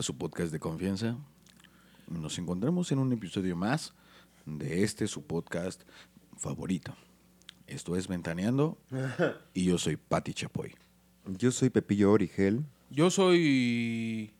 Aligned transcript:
a 0.00 0.02
su 0.02 0.16
podcast 0.16 0.50
de 0.50 0.58
confianza. 0.58 1.14
Nos 2.08 2.38
encontramos 2.38 2.90
en 2.90 3.00
un 3.00 3.12
episodio 3.12 3.54
más 3.54 3.92
de 4.46 4.82
este 4.82 5.06
su 5.06 5.26
podcast 5.26 5.82
favorito. 6.38 6.96
Esto 7.66 7.94
es 7.96 8.08
Ventaneando 8.08 8.78
y 9.54 9.66
yo 9.66 9.76
soy 9.76 9.96
Patti 9.96 10.32
Chapoy. 10.32 10.74
Yo 11.26 11.52
soy 11.52 11.68
Pepillo 11.68 12.12
Origel. 12.12 12.64
Yo 12.88 13.10
soy. 13.10 14.32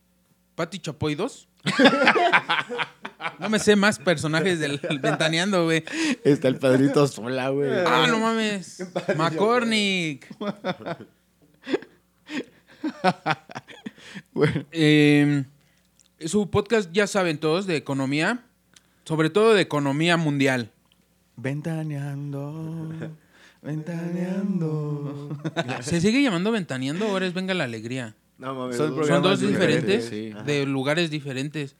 Pati 0.55 0.79
Chapoy 0.79 1.13
2. 1.13 1.47
no 3.39 3.47
me 3.47 3.59
sé 3.59 3.75
más 3.75 3.99
personajes 3.99 4.59
del 4.59 4.79
Ventaneando, 4.79 5.65
güey. 5.65 5.83
Está 6.23 6.47
el 6.47 6.57
padrito 6.57 7.05
sola, 7.05 7.49
güey. 7.49 7.69
Ah, 7.85 8.07
no 8.09 8.19
mames. 8.19 8.83
McCormick. 9.15 10.27
Bueno, 14.33 14.65
Eh, 14.71 15.43
su 16.19 16.49
podcast, 16.49 16.91
ya 16.91 17.07
saben 17.07 17.37
todos, 17.39 17.65
de 17.67 17.75
economía. 17.77 18.45
Sobre 19.03 19.29
todo 19.29 19.53
de 19.53 19.61
economía 19.61 20.17
mundial. 20.17 20.71
Ventaneando, 21.35 22.91
ventaneando. 23.61 25.37
¿Se 25.81 25.99
sigue 26.01 26.21
llamando 26.21 26.51
Ventaneando 26.51 27.07
o 27.07 27.11
ahora 27.11 27.25
es 27.25 27.33
Venga 27.33 27.53
la 27.53 27.63
Alegría? 27.63 28.15
No 28.37 28.53
mames. 28.55 28.77
Son 28.77 28.95
Son 29.05 29.21
dos 29.23 29.39
diferentes, 29.39 30.09
diferentes, 30.09 30.39
sí. 30.39 30.45
de 30.45 30.65
lugares 30.65 31.09
diferentes. 31.09 31.75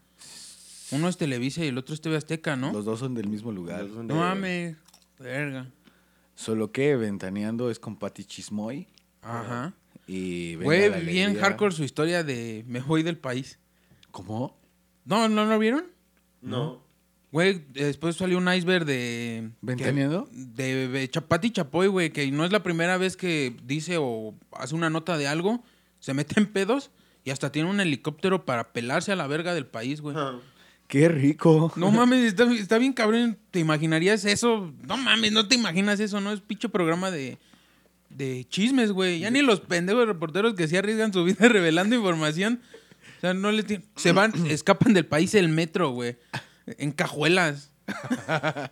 Uno 0.91 1.07
es 1.07 1.18
Televisa 1.18 1.63
y 1.63 1.68
el 1.70 1.77
otro 1.77 1.93
es 1.93 2.02
TV 2.02 2.18
Azteca, 2.18 2.55
¿no? 2.55 2.73
Los 2.73 2.85
dos 2.85 2.99
son 2.99 3.13
del 3.13 3.27
mismo 3.27 3.52
lugar. 3.52 3.85
No 3.85 4.16
mames. 4.16 4.76
Verga. 5.20 5.68
Solo 6.35 6.71
que 6.71 6.95
Ventaneando 6.95 7.70
es 7.70 7.79
con 7.79 7.95
Patti 7.95 8.26
Chismoy. 8.26 8.88
Ajá. 9.21 9.74
Y 10.12 10.57
la 10.57 10.99
bien 10.99 11.40
hardcore 11.40 11.73
su 11.73 11.85
historia 11.85 12.21
de 12.21 12.65
Me 12.67 12.81
voy 12.81 13.01
del 13.01 13.17
país. 13.17 13.59
¿Cómo? 14.12 14.59
¿No, 15.05 15.29
no 15.29 15.45
lo 15.45 15.57
vieron? 15.57 15.85
No. 16.41 16.84
Güey, 17.31 17.63
después 17.70 18.18
salió 18.18 18.37
un 18.37 18.53
iceberg 18.53 18.84
de... 18.84 19.51
¿Ventaneando? 19.62 20.27
De, 20.34 20.90
de 20.90 21.09
Chapati 21.09 21.51
Chapoy, 21.51 21.87
güey, 21.87 22.09
que 22.12 22.29
no 22.29 22.43
es 22.43 22.51
la 22.51 22.62
primera 22.62 22.98
vez 22.98 23.15
que 23.15 23.55
dice 23.63 23.95
o 23.99 24.35
hace 24.51 24.76
una 24.76 24.90
nota 24.90 25.18
de 25.18 25.27
algo, 25.27 25.63
se 26.01 26.13
mete 26.13 26.41
en 26.41 26.48
pedos 26.48 26.91
y 27.23 27.29
hasta 27.29 27.53
tiene 27.53 27.70
un 27.70 27.79
helicóptero 27.79 28.43
para 28.43 28.73
pelarse 28.73 29.13
a 29.13 29.15
la 29.15 29.27
verga 29.27 29.53
del 29.53 29.65
país, 29.65 30.01
güey. 30.01 30.18
¡Qué 30.90 31.07
rico! 31.07 31.71
No 31.77 31.90
mames, 31.91 32.25
está, 32.25 32.51
está 32.51 32.77
bien 32.77 32.91
cabrón. 32.91 33.37
¿Te 33.49 33.59
imaginarías 33.59 34.25
eso? 34.25 34.73
No 34.85 34.98
mames, 34.98 35.31
no 35.31 35.48
te 35.48 35.55
imaginas 35.55 36.01
eso, 36.01 36.20
¿no? 36.20 36.34
Es 36.34 36.41
pinche 36.41 36.68
programa 36.68 37.12
de, 37.12 37.37
de 38.15 38.45
chismes, 38.49 38.91
güey. 38.91 39.20
Ya 39.20 39.31
ni 39.31 39.41
los 39.41 39.59
pendejos 39.62 40.07
reporteros 40.07 40.54
que 40.54 40.67
se 40.67 40.77
arriesgan 40.77 41.13
su 41.13 41.23
vida 41.23 41.48
revelando 41.49 41.95
información. 41.95 42.62
O 43.18 43.21
sea, 43.21 43.34
no 43.34 43.51
les 43.51 43.65
tienen- 43.65 43.87
Se 43.95 44.12
van, 44.12 44.34
escapan 44.49 44.93
del 44.93 45.05
país 45.05 45.34
el 45.35 45.49
metro, 45.49 45.91
güey. 45.91 46.18
En 46.65 46.91
cajuelas. 46.91 47.71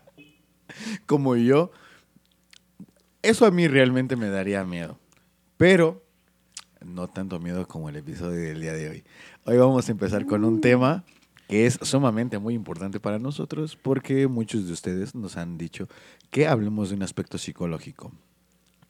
como 1.05 1.35
yo, 1.35 1.71
eso 3.21 3.45
a 3.45 3.51
mí 3.51 3.67
realmente 3.67 4.15
me 4.15 4.29
daría 4.29 4.63
miedo. 4.63 4.99
Pero 5.57 6.05
no 6.85 7.07
tanto 7.07 7.39
miedo 7.39 7.67
como 7.67 7.89
el 7.89 7.97
episodio 7.97 8.39
del 8.39 8.61
día 8.61 8.73
de 8.73 8.89
hoy. 8.89 9.03
Hoy 9.45 9.57
vamos 9.57 9.89
a 9.89 9.91
empezar 9.91 10.25
con 10.25 10.45
un 10.45 10.61
tema 10.61 11.03
que 11.47 11.65
es 11.65 11.79
sumamente 11.81 12.37
muy 12.37 12.53
importante 12.53 12.99
para 12.99 13.19
nosotros 13.19 13.75
porque 13.75 14.27
muchos 14.27 14.67
de 14.67 14.73
ustedes 14.73 15.15
nos 15.15 15.35
han 15.35 15.57
dicho 15.57 15.89
que 16.29 16.47
hablemos 16.47 16.89
de 16.89 16.95
un 16.95 17.03
aspecto 17.03 17.37
psicológico. 17.37 18.13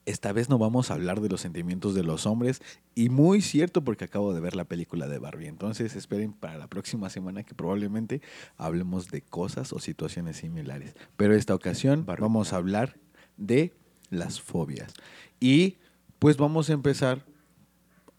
Esta 0.06 0.32
vez 0.32 0.48
no 0.48 0.58
vamos 0.58 0.90
a 0.90 0.94
hablar 0.94 1.20
de 1.20 1.28
los 1.28 1.42
sentimientos 1.42 1.94
de 1.94 2.02
los 2.02 2.26
hombres 2.26 2.62
y 2.94 3.10
muy 3.10 3.42
cierto 3.42 3.84
porque 3.84 4.04
acabo 4.04 4.32
de 4.32 4.40
ver 4.40 4.56
la 4.56 4.64
película 4.64 5.06
de 5.08 5.18
Barbie. 5.18 5.46
Entonces 5.46 5.94
esperen 5.94 6.32
para 6.32 6.58
la 6.58 6.68
próxima 6.68 7.10
semana 7.10 7.44
que 7.44 7.54
probablemente 7.54 8.22
hablemos 8.56 9.10
de 9.10 9.22
cosas 9.22 9.72
o 9.72 9.78
situaciones 9.78 10.38
similares. 10.38 10.96
Pero 11.16 11.34
esta 11.34 11.54
ocasión 11.54 12.06
vamos 12.06 12.52
a 12.52 12.56
hablar 12.56 12.96
de 13.36 13.74
las 14.08 14.40
fobias. 14.40 14.94
Y 15.38 15.76
pues 16.18 16.36
vamos 16.36 16.70
a 16.70 16.72
empezar 16.72 17.24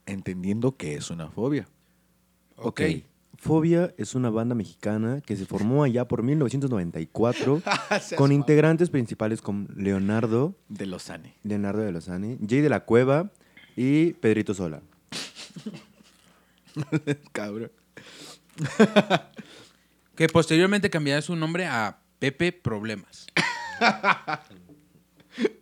entendiendo 0.05 0.77
qué 0.77 0.95
es 0.95 1.09
una 1.09 1.29
fobia. 1.29 1.67
Ok. 2.57 2.81
Fobia 3.41 3.91
es 3.97 4.13
una 4.13 4.29
banda 4.29 4.53
mexicana 4.53 5.19
que 5.25 5.35
se 5.35 5.47
formó 5.47 5.83
allá 5.83 6.07
por 6.07 6.21
1994 6.21 7.63
con 8.15 8.31
integrantes 8.31 8.91
principales 8.91 9.41
como 9.41 9.67
Leonardo, 9.75 10.55
De 10.69 10.85
Lozane. 10.85 11.33
Leonardo 11.41 11.81
de 11.81 11.91
Lozane, 11.91 12.37
Jay 12.47 12.61
de 12.61 12.69
la 12.69 12.81
Cueva 12.81 13.31
y 13.75 14.13
Pedrito 14.13 14.53
Sola. 14.53 14.83
Cabrón. 17.31 17.71
Que 20.15 20.27
posteriormente 20.27 20.91
cambiará 20.91 21.19
su 21.23 21.35
nombre 21.35 21.65
a 21.65 21.97
Pepe 22.19 22.51
Problemas. 22.51 23.25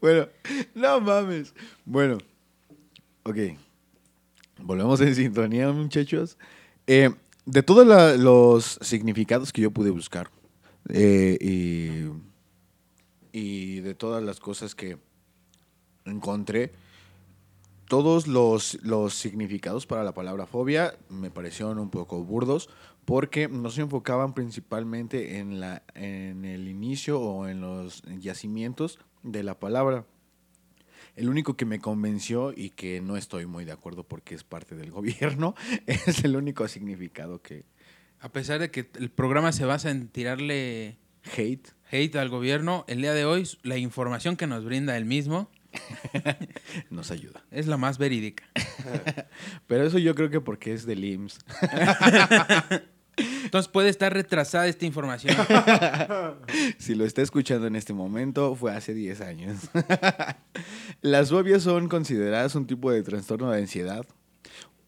Bueno, 0.01 0.27
no 0.75 0.99
mames. 0.99 1.53
Bueno, 1.85 2.17
ok. 3.23 3.37
Volvemos 4.57 4.99
en 4.99 5.15
sintonía, 5.15 5.71
muchachos. 5.71 6.37
Eh, 6.87 7.11
de 7.49 7.63
todos 7.63 8.19
los 8.19 8.77
significados 8.81 9.51
que 9.51 9.61
yo 9.61 9.71
pude 9.71 9.89
buscar 9.89 10.29
eh, 10.89 11.35
y, 11.41 12.11
y 13.31 13.79
de 13.79 13.95
todas 13.95 14.23
las 14.23 14.39
cosas 14.39 14.75
que 14.75 14.99
encontré, 16.05 16.71
todos 17.87 18.27
los, 18.27 18.77
los 18.83 19.15
significados 19.15 19.87
para 19.87 20.03
la 20.03 20.13
palabra 20.13 20.45
fobia 20.45 20.93
me 21.09 21.31
parecieron 21.31 21.79
un 21.79 21.89
poco 21.89 22.23
burdos 22.23 22.69
porque 23.05 23.47
no 23.47 23.71
se 23.71 23.81
enfocaban 23.81 24.35
principalmente 24.35 25.39
en, 25.39 25.59
la, 25.59 25.81
en 25.95 26.45
el 26.45 26.67
inicio 26.67 27.19
o 27.19 27.47
en 27.47 27.61
los 27.61 28.03
yacimientos 28.19 28.99
de 29.23 29.41
la 29.41 29.59
palabra. 29.59 30.05
El 31.15 31.29
único 31.29 31.55
que 31.55 31.65
me 31.65 31.79
convenció 31.79 32.53
y 32.55 32.71
que 32.71 33.01
no 33.01 33.17
estoy 33.17 33.45
muy 33.45 33.65
de 33.65 33.71
acuerdo 33.71 34.03
porque 34.03 34.35
es 34.35 34.43
parte 34.43 34.75
del 34.75 34.91
gobierno 34.99 35.55
es 35.85 36.23
el 36.23 36.35
único 36.35 36.67
significado 36.67 37.41
que 37.41 37.65
A 38.19 38.31
pesar 38.31 38.59
de 38.59 38.71
que 38.71 38.89
el 38.99 39.09
programa 39.09 39.51
se 39.51 39.65
basa 39.65 39.91
en 39.91 40.07
tirarle 40.07 40.97
hate 41.35 41.69
hate 41.91 42.15
al 42.15 42.29
gobierno, 42.29 42.85
el 42.87 43.01
día 43.01 43.13
de 43.13 43.25
hoy 43.25 43.47
la 43.63 43.77
información 43.77 44.35
que 44.35 44.47
nos 44.47 44.63
brinda 44.63 44.95
el 44.97 45.05
mismo 45.05 45.49
nos 46.89 47.11
ayuda. 47.11 47.43
es 47.51 47.67
la 47.67 47.77
más 47.77 47.97
verídica. 47.97 48.43
Pero 49.67 49.85
eso 49.85 49.97
yo 49.97 50.15
creo 50.15 50.29
que 50.29 50.41
porque 50.41 50.73
es 50.73 50.85
del 50.85 51.03
IMSS. 51.03 51.39
Entonces 53.43 53.69
puede 53.71 53.89
estar 53.89 54.13
retrasada 54.13 54.67
esta 54.67 54.85
información. 54.85 55.35
Si 56.77 56.95
lo 56.95 57.05
está 57.05 57.21
escuchando 57.21 57.67
en 57.67 57.75
este 57.75 57.93
momento, 57.93 58.55
fue 58.55 58.71
hace 58.71 58.93
10 58.93 59.21
años. 59.21 59.69
Las 61.01 61.29
fobias 61.29 61.63
son 61.63 61.87
consideradas 61.87 62.55
un 62.55 62.65
tipo 62.65 62.91
de 62.91 63.03
trastorno 63.03 63.51
de 63.51 63.59
ansiedad. 63.59 64.05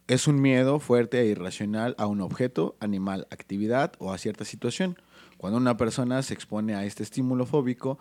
Es 0.07 0.27
un 0.27 0.41
miedo 0.41 0.79
fuerte 0.79 1.21
e 1.21 1.25
irracional 1.25 1.95
a 1.97 2.07
un 2.07 2.21
objeto, 2.21 2.75
animal, 2.79 3.27
actividad 3.31 3.93
o 3.99 4.11
a 4.11 4.17
cierta 4.17 4.45
situación. 4.45 4.97
Cuando 5.37 5.57
una 5.57 5.77
persona 5.77 6.21
se 6.21 6.33
expone 6.33 6.75
a 6.75 6.85
este 6.85 7.03
estímulo 7.03 7.45
fóbico, 7.45 7.99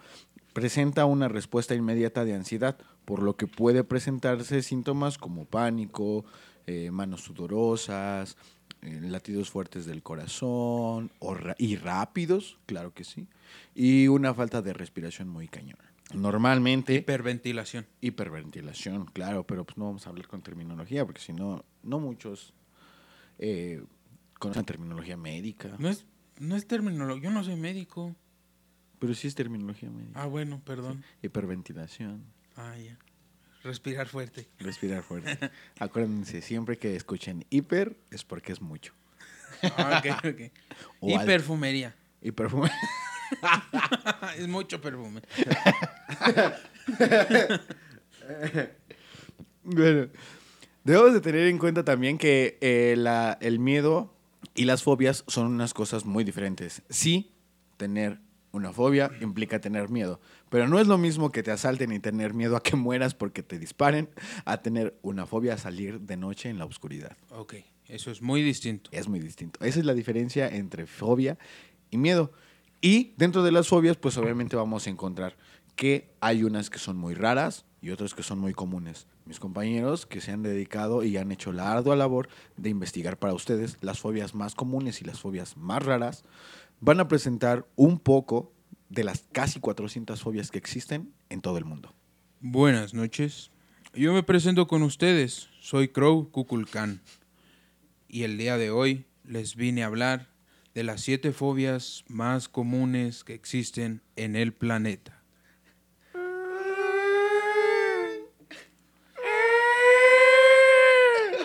presenta 0.53 1.05
una 1.05 1.29
respuesta 1.29 1.75
inmediata 1.75 2.25
de 2.25 2.35
ansiedad, 2.35 2.79
por 3.05 3.23
lo 3.23 3.37
que 3.37 3.47
puede 3.47 3.85
presentarse 3.85 4.63
síntomas 4.63 5.19
como 5.19 5.45
pánico, 5.45 6.25
eh, 6.67 6.91
manos 6.91 7.23
sudorosas, 7.23 8.37
latidos 8.83 9.51
fuertes 9.51 9.85
del 9.87 10.03
corazón 10.03 11.11
o 11.19 11.37
y 11.59 11.77
rápidos, 11.77 12.59
claro 12.67 12.93
que 12.95 13.05
sí, 13.05 13.27
y 13.75 14.09
una 14.09 14.33
falta 14.35 14.63
de 14.63 14.73
respiración 14.73 15.29
muy 15.29 15.49
cañona. 15.49 15.85
Normalmente, 16.15 16.95
Hiperventilación. 16.97 17.87
hiperventilación, 18.01 19.05
claro, 19.07 19.45
pero 19.47 19.65
pues 19.65 19.77
no 19.79 19.85
vamos 19.85 20.07
a 20.07 20.11
hablar 20.11 20.27
con 20.27 20.43
terminología, 20.43 21.05
porque 21.07 21.21
si 21.21 21.33
no, 21.33 21.65
no 21.83 22.01
muchos 22.01 22.53
eh, 23.39 23.83
conocen 24.39 24.65
terminología 24.65 25.17
médica, 25.17 25.77
No 25.79 25.89
es, 25.89 26.05
no 26.39 26.57
es 26.57 26.67
terminología. 26.67 27.23
Yo 27.25 27.31
no 27.31 27.45
soy 27.45 27.57
médico. 27.57 28.17
pero 28.99 29.15
sí 29.15 29.29
es 29.29 29.35
terminología 29.35 29.89
médica. 29.91 30.21
Ah, 30.23 30.27
bueno, 30.27 30.61
perdón. 30.65 31.05
Hiperventilación, 31.23 32.25
Ah, 32.57 32.77
ya. 32.77 32.99
Respirar 33.63 34.09
fuerte. 34.09 34.49
respirar 34.59 35.03
fuerte. 35.03 35.51
Acuérdense, 35.79 36.41
siempre 36.43 36.79
que 36.79 36.97
escuchen 36.97 37.45
hiper 37.51 37.97
es 38.11 38.25
porque 38.25 38.53
es 38.53 38.61
mucho. 38.61 38.95
Ah, 39.63 40.03
ok, 40.05 40.25
ok. 40.25 40.53
O 41.01 41.11
y 41.11 41.15
al- 41.15 41.27
perfumería. 41.27 41.95
Y 42.23 42.31
perfume. 42.33 42.71
es 44.39 44.49
mucho 44.49 44.81
perfume. 44.81 45.21
Bueno, 49.63 50.09
debemos 50.85 51.13
de 51.13 51.21
tener 51.21 51.47
en 51.47 51.59
cuenta 51.59 51.85
también 51.85 52.19
que 52.19 52.59
eh, 52.61 52.95
la- 52.97 53.37
el 53.41 53.59
miedo 53.59 54.15
y 54.55 54.65
las 54.65 54.83
fobias 54.83 55.25
son 55.27 55.47
unas 55.49 55.75
cosas 55.75 56.05
muy 56.05 56.25
diferentes. 56.25 56.83
Sí, 56.89 57.33
tener 57.77 58.21
Una 58.53 58.73
fobia 58.73 59.13
implica 59.21 59.61
tener 59.61 59.91
miedo, 59.91 60.21
pero 60.49 60.67
no 60.67 60.81
es 60.81 60.89
lo 60.89 60.99
mismo 60.99 61.31
que 61.31 61.43
te 61.43 61.53
asalten 61.53 61.93
y 61.93 62.01
tener 62.01 62.35
miedo 62.35 62.57
a 62.57 62.63
que 62.63 62.75
mueras 62.75 63.15
porque 63.15 63.43
te 63.43 63.59
disparen, 63.59 64.09
a 64.45 64.61
tener 64.61 64.99
una 65.03 65.25
fobia 65.27 65.55
a 65.55 65.59
salir 65.59 66.01
de 66.01 66.17
noche 66.17 66.49
en 66.49 66.59
la 66.59 66.65
oscuridad. 66.65 67.17
Ok, 67.31 67.55
eso 67.87 68.11
es 68.11 68.23
muy 68.23 68.43
distinto. 68.43 68.91
Es 68.93 69.09
muy 69.09 69.21
distinto. 69.21 69.65
Esa 69.65 69.79
es 69.79 69.85
la 69.85 69.95
diferencia 69.95 70.49
entre 70.49 70.87
fobia 70.87 71.39
y 71.91 71.99
miedo. 71.99 72.33
Y 72.81 73.15
dentro 73.17 73.43
de 73.43 73.53
las 73.53 73.69
fobias, 73.69 73.97
pues 73.97 74.17
obviamente 74.17 74.57
vamos 74.57 74.87
a 74.87 74.91
encontrar 74.91 75.37
que 75.77 76.11
hay 76.21 76.45
unas 76.45 76.71
que 76.71 76.79
son 76.79 76.97
muy 76.97 77.15
raras 77.15 77.65
y 77.83 77.91
otras 77.91 78.15
que 78.15 78.23
son 78.23 78.39
muy 78.39 78.53
comunes. 78.53 79.07
Mis 79.27 79.41
compañeros 79.41 80.07
que 80.07 80.21
se 80.21 80.33
han 80.33 80.43
dedicado 80.43 81.03
y 81.03 81.17
han 81.17 81.33
hecho 81.33 81.53
la 81.53 81.73
ardua 81.73 81.97
labor 81.97 82.29
de 82.57 82.71
investigar 82.71 83.19
para 83.19 83.35
ustedes 83.35 83.79
las 83.81 84.01
fobias 84.01 84.35
más 84.35 84.55
comunes 84.55 85.01
y 85.01 85.05
las 85.05 85.21
fobias 85.21 85.57
más 85.57 85.83
raras, 85.83 86.25
van 86.81 87.01
a 87.01 87.09
presentar 87.09 87.67
un 87.77 87.99
poco 87.99 88.53
de 88.89 89.05
las 89.05 89.25
casi 89.33 89.61
400 89.61 90.21
fobias 90.21 90.51
que 90.51 90.59
existen 90.59 91.13
en 91.29 91.41
todo 91.41 91.59
el 91.59 91.65
mundo. 91.65 91.95
Buenas 92.41 92.95
noches. 92.95 93.51
Yo 93.95 94.13
me 94.13 94.23
presento 94.23 94.67
con 94.67 94.83
ustedes. 94.83 95.49
Soy 95.61 95.89
Crow 95.89 96.31
Kukulkan. 96.31 97.01
Y 98.09 98.25
el 98.25 98.39
día 98.39 98.57
de 98.57 98.71
hoy 98.71 99.07
les 99.25 99.55
vine 99.55 99.83
a 99.83 99.87
hablar 99.87 100.29
de 100.75 100.85
las 100.85 101.03
siete 101.03 101.33
fobias 101.33 102.05
más 102.09 102.49
comunes 102.49 103.25
que 103.25 103.35
existen 103.35 104.03
en 104.17 104.37
el 104.37 104.53
planeta. 104.53 105.23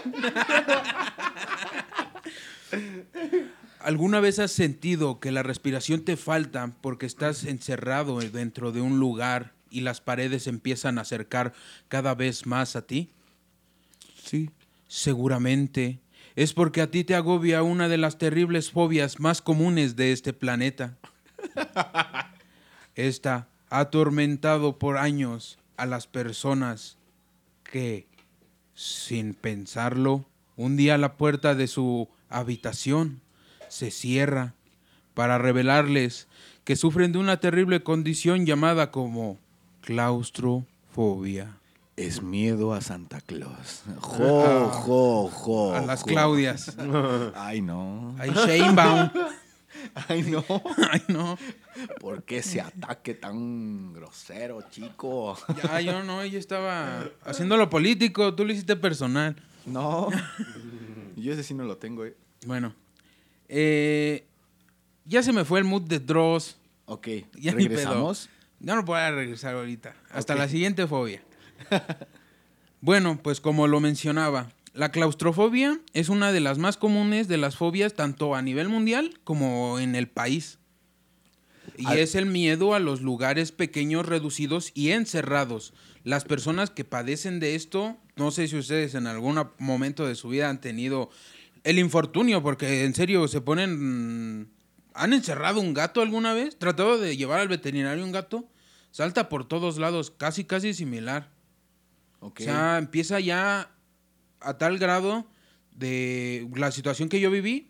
¿Alguna 3.85 4.19
vez 4.19 4.39
has 4.39 4.51
sentido 4.51 5.19
que 5.19 5.31
la 5.31 5.43
respiración 5.43 6.01
te 6.01 6.17
falta 6.17 6.75
porque 6.81 7.05
estás 7.05 7.43
encerrado 7.43 8.17
dentro 8.19 8.71
de 8.71 8.81
un 8.81 8.97
lugar 8.99 9.53
y 9.69 9.81
las 9.81 10.01
paredes 10.01 10.47
empiezan 10.47 10.97
a 10.97 11.01
acercar 11.01 11.53
cada 11.87 12.15
vez 12.15 12.47
más 12.47 12.75
a 12.75 12.87
ti? 12.87 13.11
Sí. 14.15 14.49
Seguramente 14.87 15.99
es 16.35 16.53
porque 16.53 16.81
a 16.81 16.89
ti 16.89 17.03
te 17.03 17.13
agobia 17.13 17.61
una 17.61 17.87
de 17.87 17.97
las 17.97 18.17
terribles 18.17 18.71
fobias 18.71 19.19
más 19.19 19.43
comunes 19.43 19.95
de 19.95 20.13
este 20.13 20.33
planeta. 20.33 20.97
Esta 22.95 23.49
ha 23.69 23.81
atormentado 23.81 24.79
por 24.79 24.97
años 24.97 25.59
a 25.77 25.85
las 25.85 26.07
personas 26.07 26.97
que, 27.63 28.07
sin 28.73 29.35
pensarlo, 29.35 30.25
un 30.55 30.75
día 30.75 30.97
la 30.97 31.17
puerta 31.17 31.53
de 31.53 31.67
su 31.67 32.09
habitación 32.29 33.21
se 33.69 33.91
cierra 33.91 34.53
para 35.13 35.37
revelarles 35.37 36.27
que 36.63 36.75
sufren 36.75 37.11
de 37.11 37.19
una 37.19 37.37
terrible 37.39 37.83
condición 37.83 38.45
llamada 38.45 38.91
como 38.91 39.39
claustrofobia. 39.81 41.57
Es 41.95 42.21
miedo 42.21 42.73
a 42.73 42.81
Santa 42.81 43.21
Claus. 43.21 43.83
Jo, 43.99 44.69
jo, 44.69 45.29
jo. 45.29 45.73
A 45.73 45.81
las 45.81 46.01
jo. 46.01 46.07
Claudias. 46.07 46.75
Ay, 47.35 47.61
no. 47.61 48.15
Ay, 48.19 48.31
Shanebaum. 48.31 49.09
Ay, 50.09 50.23
no. 50.23 50.43
Ay, 50.91 51.01
no. 51.07 51.37
¿Por 52.01 52.23
qué 52.23 52.37
ese 52.37 52.59
ataque 52.59 53.13
tan 53.13 53.93
grosero, 53.93 54.61
chico? 54.69 55.37
Ya, 55.63 55.79
yo 55.81 56.03
no, 56.03 56.25
yo 56.25 56.39
estaba 56.39 57.09
haciendo 57.23 57.55
lo 57.55 57.69
político, 57.69 58.33
tú 58.35 58.43
lo 58.43 58.51
hiciste 58.51 58.75
personal. 58.75 59.35
No. 59.65 60.09
Yo 61.15 61.33
ese 61.33 61.43
sí 61.43 61.53
no 61.53 61.63
lo 61.63 61.77
tengo, 61.77 62.05
eh. 62.05 62.15
Bueno, 62.45 62.75
eh, 63.49 64.25
ya 65.05 65.21
se 65.23 65.33
me 65.33 65.45
fue 65.45 65.59
el 65.59 65.65
mood 65.65 65.83
de 65.83 65.99
Dross. 65.99 66.57
Ok. 66.85 67.07
Ya 67.35 67.53
ni 67.53 67.67
¿Regresamos? 67.67 68.29
Ya 68.59 68.75
no 68.75 68.85
puedo 68.85 69.15
regresar 69.15 69.55
ahorita. 69.55 69.95
Hasta 70.11 70.35
la 70.35 70.47
siguiente 70.47 70.87
fobia. 70.87 71.21
bueno, 72.81 73.19
pues 73.21 73.41
como 73.41 73.67
lo 73.67 73.79
mencionaba, 73.79 74.51
la 74.73 74.91
claustrofobia 74.91 75.79
es 75.93 76.09
una 76.09 76.31
de 76.31 76.39
las 76.39 76.57
más 76.57 76.77
comunes 76.77 77.27
de 77.27 77.37
las 77.37 77.55
fobias 77.55 77.93
tanto 77.93 78.35
a 78.35 78.41
nivel 78.41 78.69
mundial 78.69 79.19
como 79.23 79.79
en 79.79 79.95
el 79.95 80.07
país. 80.07 80.59
Y 81.77 81.87
Al- 81.87 81.99
es 81.99 82.15
el 82.15 82.25
miedo 82.25 82.73
a 82.73 82.79
los 82.79 83.01
lugares 83.01 83.51
pequeños, 83.51 84.05
reducidos 84.05 84.71
y 84.73 84.91
encerrados. 84.91 85.73
Las 86.03 86.23
personas 86.23 86.69
que 86.69 86.85
padecen 86.85 87.39
de 87.39 87.55
esto, 87.55 87.97
no 88.15 88.31
sé 88.31 88.47
si 88.47 88.57
ustedes 88.57 88.95
en 88.95 89.07
algún 89.07 89.41
momento 89.57 90.05
de 90.07 90.15
su 90.15 90.29
vida 90.29 90.49
han 90.49 90.61
tenido 90.61 91.09
el 91.65 91.79
infortunio, 91.79 92.41
porque 92.41 92.85
en 92.85 92.95
serio 92.95 93.27
se 93.27 93.41
ponen... 93.41 94.51
¿Han 94.93 95.11
encerrado 95.11 95.59
un 95.59 95.73
gato 95.73 96.01
alguna 96.01 96.33
vez? 96.33 96.57
¿Tratado 96.57 96.97
de 96.97 97.17
llevar 97.17 97.41
al 97.41 97.49
veterinario 97.49 98.05
un 98.05 98.13
gato? 98.13 98.47
Salta 98.91 99.27
por 99.27 99.45
todos 99.45 99.77
lados, 99.77 100.09
casi, 100.09 100.45
casi 100.45 100.73
similar. 100.73 101.31
Ok. 102.21 102.39
O 102.39 102.43
sea, 102.43 102.77
empieza 102.77 103.19
ya 103.19 103.71
a 104.39 104.57
tal 104.57 104.77
grado 104.77 105.27
de 105.71 106.47
la 106.55 106.71
situación 106.71 107.09
que 107.09 107.19
yo 107.19 107.29
viví. 107.29 107.69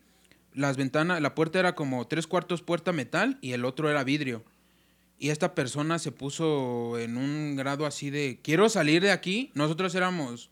Las 0.52 0.76
ventanas, 0.76 1.20
la 1.20 1.34
puerta 1.34 1.58
era 1.58 1.74
como 1.74 2.06
tres 2.06 2.26
cuartos 2.26 2.62
puerta 2.62 2.92
metal 2.92 3.38
y 3.40 3.52
el 3.52 3.64
otro 3.64 3.90
era 3.90 4.04
vidrio. 4.04 4.44
Y 5.18 5.30
esta 5.30 5.54
persona 5.54 5.98
se 5.98 6.12
puso 6.12 6.98
en 6.98 7.16
un 7.16 7.56
grado 7.56 7.86
así 7.86 8.10
de, 8.10 8.40
quiero 8.42 8.68
salir 8.68 9.02
de 9.02 9.10
aquí. 9.10 9.50
Nosotros 9.54 9.94
éramos, 9.94 10.50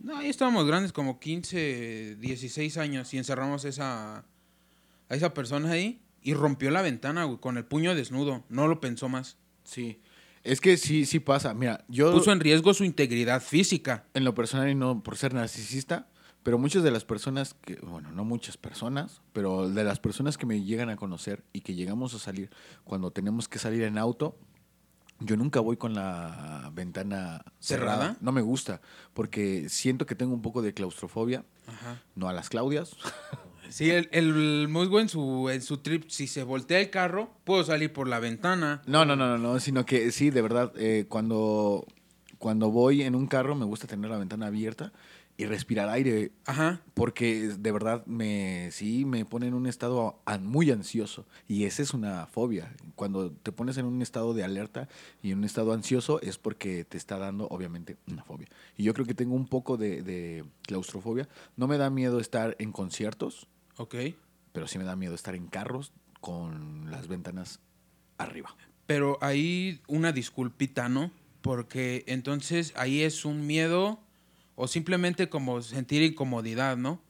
no, 0.00 0.16
ahí 0.16 0.28
estábamos 0.28 0.66
grandes, 0.66 0.92
como 0.92 1.18
15, 1.18 2.16
16 2.16 2.76
años 2.78 3.12
y 3.14 3.18
encerramos 3.18 3.64
esa, 3.64 4.18
a 4.18 5.14
esa 5.14 5.34
persona 5.34 5.70
ahí 5.70 6.00
y 6.22 6.34
rompió 6.34 6.70
la 6.70 6.82
ventana 6.82 7.24
güey, 7.24 7.38
con 7.38 7.56
el 7.56 7.64
puño 7.64 7.94
desnudo. 7.94 8.44
No 8.48 8.68
lo 8.68 8.80
pensó 8.80 9.08
más. 9.08 9.36
Sí. 9.64 10.00
Es 10.44 10.60
que 10.60 10.76
sí, 10.76 11.04
sí 11.04 11.20
pasa. 11.20 11.52
Mira, 11.54 11.84
yo 11.88 12.12
Puso 12.12 12.32
en 12.32 12.40
riesgo 12.40 12.72
su 12.74 12.84
integridad 12.84 13.42
física. 13.42 14.04
en 14.14 14.24
lo 14.24 14.34
personal 14.34 14.68
y 14.68 14.74
no 14.74 15.02
por 15.02 15.16
ser 15.16 15.34
narcisista, 15.34 16.08
pero 16.42 16.58
muchas 16.58 16.82
de 16.82 16.90
las 16.90 17.04
personas 17.04 17.54
que, 17.54 17.76
bueno, 17.76 18.12
no 18.12 18.24
muchas 18.24 18.56
personas, 18.56 19.20
pero 19.32 19.68
de 19.68 19.84
las 19.84 19.98
personas 19.98 20.38
que 20.38 20.46
me 20.46 20.62
llegan 20.62 20.88
a 20.90 20.96
conocer 20.96 21.44
y 21.52 21.60
que 21.60 21.74
llegamos 21.74 22.14
a 22.14 22.18
salir 22.18 22.50
cuando 22.84 23.10
tenemos 23.10 23.48
que 23.48 23.58
salir 23.58 23.82
en 23.82 23.98
auto, 23.98 24.38
yo 25.20 25.36
nunca 25.36 25.60
voy 25.60 25.76
con 25.76 25.94
la 25.94 26.70
ventana 26.74 27.42
cerrada. 27.58 27.96
¿Cerrada? 27.98 28.16
No 28.20 28.32
me 28.32 28.40
gusta, 28.40 28.80
porque 29.14 29.68
siento 29.68 30.06
que 30.06 30.14
tengo 30.14 30.34
un 30.34 30.42
poco 30.42 30.62
de 30.62 30.72
claustrofobia, 30.74 31.44
Ajá. 31.66 32.00
no 32.14 32.28
a 32.28 32.32
las 32.32 32.48
Claudias. 32.48 32.96
Sí, 33.70 33.90
el, 33.90 34.08
el 34.12 34.66
musgo 34.68 34.98
en 34.98 35.10
su, 35.10 35.50
en 35.50 35.60
su 35.60 35.76
trip, 35.76 36.08
si 36.08 36.26
se 36.26 36.42
voltea 36.42 36.80
el 36.80 36.88
carro, 36.88 37.34
puedo 37.44 37.62
salir 37.64 37.92
por 37.92 38.08
la 38.08 38.18
ventana. 38.18 38.80
No, 38.86 39.04
no, 39.04 39.14
no, 39.14 39.28
no, 39.28 39.36
no, 39.36 39.60
sino 39.60 39.84
que 39.84 40.10
sí, 40.10 40.30
de 40.30 40.40
verdad, 40.40 40.72
eh, 40.78 41.04
cuando, 41.06 41.86
cuando 42.38 42.70
voy 42.70 43.02
en 43.02 43.14
un 43.14 43.26
carro 43.26 43.54
me 43.54 43.66
gusta 43.66 43.86
tener 43.86 44.10
la 44.10 44.16
ventana 44.16 44.46
abierta 44.46 44.92
y 45.40 45.46
respirar 45.46 45.88
aire, 45.88 46.32
Ajá. 46.46 46.82
porque 46.94 47.46
de 47.56 47.72
verdad 47.72 48.04
me 48.06 48.70
sí 48.72 49.04
me 49.04 49.24
pone 49.24 49.46
en 49.46 49.54
un 49.54 49.66
estado 49.68 50.20
muy 50.40 50.68
ansioso 50.72 51.26
y 51.46 51.62
esa 51.64 51.80
es 51.82 51.94
una 51.94 52.26
fobia. 52.26 52.74
Cuando 52.96 53.30
te 53.30 53.52
pones 53.52 53.78
en 53.78 53.86
un 53.86 54.02
estado 54.02 54.34
de 54.34 54.42
alerta 54.42 54.88
y 55.22 55.30
en 55.30 55.38
un 55.38 55.44
estado 55.44 55.72
ansioso 55.72 56.20
es 56.22 56.38
porque 56.38 56.84
te 56.84 56.96
está 56.98 57.18
dando 57.18 57.46
obviamente 57.48 57.96
una 58.08 58.24
fobia. 58.24 58.48
Y 58.76 58.82
yo 58.82 58.92
creo 58.94 59.06
que 59.06 59.14
tengo 59.14 59.36
un 59.36 59.46
poco 59.46 59.76
de, 59.76 60.02
de 60.02 60.44
claustrofobia. 60.62 61.28
No 61.56 61.68
me 61.68 61.78
da 61.78 61.88
miedo 61.88 62.18
estar 62.18 62.56
en 62.58 62.72
conciertos, 62.72 63.46
Ok. 63.76 63.94
pero 64.52 64.66
sí 64.66 64.76
me 64.76 64.84
da 64.84 64.96
miedo 64.96 65.14
estar 65.14 65.36
en 65.36 65.46
carros 65.46 65.92
con 66.20 66.90
las 66.90 67.06
ventanas 67.06 67.60
arriba. 68.18 68.56
Pero 68.86 69.18
ahí 69.20 69.80
una 69.86 70.10
disculpita, 70.10 70.88
¿no? 70.88 71.12
Porque 71.42 72.02
entonces 72.08 72.72
ahí 72.74 73.02
es 73.02 73.24
un 73.24 73.46
miedo 73.46 74.00
o 74.60 74.66
simplemente 74.66 75.28
como 75.28 75.62
sentir 75.62 76.02
incomodidad, 76.02 76.76
¿no? 76.76 77.00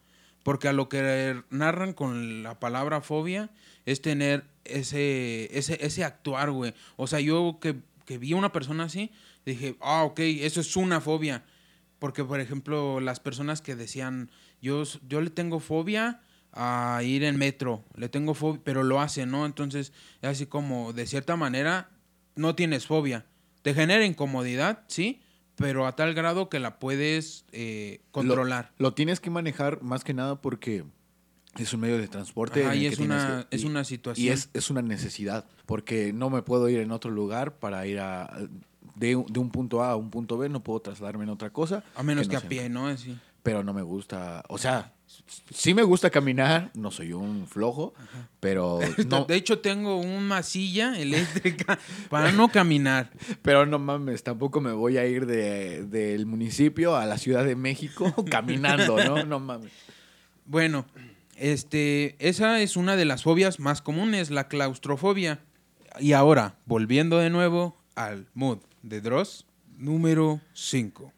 Porque 0.42 0.68
a 0.68 0.74
lo 0.74 0.90
que 0.90 1.42
narran 1.48 1.94
con 1.94 2.42
la 2.42 2.60
palabra 2.60 3.00
fobia 3.00 3.50
es 3.86 4.02
tener 4.02 4.44
ese, 4.66 5.48
ese, 5.56 5.78
ese 5.80 6.04
actuar, 6.04 6.50
güey. 6.50 6.74
O 6.96 7.06
sea, 7.06 7.20
yo 7.20 7.58
que, 7.58 7.76
que 8.04 8.18
vi 8.18 8.32
a 8.32 8.36
una 8.36 8.52
persona 8.52 8.84
así, 8.84 9.10
dije, 9.46 9.76
ah, 9.80 10.04
ok, 10.04 10.20
eso 10.20 10.60
es 10.60 10.76
una 10.76 11.00
fobia. 11.00 11.42
Porque, 11.98 12.22
por 12.22 12.38
ejemplo, 12.38 13.00
las 13.00 13.18
personas 13.18 13.62
que 13.62 13.76
decían, 13.76 14.30
yo, 14.60 14.82
yo 15.08 15.22
le 15.22 15.30
tengo 15.30 15.58
fobia 15.58 16.20
a 16.52 17.00
ir 17.02 17.24
en 17.24 17.38
metro, 17.38 17.82
le 17.96 18.10
tengo 18.10 18.34
fobia, 18.34 18.60
pero 18.62 18.82
lo 18.82 19.00
hace, 19.00 19.24
¿no? 19.24 19.46
Entonces, 19.46 19.94
es 20.20 20.28
así 20.28 20.44
como, 20.44 20.92
de 20.92 21.06
cierta 21.06 21.34
manera, 21.34 21.88
no 22.36 22.54
tienes 22.54 22.86
fobia. 22.86 23.24
Te 23.62 23.72
genera 23.72 24.04
incomodidad, 24.04 24.84
sí, 24.86 25.22
pero 25.58 25.86
a 25.86 25.94
tal 25.96 26.14
grado 26.14 26.48
que 26.48 26.58
la 26.60 26.78
puedes 26.78 27.44
eh, 27.52 28.00
controlar. 28.12 28.72
Lo, 28.78 28.88
lo 28.88 28.94
tienes 28.94 29.20
que 29.20 29.28
manejar 29.30 29.82
más 29.82 30.04
que 30.04 30.14
nada 30.14 30.40
porque 30.40 30.84
es 31.58 31.72
un 31.74 31.80
medio 31.80 31.98
de 31.98 32.08
transporte. 32.08 32.64
Ajá, 32.64 32.74
y 32.76 32.86
es 32.86 32.98
una, 32.98 33.46
que- 33.50 33.56
es 33.56 33.62
y- 33.64 33.66
una 33.66 33.84
situación. 33.84 34.26
Y 34.26 34.30
es, 34.30 34.48
es 34.54 34.70
una 34.70 34.80
necesidad, 34.82 35.44
porque 35.66 36.12
no 36.12 36.30
me 36.30 36.42
puedo 36.42 36.68
ir 36.68 36.78
en 36.78 36.92
otro 36.92 37.10
lugar 37.10 37.58
para 37.58 37.86
ir 37.86 37.98
a... 38.00 38.32
De, 38.94 39.14
un- 39.16 39.26
de 39.32 39.38
un 39.38 39.50
punto 39.50 39.82
A 39.82 39.90
a 39.90 39.96
un 39.96 40.10
punto 40.10 40.38
B, 40.38 40.48
no 40.48 40.62
puedo 40.64 40.80
trasladarme 40.80 41.24
en 41.24 41.30
otra 41.30 41.50
cosa. 41.50 41.84
a 41.94 42.02
menos 42.02 42.26
que, 42.28 42.34
no 42.34 42.38
a 42.40 42.42
pie, 42.42 42.68
¿no? 42.68 42.86
Así. 42.88 43.16
Pero 43.42 43.62
no 43.62 43.72
me 43.72 43.82
gusta, 43.82 44.42
o 44.48 44.58
sea, 44.58 44.92
Sí 45.52 45.74
me 45.74 45.82
gusta 45.82 46.10
caminar, 46.10 46.70
no 46.74 46.90
soy 46.90 47.12
un 47.12 47.46
flojo, 47.46 47.92
pero 48.40 48.78
no, 49.08 49.24
De 49.24 49.34
hecho, 49.36 49.58
tengo 49.58 49.96
una 49.98 50.42
silla 50.42 50.98
eléctrica 50.98 51.78
para 52.08 52.32
no 52.32 52.48
caminar. 52.48 53.10
pero 53.42 53.66
no 53.66 53.78
mames, 53.78 54.22
tampoco 54.22 54.60
me 54.60 54.72
voy 54.72 54.96
a 54.96 55.06
ir 55.06 55.26
de- 55.26 55.84
del 55.84 56.26
municipio 56.26 56.96
a 56.96 57.06
la 57.06 57.18
Ciudad 57.18 57.44
de 57.44 57.56
México 57.56 58.14
caminando, 58.30 59.02
¿no? 59.04 59.24
No 59.24 59.38
mames. 59.40 59.72
Bueno, 60.46 60.86
este, 61.36 62.16
esa 62.26 62.60
es 62.60 62.76
una 62.76 62.96
de 62.96 63.04
las 63.04 63.22
fobias 63.22 63.60
más 63.60 63.82
comunes, 63.82 64.30
la 64.30 64.48
claustrofobia. 64.48 65.40
Y 66.00 66.12
ahora, 66.12 66.56
volviendo 66.66 67.18
de 67.18 67.30
nuevo 67.30 67.76
al 67.94 68.26
mood 68.34 68.58
de 68.82 69.00
Dross, 69.00 69.46
número 69.76 70.40
5. 70.54 71.12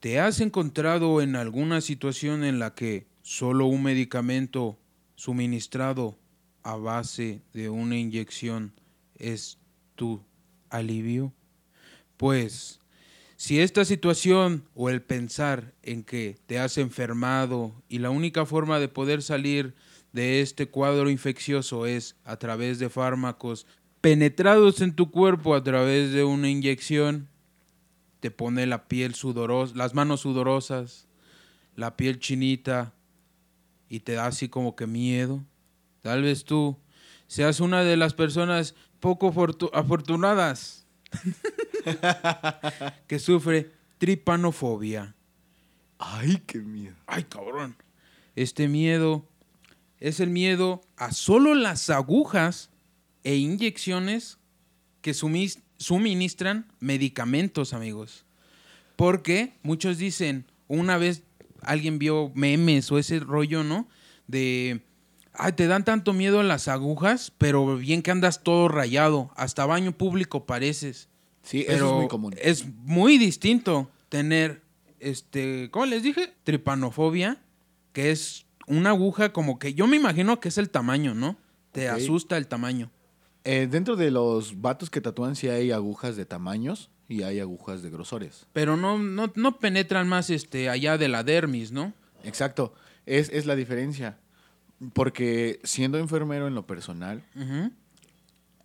¿Te 0.00 0.18
has 0.18 0.40
encontrado 0.40 1.20
en 1.22 1.36
alguna 1.36 1.80
situación 1.80 2.42
en 2.42 2.58
la 2.58 2.74
que 2.74 3.06
solo 3.22 3.66
un 3.66 3.82
medicamento 3.82 4.78
suministrado 5.14 6.18
a 6.62 6.76
base 6.76 7.42
de 7.52 7.70
una 7.70 7.96
inyección 7.96 8.72
es 9.16 9.58
tu 9.94 10.22
alivio? 10.70 11.32
Pues, 12.16 12.80
si 13.36 13.60
esta 13.60 13.84
situación 13.84 14.68
o 14.74 14.90
el 14.90 15.02
pensar 15.02 15.74
en 15.82 16.04
que 16.04 16.36
te 16.46 16.58
has 16.58 16.78
enfermado 16.78 17.74
y 17.88 17.98
la 17.98 18.10
única 18.10 18.46
forma 18.46 18.78
de 18.78 18.88
poder 18.88 19.22
salir 19.22 19.74
de 20.12 20.40
este 20.40 20.68
cuadro 20.68 21.10
infeccioso 21.10 21.86
es 21.86 22.16
a 22.24 22.36
través 22.36 22.78
de 22.78 22.90
fármacos 22.90 23.66
penetrados 24.00 24.80
en 24.80 24.94
tu 24.94 25.10
cuerpo 25.10 25.54
a 25.54 25.62
través 25.62 26.12
de 26.12 26.24
una 26.24 26.50
inyección, 26.50 27.28
te 28.20 28.30
pone 28.30 28.66
la 28.66 28.88
piel 28.88 29.14
sudorosa, 29.14 29.74
las 29.76 29.94
manos 29.94 30.20
sudorosas, 30.20 31.08
la 31.76 31.96
piel 31.96 32.18
chinita 32.18 32.94
y 33.92 34.00
te 34.00 34.12
da 34.14 34.24
así 34.26 34.48
como 34.48 34.74
que 34.74 34.86
miedo. 34.86 35.44
Tal 36.00 36.22
vez 36.22 36.44
tú 36.44 36.78
seas 37.26 37.60
una 37.60 37.84
de 37.84 37.98
las 37.98 38.14
personas 38.14 38.74
poco 39.00 39.30
fortu- 39.34 39.68
afortunadas 39.74 40.86
que 43.06 43.18
sufre 43.18 43.70
tripanofobia. 43.98 45.14
Ay, 45.98 46.42
qué 46.46 46.58
miedo. 46.60 46.96
Ay, 47.06 47.24
cabrón. 47.24 47.76
Este 48.34 48.66
miedo 48.66 49.28
es 50.00 50.20
el 50.20 50.30
miedo 50.30 50.80
a 50.96 51.12
solo 51.12 51.54
las 51.54 51.90
agujas 51.90 52.70
e 53.24 53.36
inyecciones 53.36 54.38
que 55.02 55.12
suministran 55.12 56.66
medicamentos, 56.80 57.74
amigos. 57.74 58.24
Porque 58.96 59.52
muchos 59.62 59.98
dicen, 59.98 60.46
una 60.66 60.96
vez 60.96 61.24
alguien 61.64 61.98
vio 61.98 62.32
memes 62.34 62.90
o 62.92 62.98
ese 62.98 63.20
rollo, 63.20 63.64
¿no? 63.64 63.88
De, 64.26 64.82
ay, 65.34 65.52
te 65.52 65.66
dan 65.66 65.84
tanto 65.84 66.12
miedo 66.12 66.42
las 66.42 66.68
agujas, 66.68 67.32
pero 67.38 67.76
bien 67.76 68.02
que 68.02 68.10
andas 68.10 68.42
todo 68.42 68.68
rayado, 68.68 69.30
hasta 69.36 69.66
baño 69.66 69.92
público 69.92 70.46
pareces. 70.46 71.08
Sí, 71.42 71.64
Pero 71.66 71.86
eso 71.86 71.88
es 71.88 71.96
muy 71.96 72.08
común. 72.08 72.34
Es 72.40 72.66
muy 72.84 73.18
distinto 73.18 73.90
tener, 74.08 74.62
este, 75.00 75.70
¿cómo 75.70 75.86
les 75.86 76.02
dije? 76.02 76.32
Tripanofobia, 76.44 77.42
que 77.92 78.12
es 78.12 78.46
una 78.66 78.90
aguja 78.90 79.32
como 79.32 79.58
que 79.58 79.74
yo 79.74 79.86
me 79.86 79.96
imagino 79.96 80.38
que 80.38 80.48
es 80.48 80.58
el 80.58 80.70
tamaño, 80.70 81.14
¿no? 81.14 81.36
Te 81.72 81.88
asusta 81.88 82.36
el 82.36 82.46
tamaño. 82.46 82.90
Eh, 83.44 83.66
dentro 83.68 83.96
de 83.96 84.12
los 84.12 84.60
vatos 84.60 84.88
que 84.88 85.00
tatúan 85.00 85.34
sí 85.34 85.48
hay 85.48 85.72
agujas 85.72 86.16
de 86.16 86.24
tamaños 86.24 86.91
y 87.08 87.22
hay 87.22 87.40
agujas 87.40 87.82
de 87.82 87.90
grosores. 87.90 88.46
Pero 88.52 88.76
no, 88.76 88.98
no, 88.98 89.32
no 89.34 89.58
penetran 89.58 90.08
más 90.08 90.30
este, 90.30 90.68
allá 90.68 90.98
de 90.98 91.08
la 91.08 91.22
dermis, 91.24 91.72
¿no? 91.72 91.92
Exacto, 92.24 92.74
es, 93.06 93.28
es 93.30 93.46
la 93.46 93.56
diferencia. 93.56 94.18
Porque 94.94 95.60
siendo 95.64 95.98
enfermero 95.98 96.48
en 96.48 96.54
lo 96.54 96.66
personal, 96.66 97.22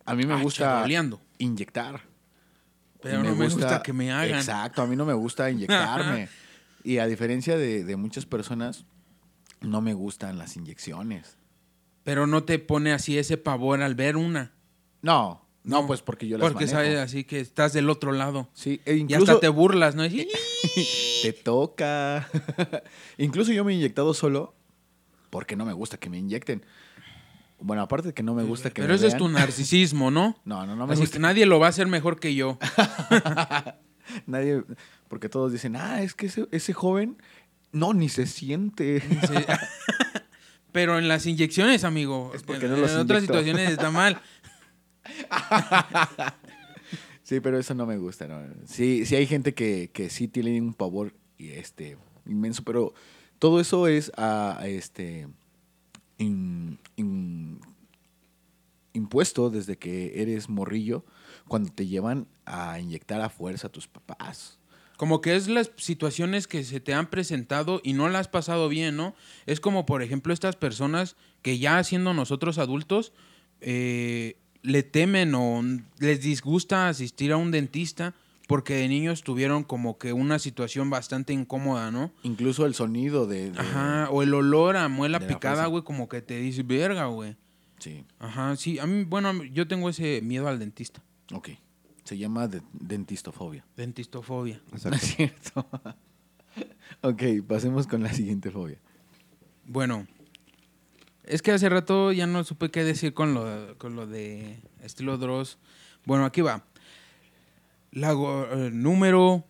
a 0.04 0.14
mí 0.14 0.24
me 0.26 0.34
Ah, 0.34 0.42
gusta 0.42 0.64
charoleando. 0.64 1.20
inyectar. 1.38 2.02
Pero 3.00 3.22
no 3.22 3.34
me 3.36 3.44
gusta 3.48 3.82
que 3.82 3.92
me 3.92 4.10
hagan. 4.10 4.38
Exacto, 4.40 4.82
a 4.82 4.86
mí 4.86 4.96
no 4.96 5.04
me 5.04 5.12
gusta 5.12 5.48
inyectarme. 5.50 6.28
y 6.82 6.98
a 6.98 7.06
diferencia 7.06 7.56
de, 7.56 7.84
de 7.84 7.96
muchas 7.96 8.26
personas, 8.26 8.84
no 9.60 9.80
me 9.80 9.94
gustan 9.94 10.38
las 10.38 10.56
inyecciones. 10.56 11.36
Pero 12.02 12.26
no 12.26 12.42
te 12.44 12.58
pone 12.58 12.92
así 12.92 13.18
ese 13.18 13.36
pavor 13.36 13.82
al 13.82 13.94
ver 13.94 14.16
una. 14.16 14.52
No, 15.02 15.46
no, 15.64 15.86
pues 15.86 16.00
porque 16.02 16.26
yo 16.28 16.38
las 16.38 16.44
Porque 16.48 16.64
manejo. 16.66 16.78
sabes 16.78 16.98
así 16.98 17.24
que 17.24 17.40
estás 17.40 17.72
del 17.72 17.90
otro 17.90 18.12
lado. 18.12 18.48
Sí, 18.54 18.80
e 18.86 18.94
Y 18.96 19.00
incluso 19.00 19.32
hasta 19.32 19.40
te 19.40 19.48
burlas, 19.48 19.94
¿no? 19.94 20.04
Y- 20.06 20.26
te 21.22 21.32
toca. 21.32 22.28
incluso 23.18 23.52
yo 23.52 23.64
me 23.64 23.72
he 23.72 23.76
inyectado 23.76 24.14
solo 24.14 24.54
porque 25.30 25.56
no 25.56 25.64
me 25.66 25.72
gusta 25.74 25.98
que 25.98 26.08
me 26.08 26.18
inyecten. 26.18 26.64
Bueno, 27.60 27.82
aparte 27.82 28.08
de 28.08 28.14
que 28.14 28.22
no 28.22 28.34
me 28.34 28.44
gusta 28.44 28.70
que 28.70 28.80
Pero 28.82 28.94
me 28.94 28.96
ese 28.96 29.08
es 29.08 29.16
tu 29.16 29.28
narcisismo, 29.28 30.10
¿no? 30.10 30.36
No, 30.44 30.64
no, 30.64 30.76
no 30.76 30.86
me 30.86 30.92
Así 30.94 31.02
gusta. 31.02 31.14
que 31.16 31.20
nadie 31.20 31.44
lo 31.44 31.58
va 31.58 31.66
a 31.66 31.70
hacer 31.70 31.86
mejor 31.88 32.18
que 32.20 32.34
yo. 32.34 32.56
Nadie, 34.26 34.62
porque 35.08 35.28
todos 35.28 35.52
dicen, 35.52 35.76
ah, 35.76 36.02
es 36.02 36.14
que 36.14 36.26
ese, 36.26 36.46
ese 36.50 36.72
joven, 36.72 37.20
no, 37.72 37.92
ni 37.92 38.08
se 38.08 38.26
siente. 38.26 39.02
Pero 40.72 40.98
en 40.98 41.08
las 41.08 41.26
inyecciones, 41.26 41.82
amigo. 41.84 42.30
Es 42.34 42.42
porque 42.42 42.66
en, 42.66 42.72
no 42.72 42.76
los 42.78 42.92
en 42.92 42.98
otras 42.98 43.22
situaciones 43.22 43.70
está 43.70 43.90
mal. 43.90 44.20
Sí, 47.28 47.40
pero 47.40 47.58
eso 47.58 47.74
no 47.74 47.84
me 47.84 47.98
gusta, 47.98 48.26
¿no? 48.26 48.40
Sí, 48.64 49.04
sí 49.04 49.14
hay 49.14 49.26
gente 49.26 49.52
que, 49.52 49.90
que 49.92 50.08
sí 50.08 50.28
tiene 50.28 50.58
un 50.62 50.72
pavor 50.72 51.12
y 51.36 51.50
este, 51.50 51.98
inmenso, 52.24 52.62
pero 52.64 52.94
todo 53.38 53.60
eso 53.60 53.86
es 53.86 54.10
este 54.64 55.28
impuesto 58.94 59.50
desde 59.50 59.76
que 59.76 60.22
eres 60.22 60.48
morrillo 60.48 61.04
cuando 61.46 61.70
te 61.70 61.86
llevan 61.86 62.26
a 62.46 62.80
inyectar 62.80 63.20
a 63.20 63.28
fuerza 63.28 63.66
a 63.66 63.72
tus 63.72 63.86
papás. 63.88 64.58
Como 64.96 65.20
que 65.20 65.36
es 65.36 65.48
las 65.48 65.70
situaciones 65.76 66.48
que 66.48 66.64
se 66.64 66.80
te 66.80 66.94
han 66.94 67.10
presentado 67.10 67.82
y 67.84 67.92
no 67.92 68.08
las 68.08 68.22
has 68.22 68.28
pasado 68.28 68.70
bien, 68.70 68.96
¿no? 68.96 69.14
Es 69.44 69.60
como, 69.60 69.84
por 69.84 70.02
ejemplo, 70.02 70.32
estas 70.32 70.56
personas 70.56 71.14
que 71.42 71.58
ya 71.58 71.84
siendo 71.84 72.14
nosotros 72.14 72.56
adultos, 72.56 73.12
eh, 73.60 74.38
le 74.68 74.82
temen 74.82 75.34
o 75.34 75.62
les 75.98 76.20
disgusta 76.20 76.88
asistir 76.88 77.32
a 77.32 77.36
un 77.36 77.50
dentista 77.50 78.14
porque 78.46 78.74
de 78.76 78.88
niños 78.88 79.22
tuvieron 79.22 79.62
como 79.64 79.98
que 79.98 80.12
una 80.14 80.38
situación 80.38 80.88
bastante 80.88 81.32
incómoda, 81.34 81.90
¿no? 81.90 82.12
Incluso 82.22 82.64
el 82.64 82.74
sonido 82.74 83.26
de... 83.26 83.50
de- 83.50 83.58
Ajá, 83.60 84.08
o 84.10 84.22
el 84.22 84.32
olor 84.32 84.76
a 84.76 84.88
muela 84.88 85.20
picada, 85.20 85.66
güey, 85.66 85.84
como 85.84 86.08
que 86.08 86.22
te 86.22 86.38
dice, 86.40 86.62
verga, 86.62 87.06
güey. 87.06 87.36
Sí, 87.78 88.04
Ajá, 88.18 88.56
sí, 88.56 88.78
a 88.78 88.86
mí, 88.86 89.04
bueno, 89.04 89.44
yo 89.44 89.68
tengo 89.68 89.88
ese 89.90 90.20
miedo 90.22 90.48
al 90.48 90.58
dentista. 90.58 91.02
ok. 91.32 91.50
Se 92.04 92.16
llama 92.16 92.48
de- 92.48 92.62
dentistofobia. 92.72 93.66
Dentistofobia. 93.76 94.62
No 94.72 94.90
es 94.96 95.00
cierto. 95.02 95.66
ok, 97.02 97.22
pasemos 97.46 97.86
con 97.86 98.02
la 98.02 98.12
siguiente 98.14 98.50
fobia. 98.50 98.78
Bueno, 99.66 100.06
es 101.28 101.42
que 101.42 101.52
hace 101.52 101.68
rato 101.68 102.12
ya 102.12 102.26
no 102.26 102.42
supe 102.44 102.70
qué 102.70 102.84
decir 102.84 103.14
con 103.14 103.34
lo, 103.34 103.76
con 103.78 103.96
lo 103.96 104.06
de 104.06 104.58
estilo 104.82 105.18
Dross. 105.18 105.58
Bueno, 106.04 106.24
aquí 106.24 106.40
va. 106.40 106.64
La 107.92 108.12
eh, 108.12 108.70
número 108.72 109.44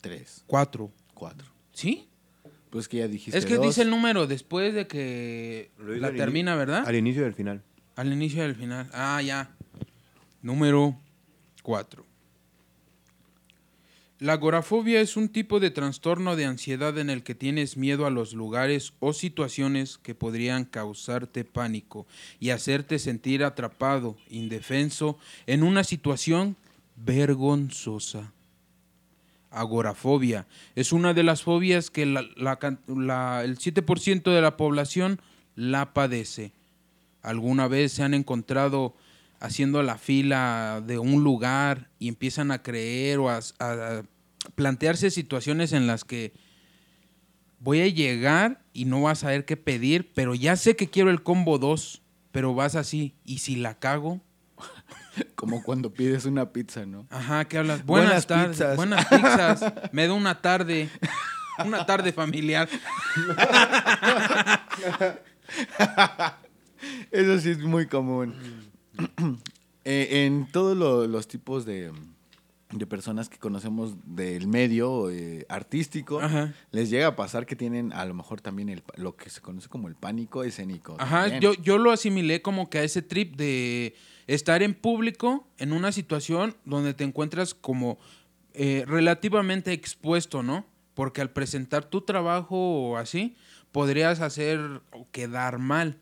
Tres, 0.00 0.44
4. 0.46 0.90
cuatro. 1.14 1.46
¿Sí? 1.72 2.08
Pues 2.70 2.88
que 2.88 2.98
ya 2.98 3.08
dijiste 3.08 3.36
Es 3.36 3.44
que 3.46 3.56
dos. 3.56 3.66
dice 3.66 3.82
el 3.82 3.90
número 3.90 4.26
después 4.26 4.74
de 4.74 4.86
que 4.86 5.70
la 5.78 6.12
termina, 6.12 6.54
¿verdad? 6.54 6.84
Al 6.86 6.94
inicio 6.96 7.26
al 7.26 7.34
final. 7.34 7.62
Al 7.96 8.12
inicio 8.12 8.44
al 8.44 8.54
final. 8.54 8.88
Ah, 8.92 9.20
ya. 9.22 9.50
Número 10.42 10.96
4. 11.62 12.06
La 14.20 14.34
agorafobia 14.34 15.00
es 15.00 15.16
un 15.16 15.30
tipo 15.30 15.60
de 15.60 15.70
trastorno 15.70 16.36
de 16.36 16.44
ansiedad 16.44 16.98
en 16.98 17.08
el 17.08 17.22
que 17.22 17.34
tienes 17.34 17.78
miedo 17.78 18.04
a 18.04 18.10
los 18.10 18.34
lugares 18.34 18.92
o 19.00 19.14
situaciones 19.14 19.96
que 19.96 20.14
podrían 20.14 20.66
causarte 20.66 21.42
pánico 21.42 22.06
y 22.38 22.50
hacerte 22.50 22.98
sentir 22.98 23.42
atrapado, 23.42 24.18
indefenso, 24.28 25.16
en 25.46 25.62
una 25.62 25.84
situación 25.84 26.56
vergonzosa. 26.96 28.34
Agorafobia 29.50 30.46
es 30.74 30.92
una 30.92 31.14
de 31.14 31.22
las 31.22 31.42
fobias 31.42 31.88
que 31.88 32.02
el 32.02 32.18
7% 32.18 34.34
de 34.34 34.40
la 34.42 34.58
población 34.58 35.18
la 35.56 35.94
padece. 35.94 36.52
¿Alguna 37.22 37.68
vez 37.68 37.92
se 37.92 38.02
han 38.02 38.12
encontrado 38.12 38.94
haciendo 39.40 39.82
la 39.82 39.98
fila 39.98 40.82
de 40.86 40.98
un 40.98 41.24
lugar 41.24 41.90
y 41.98 42.08
empiezan 42.08 42.50
a 42.52 42.62
creer 42.62 43.18
o 43.18 43.30
a, 43.30 43.40
a 43.58 44.02
plantearse 44.54 45.10
situaciones 45.10 45.72
en 45.72 45.86
las 45.86 46.04
que 46.04 46.32
voy 47.58 47.80
a 47.80 47.88
llegar 47.88 48.62
y 48.72 48.84
no 48.84 49.02
vas 49.02 49.18
a 49.18 49.22
saber 49.22 49.44
qué 49.44 49.56
pedir, 49.56 50.12
pero 50.14 50.34
ya 50.34 50.56
sé 50.56 50.76
que 50.76 50.88
quiero 50.88 51.10
el 51.10 51.22
combo 51.22 51.58
2, 51.58 52.02
pero 52.32 52.54
vas 52.54 52.74
así, 52.74 53.14
¿y 53.24 53.38
si 53.38 53.56
la 53.56 53.78
cago? 53.78 54.20
Como 55.34 55.62
cuando 55.62 55.92
pides 55.92 56.24
una 56.24 56.52
pizza, 56.52 56.86
¿no? 56.86 57.06
Ajá, 57.10 57.44
¿qué 57.46 57.58
hablas? 57.58 57.84
Buenas 57.84 58.08
Buenas, 58.08 58.26
tardes, 58.26 58.56
pizzas. 58.56 58.76
buenas 58.76 59.06
pizzas, 59.06 59.64
me 59.92 60.06
da 60.06 60.14
una 60.14 60.40
tarde. 60.40 60.88
Una 61.64 61.84
tarde 61.84 62.12
familiar. 62.12 62.68
Eso 67.10 67.38
sí 67.40 67.50
es 67.50 67.58
muy 67.58 67.86
común. 67.86 68.34
Eh, 69.86 70.26
en 70.26 70.46
todos 70.52 70.76
lo- 70.76 71.06
los 71.06 71.26
tipos 71.26 71.64
de, 71.64 71.90
de 72.70 72.86
personas 72.86 73.30
que 73.30 73.38
conocemos 73.38 73.94
del 74.04 74.46
medio 74.46 75.10
eh, 75.10 75.46
artístico, 75.48 76.20
Ajá. 76.20 76.52
les 76.70 76.90
llega 76.90 77.06
a 77.06 77.16
pasar 77.16 77.46
que 77.46 77.56
tienen 77.56 77.90
a 77.94 78.04
lo 78.04 78.12
mejor 78.12 78.42
también 78.42 78.68
el, 78.68 78.82
lo 78.96 79.16
que 79.16 79.30
se 79.30 79.40
conoce 79.40 79.68
como 79.70 79.88
el 79.88 79.94
pánico 79.94 80.44
escénico. 80.44 80.96
Ajá, 80.98 81.22
también. 81.30 81.40
yo, 81.40 81.54
yo 81.62 81.78
lo 81.78 81.92
asimilé 81.92 82.42
como 82.42 82.68
que 82.68 82.76
a 82.78 82.82
ese 82.84 83.00
trip 83.00 83.36
de 83.36 83.94
estar 84.26 84.62
en 84.62 84.74
público 84.74 85.46
en 85.56 85.72
una 85.72 85.92
situación 85.92 86.54
donde 86.66 86.92
te 86.92 87.04
encuentras 87.04 87.54
como 87.54 87.98
eh, 88.52 88.84
relativamente 88.86 89.72
expuesto, 89.72 90.42
¿no? 90.42 90.66
Porque 90.92 91.22
al 91.22 91.30
presentar 91.30 91.86
tu 91.86 92.02
trabajo 92.02 92.90
o 92.90 92.96
así, 92.98 93.34
podrías 93.72 94.20
hacer 94.20 94.60
o 94.92 95.06
quedar 95.10 95.58
mal, 95.58 95.96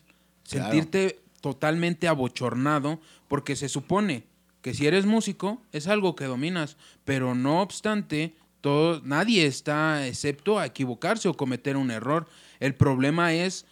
Claro. 0.50 0.72
sentirte 0.72 1.20
totalmente 1.40 2.08
abochornado, 2.08 3.00
porque 3.28 3.56
se 3.56 3.68
supone 3.68 4.24
que 4.62 4.74
si 4.74 4.86
eres 4.86 5.06
músico 5.06 5.62
es 5.72 5.86
algo 5.86 6.16
que 6.16 6.24
dominas, 6.24 6.76
pero 7.04 7.34
no 7.34 7.62
obstante, 7.62 8.34
todo, 8.60 9.00
nadie 9.04 9.46
está 9.46 10.06
excepto 10.06 10.58
a 10.58 10.66
equivocarse 10.66 11.28
o 11.28 11.34
cometer 11.34 11.76
un 11.76 11.90
error. 11.90 12.26
El 12.58 12.74
problema 12.74 13.32
es 13.32 13.66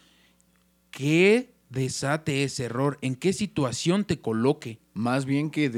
qué 0.90 1.52
desate 1.70 2.44
ese 2.44 2.64
error, 2.64 2.98
en 3.02 3.16
qué 3.16 3.32
situación 3.32 4.04
te 4.04 4.20
coloque. 4.20 4.78
Más 4.94 5.24
bien 5.26 5.50
que 5.50 5.70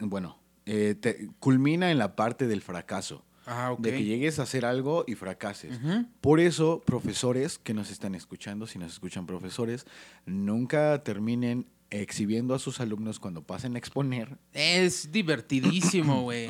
bueno, 0.00 0.38
eh, 0.66 0.94
te- 0.98 1.28
culmina 1.38 1.90
en 1.90 1.98
la 1.98 2.16
parte 2.16 2.46
del 2.46 2.62
fracaso. 2.62 3.24
Ah. 3.46 3.74
De 3.78 3.90
que 3.90 4.04
llegues 4.04 4.38
a 4.38 4.42
hacer 4.44 4.64
algo 4.64 5.04
y 5.06 5.14
fracases. 5.14 5.78
Por 6.20 6.40
eso, 6.40 6.80
profesores 6.84 7.58
que 7.58 7.74
nos 7.74 7.90
están 7.90 8.14
escuchando, 8.14 8.66
si 8.66 8.78
nos 8.78 8.92
escuchan 8.92 9.26
profesores, 9.26 9.86
nunca 10.26 11.02
terminen 11.02 11.66
exhibiendo 11.90 12.54
a 12.54 12.58
sus 12.58 12.80
alumnos 12.80 13.18
cuando 13.18 13.42
pasen 13.42 13.74
a 13.74 13.78
exponer, 13.78 14.38
Es 14.52 15.12
divertidísimo, 15.12 16.22
güey. 16.22 16.48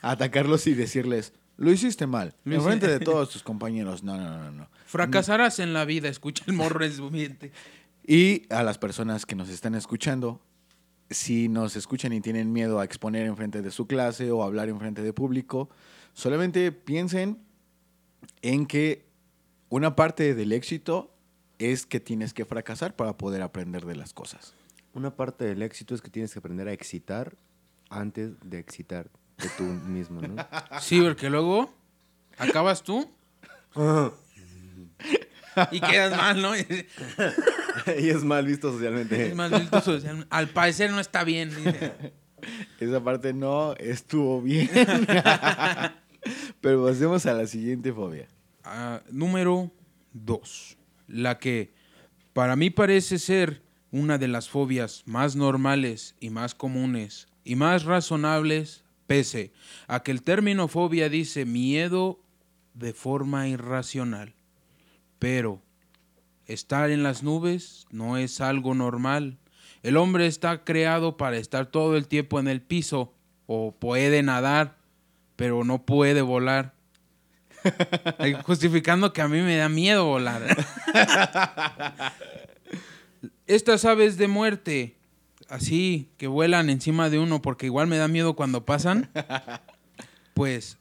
atacarlos 0.00 0.66
y 0.66 0.74
decirles, 0.74 1.32
lo 1.56 1.70
hiciste 1.70 2.06
mal, 2.06 2.34
en 2.44 2.60
frente 2.60 2.88
de 2.88 2.98
todos 3.04 3.30
tus 3.30 3.42
compañeros. 3.42 4.02
No, 4.02 4.16
no, 4.16 4.38
no, 4.38 4.50
no. 4.50 4.68
Fracasarás 4.86 5.58
en 5.58 5.72
la 5.72 5.84
vida, 5.84 6.08
escucha 6.08 6.44
el 6.46 6.54
morro 6.54 6.84
en 6.84 6.92
su 6.92 7.10
mente. 7.10 7.52
Y 8.04 8.52
a 8.52 8.62
las 8.64 8.78
personas 8.78 9.26
que 9.26 9.36
nos 9.36 9.48
están 9.48 9.74
escuchando, 9.76 10.40
si 11.12 11.48
nos 11.48 11.76
escuchan 11.76 12.12
y 12.12 12.20
tienen 12.20 12.52
miedo 12.52 12.80
a 12.80 12.84
exponer 12.84 13.26
en 13.26 13.36
frente 13.36 13.62
de 13.62 13.70
su 13.70 13.86
clase 13.86 14.30
o 14.30 14.42
hablar 14.42 14.68
en 14.68 14.78
frente 14.78 15.02
de 15.02 15.12
público, 15.12 15.70
solamente 16.14 16.72
piensen 16.72 17.38
en 18.42 18.66
que 18.66 19.06
una 19.68 19.96
parte 19.96 20.34
del 20.34 20.52
éxito 20.52 21.14
es 21.58 21.86
que 21.86 22.00
tienes 22.00 22.34
que 22.34 22.44
fracasar 22.44 22.96
para 22.96 23.16
poder 23.16 23.42
aprender 23.42 23.86
de 23.86 23.96
las 23.96 24.12
cosas. 24.12 24.54
Una 24.94 25.16
parte 25.16 25.44
del 25.44 25.62
éxito 25.62 25.94
es 25.94 26.02
que 26.02 26.10
tienes 26.10 26.32
que 26.32 26.38
aprender 26.38 26.68
a 26.68 26.72
excitar 26.72 27.34
antes 27.88 28.32
de 28.44 28.58
excitar 28.58 29.10
de 29.38 29.48
tú 29.56 29.62
mismo, 29.86 30.20
¿no? 30.20 30.36
Sí, 30.80 31.00
porque 31.00 31.30
luego 31.30 31.72
acabas 32.36 32.82
tú 32.82 33.10
y 35.70 35.80
quedas 35.80 36.16
mal, 36.16 36.42
¿no? 36.42 36.52
y 38.00 38.08
es 38.08 38.24
mal 38.24 38.46
visto 38.46 38.72
socialmente. 38.72 39.28
Es 39.28 39.34
más 39.34 39.50
visto 39.50 39.80
social. 39.80 40.26
Al 40.30 40.48
parecer 40.48 40.90
no 40.90 41.00
está 41.00 41.24
bien. 41.24 41.50
dice. 41.54 41.92
Esa 42.80 43.02
parte 43.02 43.32
no 43.32 43.74
estuvo 43.76 44.42
bien. 44.42 44.68
Pero 46.60 46.84
pasemos 46.84 47.26
a 47.26 47.34
la 47.34 47.46
siguiente 47.46 47.92
fobia. 47.92 48.28
Ah, 48.64 49.00
número 49.10 49.72
dos. 50.12 50.76
La 51.08 51.38
que 51.38 51.72
para 52.32 52.56
mí 52.56 52.70
parece 52.70 53.18
ser 53.18 53.62
una 53.90 54.18
de 54.18 54.28
las 54.28 54.48
fobias 54.48 55.02
más 55.04 55.36
normales 55.36 56.14
y 56.20 56.30
más 56.30 56.54
comunes 56.54 57.28
y 57.44 57.56
más 57.56 57.84
razonables, 57.84 58.84
pese 59.06 59.52
a 59.88 60.02
que 60.02 60.12
el 60.12 60.22
término 60.22 60.68
fobia 60.68 61.08
dice 61.08 61.44
miedo 61.44 62.20
de 62.74 62.92
forma 62.92 63.48
irracional. 63.48 64.34
Pero 65.18 65.62
estar 66.52 66.90
en 66.90 67.02
las 67.02 67.22
nubes 67.22 67.86
no 67.90 68.16
es 68.16 68.40
algo 68.40 68.74
normal. 68.74 69.38
El 69.82 69.96
hombre 69.96 70.26
está 70.26 70.64
creado 70.64 71.16
para 71.16 71.36
estar 71.36 71.66
todo 71.66 71.96
el 71.96 72.06
tiempo 72.06 72.38
en 72.38 72.48
el 72.48 72.62
piso 72.62 73.14
o 73.46 73.72
puede 73.72 74.22
nadar, 74.22 74.78
pero 75.36 75.64
no 75.64 75.84
puede 75.84 76.22
volar. 76.22 76.74
Justificando 78.44 79.12
que 79.12 79.22
a 79.22 79.28
mí 79.28 79.40
me 79.40 79.56
da 79.56 79.68
miedo 79.68 80.04
volar. 80.06 80.42
Estas 83.46 83.84
aves 83.84 84.16
de 84.16 84.28
muerte, 84.28 84.96
así, 85.48 86.10
que 86.16 86.26
vuelan 86.26 86.70
encima 86.70 87.10
de 87.10 87.18
uno 87.18 87.42
porque 87.42 87.66
igual 87.66 87.86
me 87.86 87.98
da 87.98 88.08
miedo 88.08 88.34
cuando 88.34 88.64
pasan, 88.64 89.10
pues 90.34 90.78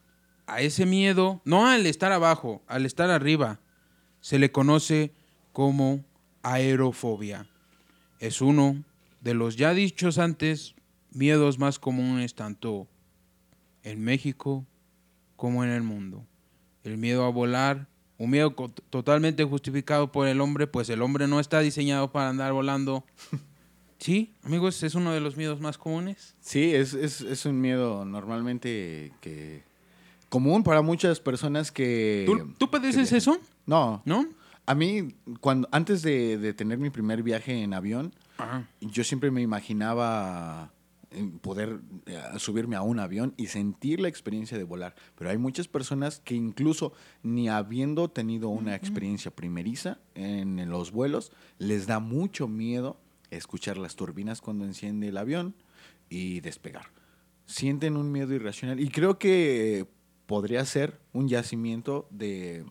a 0.47 0.61
ese 0.61 0.85
miedo, 0.85 1.41
no 1.43 1.67
al 1.67 1.85
estar 1.85 2.11
abajo, 2.11 2.61
al 2.67 2.85
estar 2.85 3.09
arriba, 3.09 3.59
se 4.21 4.39
le 4.39 4.51
conoce 4.51 5.13
como 5.53 6.03
aerofobia. 6.43 7.47
Es 8.19 8.41
uno 8.41 8.83
de 9.21 9.33
los 9.33 9.55
ya 9.55 9.73
dichos 9.73 10.17
antes 10.17 10.75
miedos 11.11 11.59
más 11.59 11.79
comunes 11.79 12.35
tanto 12.35 12.87
en 13.83 14.03
México 14.03 14.65
como 15.35 15.63
en 15.63 15.71
el 15.71 15.83
mundo. 15.83 16.25
El 16.83 16.97
miedo 16.97 17.25
a 17.25 17.29
volar, 17.29 17.87
un 18.17 18.29
miedo 18.31 18.51
totalmente 18.89 19.43
justificado 19.43 20.11
por 20.11 20.27
el 20.27 20.41
hombre, 20.41 20.67
pues 20.67 20.89
el 20.89 21.01
hombre 21.01 21.27
no 21.27 21.39
está 21.39 21.59
diseñado 21.59 22.11
para 22.11 22.29
andar 22.29 22.53
volando. 22.53 23.03
Sí, 23.99 24.33
amigos, 24.41 24.81
es 24.81 24.95
uno 24.95 25.11
de 25.13 25.19
los 25.19 25.37
miedos 25.37 25.61
más 25.61 25.77
comunes. 25.77 26.33
Sí, 26.41 26.73
es, 26.73 26.95
es, 26.95 27.21
es 27.21 27.45
un 27.45 27.61
miedo 27.61 28.03
normalmente 28.03 29.11
que 29.21 29.61
común 30.27 30.63
para 30.63 30.81
muchas 30.81 31.19
personas 31.19 31.71
que... 31.71 32.23
¿Tú, 32.25 32.51
tú 32.57 32.71
padeces 32.71 33.11
que- 33.11 33.17
eso? 33.17 33.37
No, 33.67 34.01
¿No? 34.05 34.25
A 34.71 34.75
mí, 34.75 35.15
cuando, 35.41 35.67
antes 35.73 36.01
de, 36.01 36.37
de 36.37 36.53
tener 36.53 36.77
mi 36.77 36.89
primer 36.89 37.23
viaje 37.23 37.61
en 37.61 37.73
avión, 37.73 38.15
Ajá. 38.37 38.69
yo 38.79 39.03
siempre 39.03 39.29
me 39.29 39.41
imaginaba 39.41 40.71
eh, 41.11 41.29
poder 41.41 41.81
eh, 42.05 42.21
subirme 42.37 42.77
a 42.77 42.81
un 42.81 42.97
avión 42.99 43.33
y 43.35 43.47
sentir 43.47 43.99
la 43.99 44.07
experiencia 44.07 44.57
de 44.57 44.63
volar. 44.63 44.95
Pero 45.17 45.29
hay 45.29 45.37
muchas 45.37 45.67
personas 45.67 46.21
que 46.23 46.35
incluso 46.35 46.93
ni 47.21 47.49
habiendo 47.49 48.09
tenido 48.09 48.47
una 48.47 48.73
experiencia 48.73 49.29
primeriza 49.29 49.97
en 50.15 50.69
los 50.69 50.93
vuelos, 50.93 51.33
les 51.57 51.85
da 51.85 51.99
mucho 51.99 52.47
miedo 52.47 52.97
escuchar 53.29 53.77
las 53.77 53.97
turbinas 53.97 54.39
cuando 54.39 54.63
enciende 54.63 55.09
el 55.09 55.17
avión 55.17 55.53
y 56.09 56.39
despegar. 56.39 56.85
Sienten 57.45 57.97
un 57.97 58.09
miedo 58.09 58.33
irracional 58.33 58.79
y 58.79 58.87
creo 58.87 59.19
que 59.19 59.85
podría 60.27 60.63
ser 60.63 60.97
un 61.11 61.27
yacimiento 61.27 62.07
de 62.09 62.63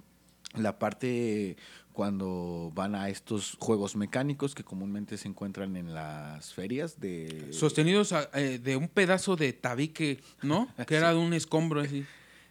la 0.54 0.78
parte 0.78 1.56
cuando 1.92 2.70
van 2.74 2.94
a 2.94 3.08
estos 3.08 3.56
juegos 3.58 3.96
mecánicos 3.96 4.54
que 4.54 4.64
comúnmente 4.64 5.18
se 5.18 5.28
encuentran 5.28 5.76
en 5.76 5.92
las 5.92 6.54
ferias 6.54 7.00
de... 7.00 7.48
Sostenidos 7.52 8.12
a- 8.12 8.28
eh, 8.34 8.58
de 8.58 8.76
un 8.76 8.88
pedazo 8.88 9.36
de 9.36 9.52
tabique, 9.52 10.20
¿no? 10.42 10.68
Que 10.86 10.96
era 10.96 11.10
de 11.12 11.18
un 11.18 11.32
escombro 11.34 11.80
así. 11.80 12.04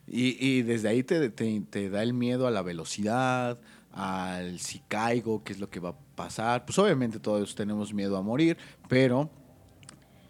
Y, 0.08 0.38
y 0.46 0.62
desde 0.64 0.90
ahí 0.90 1.04
te, 1.04 1.30
te- 1.30 1.62
te 1.70 1.90
da 1.90 2.04
el 2.04 2.14
miedo 2.14 2.48
a 2.48 2.52
la 2.52 2.62
velocidad, 2.62 3.60
al 3.94 4.60
si 4.60 4.80
caigo, 4.88 5.44
qué 5.44 5.54
es 5.54 5.60
lo 5.60 5.70
que 5.70 5.80
va 5.80 5.90
a 5.90 5.96
pasar. 6.16 6.66
Pues 6.66 6.78
obviamente 6.80 7.20
todos 7.20 7.56
tenemos 7.56 7.94
miedo 7.94 8.18
a 8.18 8.22
morir, 8.22 8.58
pero 8.88 9.30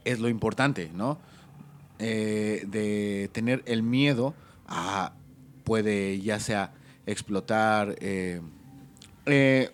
es 0.06 0.20
lo 0.20 0.30
importante, 0.30 0.92
¿no? 0.94 1.20
Eh, 1.98 2.64
de 2.68 3.30
tener 3.34 3.64
el 3.66 3.84
miedo 3.84 4.34
a, 4.68 5.14
puede 5.66 6.22
ya 6.22 6.40
sea 6.40 6.74
explotar, 7.06 7.96
eh, 8.00 8.42
eh, 9.32 9.72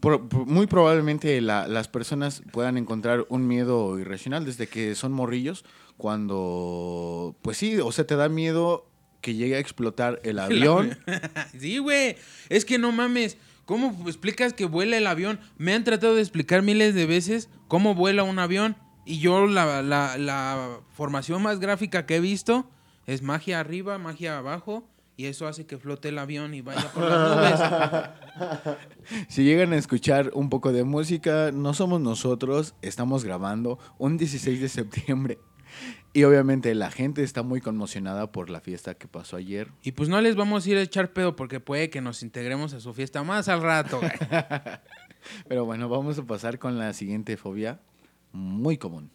pro- 0.00 0.28
muy 0.46 0.66
probablemente 0.66 1.40
la- 1.40 1.66
las 1.68 1.88
personas 1.88 2.42
puedan 2.52 2.76
encontrar 2.78 3.26
un 3.28 3.46
miedo 3.46 3.98
irracional 3.98 4.44
desde 4.44 4.66
que 4.66 4.94
son 4.94 5.12
morrillos, 5.12 5.64
cuando, 5.96 7.36
pues 7.42 7.58
sí, 7.58 7.78
o 7.78 7.92
sea, 7.92 8.06
te 8.06 8.16
da 8.16 8.28
miedo 8.28 8.86
que 9.20 9.34
llegue 9.34 9.56
a 9.56 9.58
explotar 9.58 10.20
el 10.24 10.38
avión. 10.40 10.98
sí, 11.58 11.78
güey. 11.78 12.16
Es 12.48 12.64
que 12.64 12.78
no 12.78 12.92
mames. 12.92 13.36
¿Cómo 13.64 13.96
explicas 14.08 14.52
que 14.54 14.64
vuela 14.64 14.96
el 14.96 15.06
avión? 15.06 15.38
Me 15.56 15.72
han 15.74 15.84
tratado 15.84 16.14
de 16.16 16.20
explicar 16.20 16.62
miles 16.62 16.94
de 16.94 17.06
veces 17.06 17.48
cómo 17.68 17.94
vuela 17.94 18.24
un 18.24 18.38
avión. 18.38 18.76
Y 19.06 19.18
yo 19.20 19.46
la, 19.46 19.82
la- 19.82 20.16
la 20.18 20.80
formación 20.94 21.42
más 21.42 21.60
gráfica 21.60 22.04
que 22.06 22.16
he 22.16 22.20
visto 22.20 22.68
es 23.06 23.22
magia 23.22 23.60
arriba, 23.60 23.98
magia 23.98 24.38
abajo. 24.38 24.88
Y 25.16 25.26
eso 25.26 25.46
hace 25.46 25.66
que 25.66 25.78
flote 25.78 26.08
el 26.08 26.18
avión 26.18 26.54
y 26.54 26.62
vaya 26.62 26.90
por 26.92 27.04
las 27.04 27.60
nubes. 27.60 28.76
Si 29.28 29.44
llegan 29.44 29.72
a 29.72 29.76
escuchar 29.76 30.30
un 30.34 30.48
poco 30.48 30.72
de 30.72 30.84
música, 30.84 31.50
no 31.52 31.74
somos 31.74 32.00
nosotros, 32.00 32.74
estamos 32.82 33.24
grabando 33.24 33.78
un 33.98 34.16
16 34.16 34.60
de 34.60 34.68
septiembre 34.68 35.38
y 36.14 36.24
obviamente 36.24 36.74
la 36.74 36.90
gente 36.90 37.22
está 37.22 37.42
muy 37.42 37.60
conmocionada 37.60 38.32
por 38.32 38.50
la 38.50 38.60
fiesta 38.60 38.94
que 38.94 39.08
pasó 39.08 39.36
ayer. 39.36 39.72
Y 39.82 39.92
pues 39.92 40.08
no 40.08 40.20
les 40.20 40.36
vamos 40.36 40.66
a 40.66 40.70
ir 40.70 40.76
a 40.76 40.82
echar 40.82 41.12
pedo 41.12 41.36
porque 41.36 41.58
puede 41.58 41.88
que 41.88 42.00
nos 42.00 42.22
integremos 42.22 42.74
a 42.74 42.80
su 42.80 42.92
fiesta 42.92 43.22
más 43.22 43.48
al 43.48 43.62
rato. 43.62 44.00
Pero 45.48 45.64
bueno, 45.64 45.88
vamos 45.88 46.18
a 46.18 46.24
pasar 46.24 46.58
con 46.58 46.78
la 46.78 46.92
siguiente 46.92 47.36
fobia, 47.36 47.80
muy 48.32 48.76
común. 48.76 49.10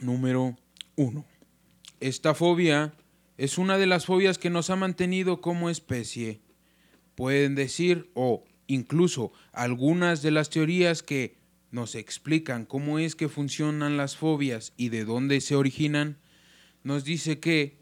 Número 0.00 0.56
uno. 0.94 1.24
Esta 1.98 2.34
fobia 2.34 2.92
es 3.36 3.58
una 3.58 3.78
de 3.78 3.86
las 3.86 4.06
fobias 4.06 4.38
que 4.38 4.50
nos 4.50 4.70
ha 4.70 4.76
mantenido 4.76 5.40
como 5.40 5.70
especie. 5.70 6.40
Pueden 7.14 7.54
decir, 7.54 8.10
o 8.14 8.44
incluso 8.66 9.32
algunas 9.52 10.22
de 10.22 10.30
las 10.30 10.50
teorías 10.50 11.02
que 11.02 11.38
nos 11.70 11.94
explican 11.94 12.64
cómo 12.64 12.98
es 12.98 13.14
que 13.14 13.28
funcionan 13.28 13.96
las 13.96 14.16
fobias 14.16 14.72
y 14.76 14.88
de 14.88 15.04
dónde 15.04 15.40
se 15.40 15.56
originan, 15.56 16.18
nos 16.82 17.04
dice 17.04 17.40
que 17.40 17.78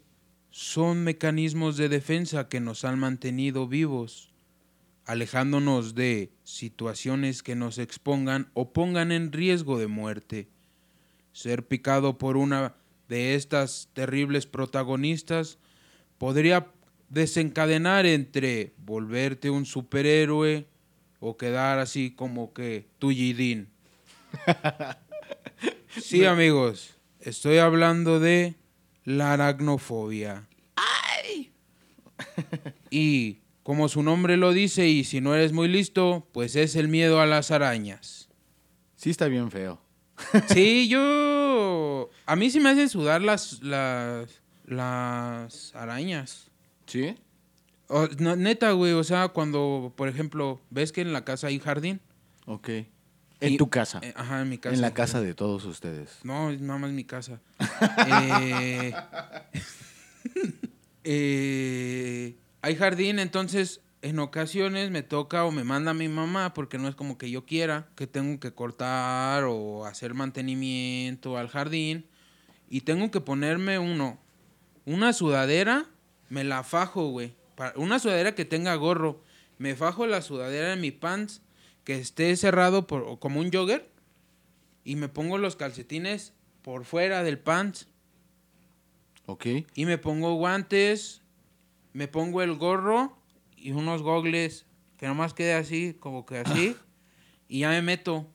son 0.51 1.03
mecanismos 1.03 1.77
de 1.77 1.89
defensa 1.89 2.49
que 2.49 2.59
nos 2.59 2.85
han 2.85 2.99
mantenido 2.99 3.67
vivos, 3.67 4.33
alejándonos 5.05 5.95
de 5.95 6.33
situaciones 6.43 7.43
que 7.43 7.55
nos 7.55 7.77
expongan 7.77 8.49
o 8.53 8.73
pongan 8.73 9.11
en 9.11 9.31
riesgo 9.31 9.77
de 9.77 9.87
muerte. 9.87 10.49
Ser 11.31 11.67
picado 11.67 12.17
por 12.17 12.37
una 12.37 12.75
de 13.07 13.35
estas 13.35 13.89
terribles 13.93 14.45
protagonistas 14.45 15.57
podría 16.17 16.67
desencadenar 17.09 18.05
entre 18.05 18.73
volverte 18.77 19.49
un 19.49 19.65
superhéroe 19.65 20.65
o 21.19 21.37
quedar 21.37 21.79
así 21.79 22.11
como 22.11 22.53
que 22.53 22.87
tullidín. 22.99 23.69
Sí, 26.01 26.25
amigos, 26.25 26.97
estoy 27.21 27.57
hablando 27.59 28.19
de 28.19 28.55
la 29.05 29.31
aracnofobia. 29.31 30.45
Y 32.89 33.39
como 33.63 33.87
su 33.87 34.03
nombre 34.03 34.35
lo 34.37 34.51
dice, 34.51 34.87
y 34.87 35.05
si 35.05 35.21
no 35.21 35.33
eres 35.33 35.53
muy 35.53 35.67
listo, 35.67 36.27
pues 36.33 36.55
es 36.55 36.75
el 36.75 36.87
miedo 36.87 37.21
a 37.21 37.25
las 37.25 37.51
arañas. 37.51 38.29
Sí 38.95 39.09
está 39.09 39.27
bien 39.27 39.51
feo. 39.51 39.81
Sí, 40.49 40.87
yo. 40.89 41.44
A 42.25 42.35
mí 42.35 42.49
sí 42.49 42.59
me 42.59 42.69
hacen 42.69 42.89
sudar 42.89 43.21
las. 43.21 43.61
las. 43.61 44.41
las 44.65 45.75
arañas. 45.75 46.47
¿Sí? 46.87 47.15
O- 47.87 48.07
no, 48.19 48.35
neta, 48.35 48.71
güey, 48.71 48.93
o 48.93 49.03
sea, 49.03 49.27
cuando, 49.29 49.93
por 49.95 50.07
ejemplo, 50.07 50.59
ves 50.71 50.91
que 50.91 51.01
en 51.01 51.13
la 51.13 51.23
casa 51.23 51.47
hay 51.47 51.59
jardín. 51.59 51.99
Ok. 52.47 52.69
En 53.41 53.53
Y- 53.53 53.57
tu 53.57 53.69
casa. 53.69 53.99
eh, 54.01 54.13
ajá, 54.15 54.41
en 54.41 54.49
mi 54.49 54.57
casa. 54.57 54.73
en 54.75 54.81
la 54.81 54.93
casa 54.93 55.21
de 55.21 55.33
todos 55.35 55.65
ustedes. 55.65 56.19
No, 56.23 56.49
es 56.51 56.61
nada 56.61 56.79
más 56.79 56.91
mi 56.91 57.03
casa. 57.03 57.39
Eh, 58.07 58.93
eh, 61.03 62.35
hay 62.61 62.75
jardín, 62.75 63.19
entonces 63.19 63.81
en 64.01 64.19
ocasiones 64.19 64.91
me 64.91 65.03
toca 65.03 65.45
o 65.45 65.51
me 65.51 65.63
manda 65.63 65.93
mi 65.93 66.07
mamá, 66.07 66.53
porque 66.53 66.77
no 66.77 66.87
es 66.87 66.95
como 66.95 67.17
que 67.17 67.29
yo 67.29 67.45
quiera, 67.45 67.87
que 67.95 68.07
tengo 68.07 68.39
que 68.39 68.51
cortar 68.53 69.43
o 69.45 69.85
hacer 69.85 70.13
mantenimiento 70.13 71.37
al 71.37 71.47
jardín. 71.49 72.05
Y 72.75 72.81
tengo 72.81 73.09
que 73.09 73.21
ponerme 73.21 73.79
uno, 73.79 74.19
una 74.83 75.13
sudadera, 75.13 75.85
me 76.27 76.43
la 76.43 76.61
fajo, 76.61 77.07
güey. 77.07 77.33
Una 77.77 77.99
sudadera 77.99 78.35
que 78.35 78.43
tenga 78.43 78.75
gorro. 78.75 79.23
Me 79.57 79.77
fajo 79.77 80.07
la 80.07 80.21
sudadera 80.21 80.73
en 80.73 80.81
mi 80.81 80.91
pants, 80.91 81.41
que 81.85 81.97
esté 81.97 82.35
cerrado 82.35 82.85
por, 82.85 83.17
como 83.19 83.39
un 83.39 83.49
jogger 83.49 83.89
y 84.83 84.97
me 84.97 85.07
pongo 85.07 85.37
los 85.37 85.55
calcetines 85.55 86.33
por 86.63 86.83
fuera 86.83 87.23
del 87.23 87.39
pants 87.39 87.87
Ok. 89.25 89.45
y 89.73 89.85
me 89.85 89.97
pongo 89.97 90.33
guantes, 90.33 91.21
me 91.93 92.09
pongo 92.09 92.41
el 92.41 92.55
gorro 92.55 93.17
y 93.55 93.71
unos 93.71 94.01
gogles 94.01 94.65
que 94.97 95.07
nomás 95.07 95.33
quede 95.33 95.53
así, 95.53 95.95
como 95.97 96.25
que 96.25 96.39
así, 96.39 96.75
y 97.47 97.59
ya 97.59 97.69
me 97.69 97.81
meto. 97.81 98.27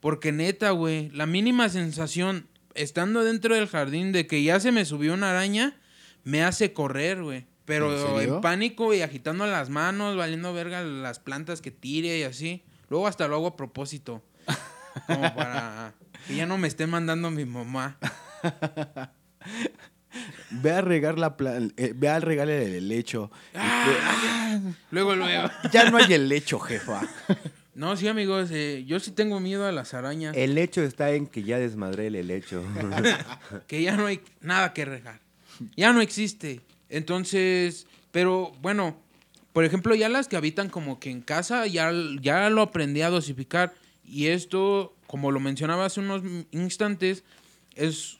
Porque 0.00 0.32
neta, 0.32 0.72
güey, 0.72 1.08
la 1.12 1.24
mínima 1.24 1.70
sensación 1.70 2.46
estando 2.76 3.24
dentro 3.24 3.54
del 3.54 3.68
jardín 3.68 4.12
de 4.12 4.26
que 4.26 4.42
ya 4.42 4.60
se 4.60 4.72
me 4.72 4.84
subió 4.84 5.14
una 5.14 5.30
araña, 5.30 5.76
me 6.24 6.42
hace 6.44 6.72
correr, 6.72 7.22
güey. 7.22 7.46
Pero 7.64 8.20
¿En 8.20 8.40
pánico 8.40 8.94
y 8.94 9.02
agitando 9.02 9.44
las 9.46 9.70
manos, 9.70 10.16
valiendo 10.16 10.52
verga 10.54 10.82
las 10.82 11.18
plantas 11.18 11.60
que 11.60 11.72
tire 11.72 12.16
y 12.18 12.22
así. 12.22 12.62
Luego 12.88 13.08
hasta 13.08 13.26
lo 13.26 13.34
hago 13.36 13.48
a 13.48 13.56
propósito. 13.56 14.22
Como 15.08 15.34
para 15.34 15.92
que 16.28 16.36
ya 16.36 16.46
no 16.46 16.58
me 16.58 16.68
esté 16.68 16.86
mandando 16.86 17.30
mi 17.32 17.44
mamá. 17.44 17.98
Ve 20.50 20.70
a 20.72 20.80
regar 20.80 21.18
la 21.18 21.36
pla- 21.36 21.58
eh, 21.76 21.92
ve 21.94 22.08
a 22.08 22.20
regar 22.20 22.48
el 22.48 22.74
helecho. 22.74 23.30
Luego, 24.90 25.14
luego. 25.14 25.50
Ya 25.72 25.90
no 25.90 25.98
hay 25.98 26.10
helecho, 26.12 26.58
jefa. 26.58 27.02
No, 27.76 27.94
sí, 27.94 28.08
amigos, 28.08 28.48
eh, 28.52 28.84
yo 28.86 28.98
sí 29.00 29.10
tengo 29.10 29.38
miedo 29.38 29.66
a 29.66 29.70
las 29.70 29.92
arañas. 29.92 30.34
El 30.34 30.56
hecho 30.56 30.82
está 30.82 31.12
en 31.12 31.26
que 31.26 31.42
ya 31.42 31.58
desmadré 31.58 32.06
el 32.06 32.14
helecho. 32.14 32.64
Que 33.68 33.82
ya 33.82 33.98
no 33.98 34.06
hay 34.06 34.22
nada 34.40 34.72
que 34.72 34.86
regar. 34.86 35.20
Ya 35.76 35.92
no 35.92 36.00
existe. 36.00 36.62
Entonces, 36.88 37.86
pero 38.12 38.52
bueno, 38.62 38.96
por 39.52 39.66
ejemplo, 39.66 39.94
ya 39.94 40.08
las 40.08 40.26
que 40.26 40.38
habitan 40.38 40.70
como 40.70 40.98
que 40.98 41.10
en 41.10 41.20
casa, 41.20 41.66
ya, 41.66 41.92
ya 42.22 42.48
lo 42.48 42.62
aprendí 42.62 43.02
a 43.02 43.10
dosificar. 43.10 43.74
Y 44.02 44.28
esto, 44.28 44.96
como 45.06 45.30
lo 45.30 45.38
mencionaba 45.38 45.84
hace 45.84 46.00
unos 46.00 46.22
instantes, 46.52 47.24
es 47.74 48.16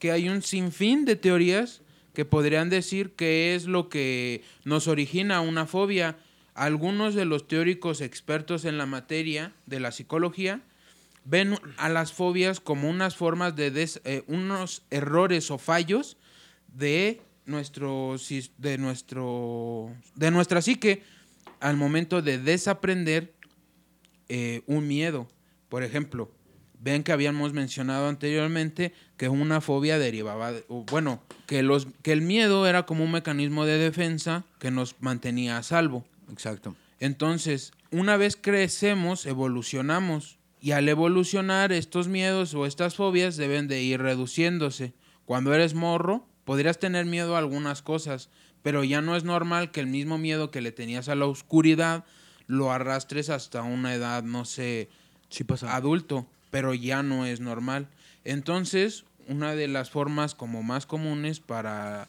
que 0.00 0.10
hay 0.10 0.28
un 0.28 0.42
sinfín 0.42 1.04
de 1.04 1.14
teorías 1.14 1.82
que 2.14 2.24
podrían 2.24 2.68
decir 2.68 3.12
que 3.12 3.54
es 3.54 3.66
lo 3.66 3.88
que 3.88 4.42
nos 4.64 4.88
origina 4.88 5.40
una 5.40 5.66
fobia. 5.66 6.16
Algunos 6.58 7.14
de 7.14 7.24
los 7.24 7.46
teóricos 7.46 8.00
expertos 8.00 8.64
en 8.64 8.78
la 8.78 8.86
materia 8.86 9.52
de 9.66 9.78
la 9.78 9.92
psicología 9.92 10.60
ven 11.24 11.56
a 11.76 11.88
las 11.88 12.12
fobias 12.12 12.58
como 12.58 12.90
unas 12.90 13.14
formas 13.14 13.54
de 13.54 13.70
des- 13.70 14.00
eh, 14.04 14.24
unos 14.26 14.82
errores 14.90 15.52
o 15.52 15.58
fallos 15.58 16.16
de 16.74 17.20
nuestro 17.46 18.16
de 18.58 18.76
nuestro 18.76 19.92
de 20.16 20.30
nuestra 20.32 20.60
psique 20.60 21.04
al 21.60 21.76
momento 21.76 22.22
de 22.22 22.38
desaprender 22.38 23.32
eh, 24.28 24.62
un 24.66 24.88
miedo. 24.88 25.28
Por 25.68 25.84
ejemplo, 25.84 26.28
ven 26.80 27.04
que 27.04 27.12
habíamos 27.12 27.52
mencionado 27.52 28.08
anteriormente 28.08 28.92
que 29.16 29.28
una 29.28 29.60
fobia 29.60 29.98
derivaba, 30.00 30.52
de- 30.52 30.64
bueno, 30.90 31.22
que, 31.46 31.62
los, 31.62 31.86
que 32.02 32.10
el 32.12 32.22
miedo 32.22 32.66
era 32.66 32.84
como 32.84 33.04
un 33.04 33.12
mecanismo 33.12 33.64
de 33.64 33.78
defensa 33.78 34.44
que 34.58 34.72
nos 34.72 34.96
mantenía 35.00 35.56
a 35.58 35.62
salvo. 35.62 36.04
Exacto. 36.30 36.74
Entonces, 37.00 37.72
una 37.90 38.16
vez 38.16 38.36
crecemos, 38.36 39.26
evolucionamos. 39.26 40.38
Y 40.60 40.72
al 40.72 40.88
evolucionar, 40.88 41.72
estos 41.72 42.08
miedos 42.08 42.54
o 42.54 42.66
estas 42.66 42.96
fobias 42.96 43.36
deben 43.36 43.68
de 43.68 43.82
ir 43.82 44.00
reduciéndose. 44.00 44.92
Cuando 45.24 45.54
eres 45.54 45.74
morro, 45.74 46.26
podrías 46.44 46.78
tener 46.78 47.06
miedo 47.06 47.36
a 47.36 47.38
algunas 47.38 47.82
cosas, 47.82 48.28
pero 48.62 48.82
ya 48.82 49.00
no 49.00 49.14
es 49.14 49.22
normal 49.22 49.70
que 49.70 49.80
el 49.80 49.86
mismo 49.86 50.18
miedo 50.18 50.50
que 50.50 50.60
le 50.60 50.72
tenías 50.72 51.08
a 51.08 51.14
la 51.14 51.26
oscuridad 51.26 52.04
lo 52.46 52.72
arrastres 52.72 53.30
hasta 53.30 53.62
una 53.62 53.94
edad, 53.94 54.22
no 54.22 54.44
sé, 54.44 54.88
Sí 55.28 55.44
pasa. 55.44 55.76
adulto, 55.76 56.26
pero 56.50 56.74
ya 56.74 57.02
no 57.02 57.26
es 57.26 57.40
normal. 57.40 57.88
Entonces, 58.24 59.04
una 59.28 59.54
de 59.54 59.68
las 59.68 59.90
formas 59.90 60.34
como 60.34 60.62
más 60.62 60.86
comunes 60.86 61.38
para 61.40 62.08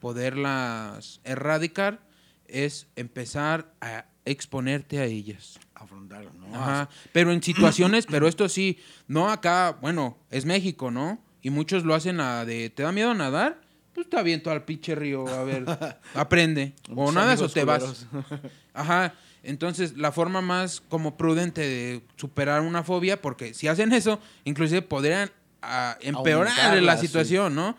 poderlas 0.00 1.20
erradicar 1.24 2.00
es 2.48 2.86
empezar 2.96 3.72
a 3.80 4.06
exponerte 4.24 4.98
a 4.98 5.04
ellas. 5.04 5.58
Afrontarlo, 5.74 6.32
¿no? 6.32 6.54
Ajá. 6.54 6.88
Pero 7.12 7.32
en 7.32 7.42
situaciones, 7.42 8.06
pero 8.06 8.28
esto 8.28 8.48
sí, 8.48 8.78
no 9.06 9.30
acá, 9.30 9.78
bueno, 9.80 10.18
es 10.30 10.44
México, 10.44 10.90
¿no? 10.90 11.22
Y 11.42 11.50
muchos 11.50 11.84
lo 11.84 11.94
hacen 11.94 12.20
a 12.20 12.44
de, 12.44 12.70
¿te 12.70 12.82
da 12.82 12.92
miedo 12.92 13.14
nadar? 13.14 13.60
Pues 13.94 14.10
te 14.10 14.18
aviento 14.18 14.50
al 14.50 14.64
pinche 14.64 14.94
río, 14.94 15.26
a 15.28 15.44
ver, 15.44 15.64
aprende. 16.14 16.74
O 16.94 17.12
nadas 17.12 17.40
o 17.40 17.48
te 17.48 17.64
vas. 17.64 18.06
Ajá. 18.74 19.14
Entonces, 19.42 19.96
la 19.96 20.10
forma 20.10 20.40
más 20.40 20.80
como 20.80 21.16
prudente 21.16 21.60
de 21.60 22.02
superar 22.16 22.62
una 22.62 22.82
fobia, 22.82 23.22
porque 23.22 23.54
si 23.54 23.68
hacen 23.68 23.92
eso, 23.92 24.20
inclusive 24.44 24.82
podrían 24.82 25.30
ah, 25.62 25.96
empeorar 26.00 26.48
Aumentarla, 26.48 26.80
la 26.80 26.96
sí. 26.98 27.06
situación, 27.06 27.54
¿no? 27.54 27.76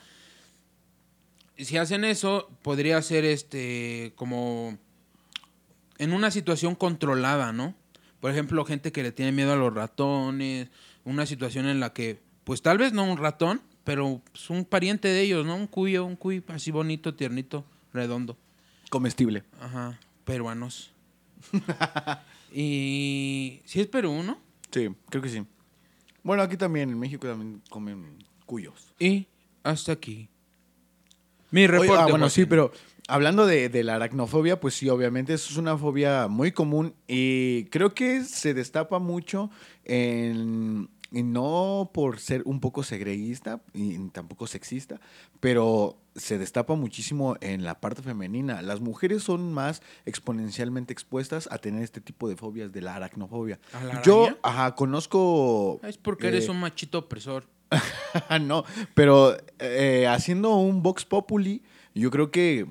Si 1.57 1.77
hacen 1.77 2.03
eso, 2.03 2.49
podría 2.61 3.01
ser 3.01 3.25
este 3.25 4.13
como 4.15 4.77
en 5.97 6.13
una 6.13 6.31
situación 6.31 6.75
controlada, 6.75 7.51
¿no? 7.51 7.75
Por 8.19 8.31
ejemplo, 8.31 8.65
gente 8.65 8.91
que 8.91 9.03
le 9.03 9.11
tiene 9.11 9.31
miedo 9.31 9.53
a 9.53 9.55
los 9.55 9.73
ratones, 9.73 10.69
una 11.03 11.25
situación 11.25 11.67
en 11.67 11.79
la 11.79 11.93
que, 11.93 12.19
pues 12.43 12.61
tal 12.61 12.77
vez 12.77 12.93
no 12.93 13.03
un 13.03 13.17
ratón, 13.17 13.61
pero 13.83 14.21
es 14.33 14.49
un 14.49 14.65
pariente 14.65 15.07
de 15.07 15.21
ellos, 15.21 15.45
¿no? 15.45 15.55
Un 15.55 15.67
cuyo, 15.67 16.05
un 16.05 16.15
cuy 16.15 16.43
así 16.47 16.71
bonito, 16.71 17.15
tiernito, 17.15 17.65
redondo. 17.93 18.37
Comestible. 18.89 19.43
Ajá, 19.59 19.99
peruanos. 20.25 20.91
y 22.53 23.61
si 23.65 23.79
es 23.79 23.87
Perú, 23.87 24.23
¿no? 24.23 24.39
Sí, 24.71 24.89
creo 25.09 25.21
que 25.21 25.29
sí. 25.29 25.45
Bueno, 26.23 26.43
aquí 26.43 26.57
también, 26.57 26.89
en 26.89 26.99
México 26.99 27.27
también 27.27 27.61
comen 27.69 28.25
cuyos. 28.45 28.93
Y 28.99 29.27
Hasta 29.63 29.93
aquí. 29.93 30.29
Mi 31.51 31.61
Oye, 31.61 31.67
reporte. 31.67 31.93
ah, 31.93 32.03
bueno, 32.03 32.25
Joaquín. 32.25 32.29
sí, 32.29 32.45
pero 32.45 32.71
hablando 33.07 33.45
de, 33.45 33.69
de 33.69 33.83
la 33.83 33.95
aracnofobia, 33.95 34.59
pues 34.59 34.73
sí, 34.75 34.89
obviamente 34.89 35.33
eso 35.33 35.49
es 35.51 35.57
una 35.57 35.77
fobia 35.77 36.27
muy 36.27 36.51
común 36.51 36.93
y 37.07 37.65
creo 37.65 37.93
que 37.93 38.23
se 38.23 38.53
destapa 38.53 38.99
mucho 38.99 39.49
en, 39.85 40.89
y 41.11 41.23
no 41.23 41.91
por 41.93 42.19
ser 42.19 42.41
un 42.45 42.59
poco 42.59 42.83
segreguista 42.83 43.61
y 43.73 43.97
tampoco 44.09 44.45
sexista, 44.47 44.99
pero 45.39 45.97
se 46.15 46.37
destapa 46.37 46.75
muchísimo 46.75 47.37
en 47.41 47.63
la 47.63 47.79
parte 47.79 48.01
femenina. 48.01 48.61
Las 48.61 48.81
mujeres 48.81 49.23
son 49.23 49.53
más 49.53 49.81
exponencialmente 50.05 50.91
expuestas 50.91 51.47
a 51.51 51.59
tener 51.59 51.83
este 51.83 52.01
tipo 52.01 52.27
de 52.27 52.35
fobias 52.35 52.71
de 52.71 52.81
la 52.81 52.95
aracnofobia. 52.95 53.59
¿A 53.73 53.83
la 53.83 54.01
Yo, 54.01 54.37
ajá, 54.43 54.75
conozco... 54.75 55.79
Es 55.83 55.97
porque 55.97 56.27
eres 56.27 56.47
eh, 56.47 56.51
un 56.51 56.59
machito 56.59 56.97
opresor. 56.97 57.45
no, 58.41 58.63
pero 58.93 59.35
eh, 59.59 60.07
haciendo 60.07 60.55
un 60.55 60.81
Vox 60.83 61.05
Populi, 61.05 61.63
yo 61.93 62.11
creo 62.11 62.31
que 62.31 62.65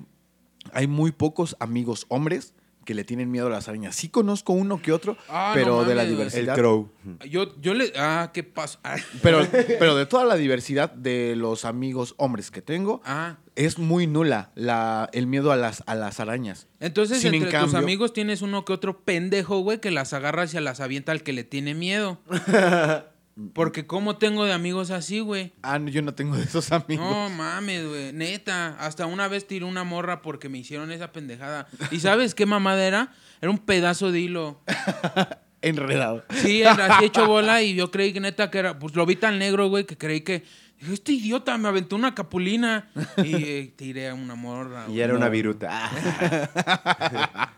hay 0.73 0.87
muy 0.87 1.11
pocos 1.11 1.55
amigos 1.59 2.05
hombres 2.09 2.53
que 2.85 2.93
le 2.93 3.03
tienen 3.03 3.29
miedo 3.29 3.47
a 3.47 3.49
las 3.49 3.67
arañas. 3.67 3.95
Sí 3.97 4.07
conozco 4.07 4.53
uno 4.53 4.81
que 4.81 4.93
otro, 4.93 5.17
Ah, 5.27 5.51
pero 5.53 5.79
no 5.81 5.83
de 5.83 5.93
la 5.93 6.03
mames. 6.03 6.09
El 6.11 6.17
diversidad. 6.17 6.55
crow. 6.55 6.89
Yo, 7.29 7.59
yo 7.59 7.73
le. 7.73 7.91
Ah, 7.97 8.31
¿qué 8.33 8.43
pasa? 8.43 8.79
Ah, 8.85 8.95
Pero, 9.21 9.45
pero 9.79 9.97
de 9.97 10.05
toda 10.05 10.23
la 10.23 10.35
diversidad 10.35 10.89
de 10.93 11.35
los 11.35 11.65
amigos 11.65 12.15
hombres 12.17 12.49
que 12.49 12.61
tengo, 12.61 13.01
Ah, 13.03 13.39
es 13.57 13.77
muy 13.77 14.07
nula 14.07 14.51
la, 14.55 15.09
el 15.11 15.27
miedo 15.27 15.51
a 15.51 15.57
las, 15.57 15.83
a 15.85 15.95
las 15.95 16.21
arañas. 16.21 16.67
entonces 16.79 17.19
Sin 17.19 17.33
en 17.33 17.43
entre 17.43 17.59
tus 17.59 17.73
amigos 17.73 18.13
tienes 18.13 18.41
uno 18.41 18.63
que 18.63 18.71
otro 18.71 19.01
pendejo, 19.03 19.59
güey, 19.59 19.81
que 19.81 19.91
las 19.91 20.13
agarra 20.13 20.45
y 20.45 20.47
se 20.47 20.61
las 20.61 20.79
avienta 20.79 21.11
al 21.11 21.23
que 21.23 21.33
le 21.33 21.43
tiene 21.43 21.73
miedo. 21.75 22.19
Porque 23.53 23.85
¿cómo 23.85 24.17
tengo 24.17 24.45
de 24.45 24.53
amigos 24.53 24.89
así, 24.89 25.19
güey? 25.19 25.53
Ah, 25.61 25.77
no, 25.77 25.89
yo 25.89 26.01
no 26.01 26.15
tengo 26.15 26.35
de 26.35 26.43
esos 26.43 26.71
amigos. 26.71 27.05
No 27.07 27.29
mames, 27.29 27.87
güey. 27.87 28.11
Neta. 28.11 28.75
Hasta 28.79 29.05
una 29.05 29.27
vez 29.27 29.45
tiré 29.45 29.63
una 29.65 29.83
morra 29.83 30.23
porque 30.23 30.49
me 30.49 30.57
hicieron 30.57 30.91
esa 30.91 31.11
pendejada. 31.11 31.67
¿Y 31.91 31.99
sabes 31.99 32.33
qué 32.33 32.47
mamada 32.47 32.83
era? 32.83 33.13
Era 33.39 33.51
un 33.51 33.59
pedazo 33.59 34.11
de 34.11 34.21
hilo. 34.21 34.61
Enredado. 35.61 36.23
Sí, 36.31 36.61
era 36.61 36.97
así 36.97 37.05
hecho 37.05 37.27
bola 37.27 37.61
y 37.61 37.75
yo 37.75 37.91
creí 37.91 38.11
que 38.13 38.19
neta 38.19 38.49
que 38.49 38.57
era. 38.57 38.79
Pues 38.79 38.95
lo 38.95 39.05
vi 39.05 39.15
tan 39.15 39.37
negro, 39.37 39.69
güey, 39.69 39.85
que 39.85 39.97
creí 39.97 40.21
que. 40.21 40.43
Dije, 40.79 40.93
este 40.93 41.11
idiota 41.13 41.57
me 41.57 41.67
aventó 41.67 41.95
una 41.95 42.13
capulina. 42.15 42.89
Y 43.23 43.35
eh, 43.35 43.73
tiré 43.75 44.09
a 44.09 44.13
una 44.13 44.35
morra. 44.35 44.85
Y 44.89 44.99
era 44.99 45.13
No. 45.13 45.19
una 45.19 45.29
viruta. 45.29 45.89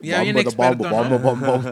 Ya 0.00 0.22
bien 0.22 0.36
Bombo, 0.36 0.48
experto, 0.50 0.88
bombo, 0.90 1.08
¿no? 1.10 1.18
bombo, 1.18 1.52
bombo. 1.58 1.70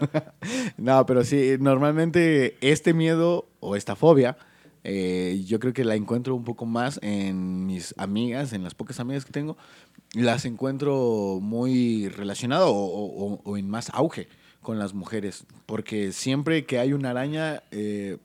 No, 0.79 1.07
pero 1.07 1.23
sí, 1.23 1.57
normalmente 1.61 2.57
este 2.61 2.93
miedo 2.93 3.49
o 3.61 3.77
esta 3.77 3.95
fobia, 3.95 4.37
eh, 4.83 5.43
yo 5.47 5.61
creo 5.61 5.73
que 5.73 5.85
la 5.85 5.95
encuentro 5.95 6.35
un 6.35 6.43
poco 6.43 6.67
más 6.67 6.99
en 7.05 7.67
mis 7.67 7.95
amigas, 7.99 8.53
en 8.53 8.65
las 8.65 8.75
pocas 8.75 8.99
amigas 8.99 9.25
que 9.25 9.31
tengo, 9.31 9.57
las 10.15 10.45
encuentro 10.45 11.39
muy 11.41 12.09
relacionado 12.09 12.71
o, 12.75 13.35
o- 13.35 13.41
o 13.45 13.57
en 13.59 13.69
más 13.71 13.91
auge 13.91 14.27
con 14.61 14.81
las 14.81 14.93
mujeres, 14.93 15.47
porque 15.65 16.11
siempre 16.11 16.65
que 16.65 16.81
hay 16.81 16.93
una 16.95 17.11
araña, 17.11 17.63
eh, 17.71 18.19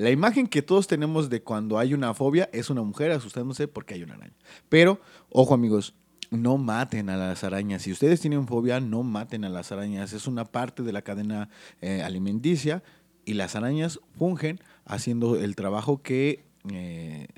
la 0.00 0.10
imagen 0.10 0.46
que 0.46 0.62
todos 0.62 0.86
tenemos 0.86 1.28
de 1.28 1.42
cuando 1.42 1.78
hay 1.78 1.94
una 1.94 2.14
fobia 2.14 2.48
es 2.52 2.70
una 2.70 2.82
mujer 2.82 3.10
asustándose 3.10 3.68
porque 3.68 3.94
hay 3.94 4.02
una 4.02 4.14
araña. 4.14 4.34
Pero, 4.68 5.00
ojo 5.28 5.52
amigos, 5.52 5.94
no 6.30 6.56
maten 6.56 7.10
a 7.10 7.16
las 7.16 7.44
arañas. 7.44 7.82
Si 7.82 7.92
ustedes 7.92 8.20
tienen 8.20 8.46
fobia, 8.46 8.80
no 8.80 9.02
maten 9.02 9.44
a 9.44 9.48
las 9.48 9.72
arañas. 9.72 10.12
Es 10.12 10.26
una 10.26 10.46
parte 10.46 10.82
de 10.82 10.92
la 10.92 11.02
cadena 11.02 11.50
eh, 11.80 12.02
alimenticia 12.02 12.82
y 13.24 13.34
las 13.34 13.56
arañas 13.56 14.00
fungen 14.16 14.60
haciendo 14.86 15.38
el 15.38 15.54
trabajo 15.54 16.02
que, 16.02 16.44
eh, 16.72 17.28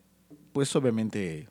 pues 0.53 0.75
obviamente, 0.77 1.49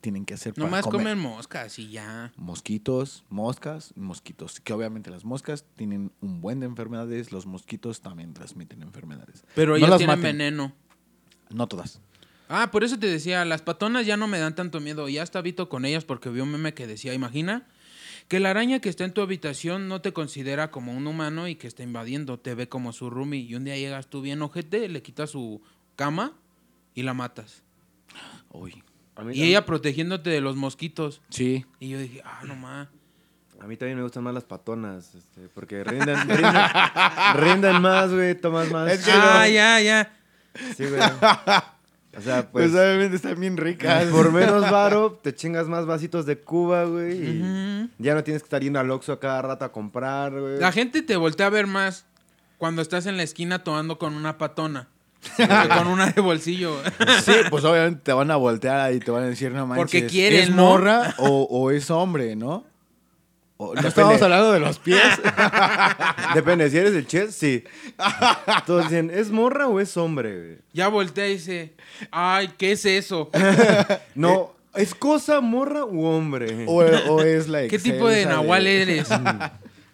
tienen 0.00 0.24
que 0.24 0.34
hacer 0.34 0.54
para 0.54 0.66
Nomás 0.66 0.82
comer. 0.84 1.00
comen 1.00 1.18
moscas 1.18 1.78
y 1.78 1.90
ya. 1.90 2.32
Mosquitos, 2.36 3.24
moscas, 3.28 3.92
mosquitos. 3.96 4.60
Que 4.60 4.72
obviamente 4.72 5.10
las 5.10 5.24
moscas 5.24 5.64
tienen 5.76 6.10
un 6.20 6.40
buen 6.40 6.60
de 6.60 6.66
enfermedades, 6.66 7.32
los 7.32 7.44
mosquitos 7.46 8.00
también 8.00 8.32
transmiten 8.32 8.82
enfermedades. 8.82 9.44
Pero 9.54 9.72
No 9.72 9.76
ellas 9.76 9.90
las 9.90 9.98
tienen 9.98 10.18
maten. 10.18 10.38
veneno. 10.38 10.72
No 11.50 11.66
todas. 11.66 12.00
Ah, 12.48 12.70
por 12.70 12.82
eso 12.82 12.98
te 12.98 13.06
decía, 13.08 13.44
las 13.44 13.60
patonas 13.60 14.06
ya 14.06 14.16
no 14.16 14.26
me 14.26 14.38
dan 14.38 14.54
tanto 14.54 14.80
miedo. 14.80 15.06
Ya 15.10 15.22
está 15.22 15.42
Vito 15.42 15.68
con 15.68 15.84
ellas 15.84 16.04
porque 16.06 16.30
vio 16.30 16.44
un 16.44 16.50
meme 16.52 16.72
que 16.72 16.86
decía, 16.86 17.12
imagina 17.12 17.66
que 18.28 18.40
la 18.40 18.50
araña 18.50 18.80
que 18.80 18.88
está 18.88 19.04
en 19.04 19.12
tu 19.12 19.20
habitación 19.20 19.86
no 19.88 20.00
te 20.00 20.12
considera 20.14 20.70
como 20.70 20.92
un 20.96 21.06
humano 21.06 21.46
y 21.46 21.56
que 21.56 21.66
está 21.66 21.82
invadiendo, 21.82 22.38
te 22.38 22.54
ve 22.54 22.68
como 22.68 22.92
su 22.94 23.10
roomie 23.10 23.40
y 23.40 23.54
un 23.54 23.64
día 23.64 23.76
llegas 23.76 24.06
tú 24.08 24.22
bien 24.22 24.40
ojete, 24.40 24.88
le 24.88 25.02
quitas 25.02 25.28
su 25.30 25.60
cama 25.96 26.32
y 26.94 27.02
la 27.02 27.12
matas. 27.12 27.62
Uy. 28.50 28.82
A 29.18 29.22
mí, 29.24 29.34
Y 29.36 29.42
ella 29.42 29.66
protegiéndote 29.66 30.30
de 30.30 30.40
los 30.40 30.56
mosquitos. 30.56 31.20
Sí. 31.28 31.66
Y 31.80 31.88
yo 31.90 31.98
dije, 31.98 32.22
ah, 32.24 32.40
no 32.46 32.54
más. 32.56 32.88
a 33.60 33.66
mí 33.66 33.76
también 33.76 33.98
me 33.98 34.04
gustan 34.04 34.22
más 34.22 34.32
las 34.32 34.44
patonas. 34.44 35.14
este, 35.14 35.48
porque 35.54 35.82
rindan, 35.84 36.28
rindan, 36.28 36.70
rindan 37.36 37.82
más, 37.82 38.10
güey. 38.12 38.34
Tomas 38.40 38.70
más. 38.70 38.90
Es 38.92 39.04
que 39.04 39.10
Ah, 39.12 39.40
no. 39.44 39.48
ya, 39.48 39.80
ya. 39.80 40.16
Sí, 40.76 40.86
güey. 40.86 41.00
O 42.16 42.20
sea, 42.20 42.50
Pues, 42.50 42.70
pues. 42.70 42.72
obviamente 42.72 43.16
están 43.16 43.38
bien 43.38 43.56
ricas. 43.56 44.06
por 44.06 44.32
menos 44.32 44.70
varo, 44.70 45.18
te 45.22 45.34
chingas 45.34 45.68
más 45.68 45.84
vasitos 45.86 46.24
de 46.26 46.38
Cuba, 46.38 46.84
güey. 46.84 47.12
y. 47.12 47.90
Ya 47.98 48.14
no 48.14 48.22
tienes 48.24 48.42
que 48.42 48.46
estar 48.46 48.62
yendo 48.62 48.78
al 48.80 48.90
Oxxo 48.90 49.12
a 49.12 49.20
cada 49.20 49.42
rato 49.42 49.64
a 49.64 49.72
comprar, 49.72 50.32
güey. 50.32 50.58
La 50.60 50.72
gente 50.72 51.02
te 51.02 51.16
voltea 51.16 51.46
a 51.46 51.50
ver 51.50 51.66
más 51.66 52.06
cuando 52.56 52.82
estás 52.82 53.06
en 53.06 53.16
la 53.16 53.22
esquina 53.24 53.62
tomando 53.64 53.98
con 53.98 54.14
una 54.14 54.38
patona. 54.38 54.88
Con 55.76 55.86
una 55.88 56.10
de 56.10 56.20
bolsillo. 56.20 56.80
Sí, 57.24 57.32
pues 57.50 57.64
obviamente 57.64 58.00
te 58.04 58.12
van 58.12 58.30
a 58.30 58.36
voltear 58.36 58.92
y 58.94 59.00
te 59.00 59.10
van 59.10 59.24
a 59.24 59.26
decir, 59.26 59.50
no 59.52 59.66
manches. 59.66 59.82
Porque 59.82 60.06
quieren, 60.06 60.40
¿Es 60.40 60.50
¿no? 60.50 60.64
morra 60.70 61.14
o, 61.18 61.42
o 61.50 61.70
es 61.70 61.90
hombre, 61.90 62.36
no? 62.36 62.64
O- 63.56 63.74
no 63.74 63.88
estábamos 63.88 64.22
hablando 64.22 64.52
de 64.52 64.60
los 64.60 64.78
pies. 64.78 65.02
Depende, 66.34 66.70
si 66.70 66.78
eres 66.78 66.94
el 66.94 67.06
chef, 67.06 67.32
sí. 67.32 67.64
Todos 68.66 68.84
dicen, 68.84 69.10
¿es 69.12 69.30
morra 69.30 69.66
o 69.66 69.80
es 69.80 69.96
hombre, 69.96 70.38
güey? 70.38 70.58
Ya 70.72 70.88
voltea 70.88 71.26
y 71.28 71.32
dice, 71.32 71.74
ay, 72.12 72.50
¿qué 72.56 72.72
es 72.72 72.84
eso? 72.84 73.30
No, 74.14 74.54
¿es 74.74 74.94
cosa, 74.94 75.40
morra 75.40 75.84
u 75.84 76.04
hombre? 76.04 76.64
o, 76.68 76.76
o 76.84 77.22
es 77.22 77.48
la 77.48 77.66
¿Qué 77.66 77.78
tipo 77.78 78.08
de 78.08 78.26
nahual 78.26 78.66
eres? 78.66 79.08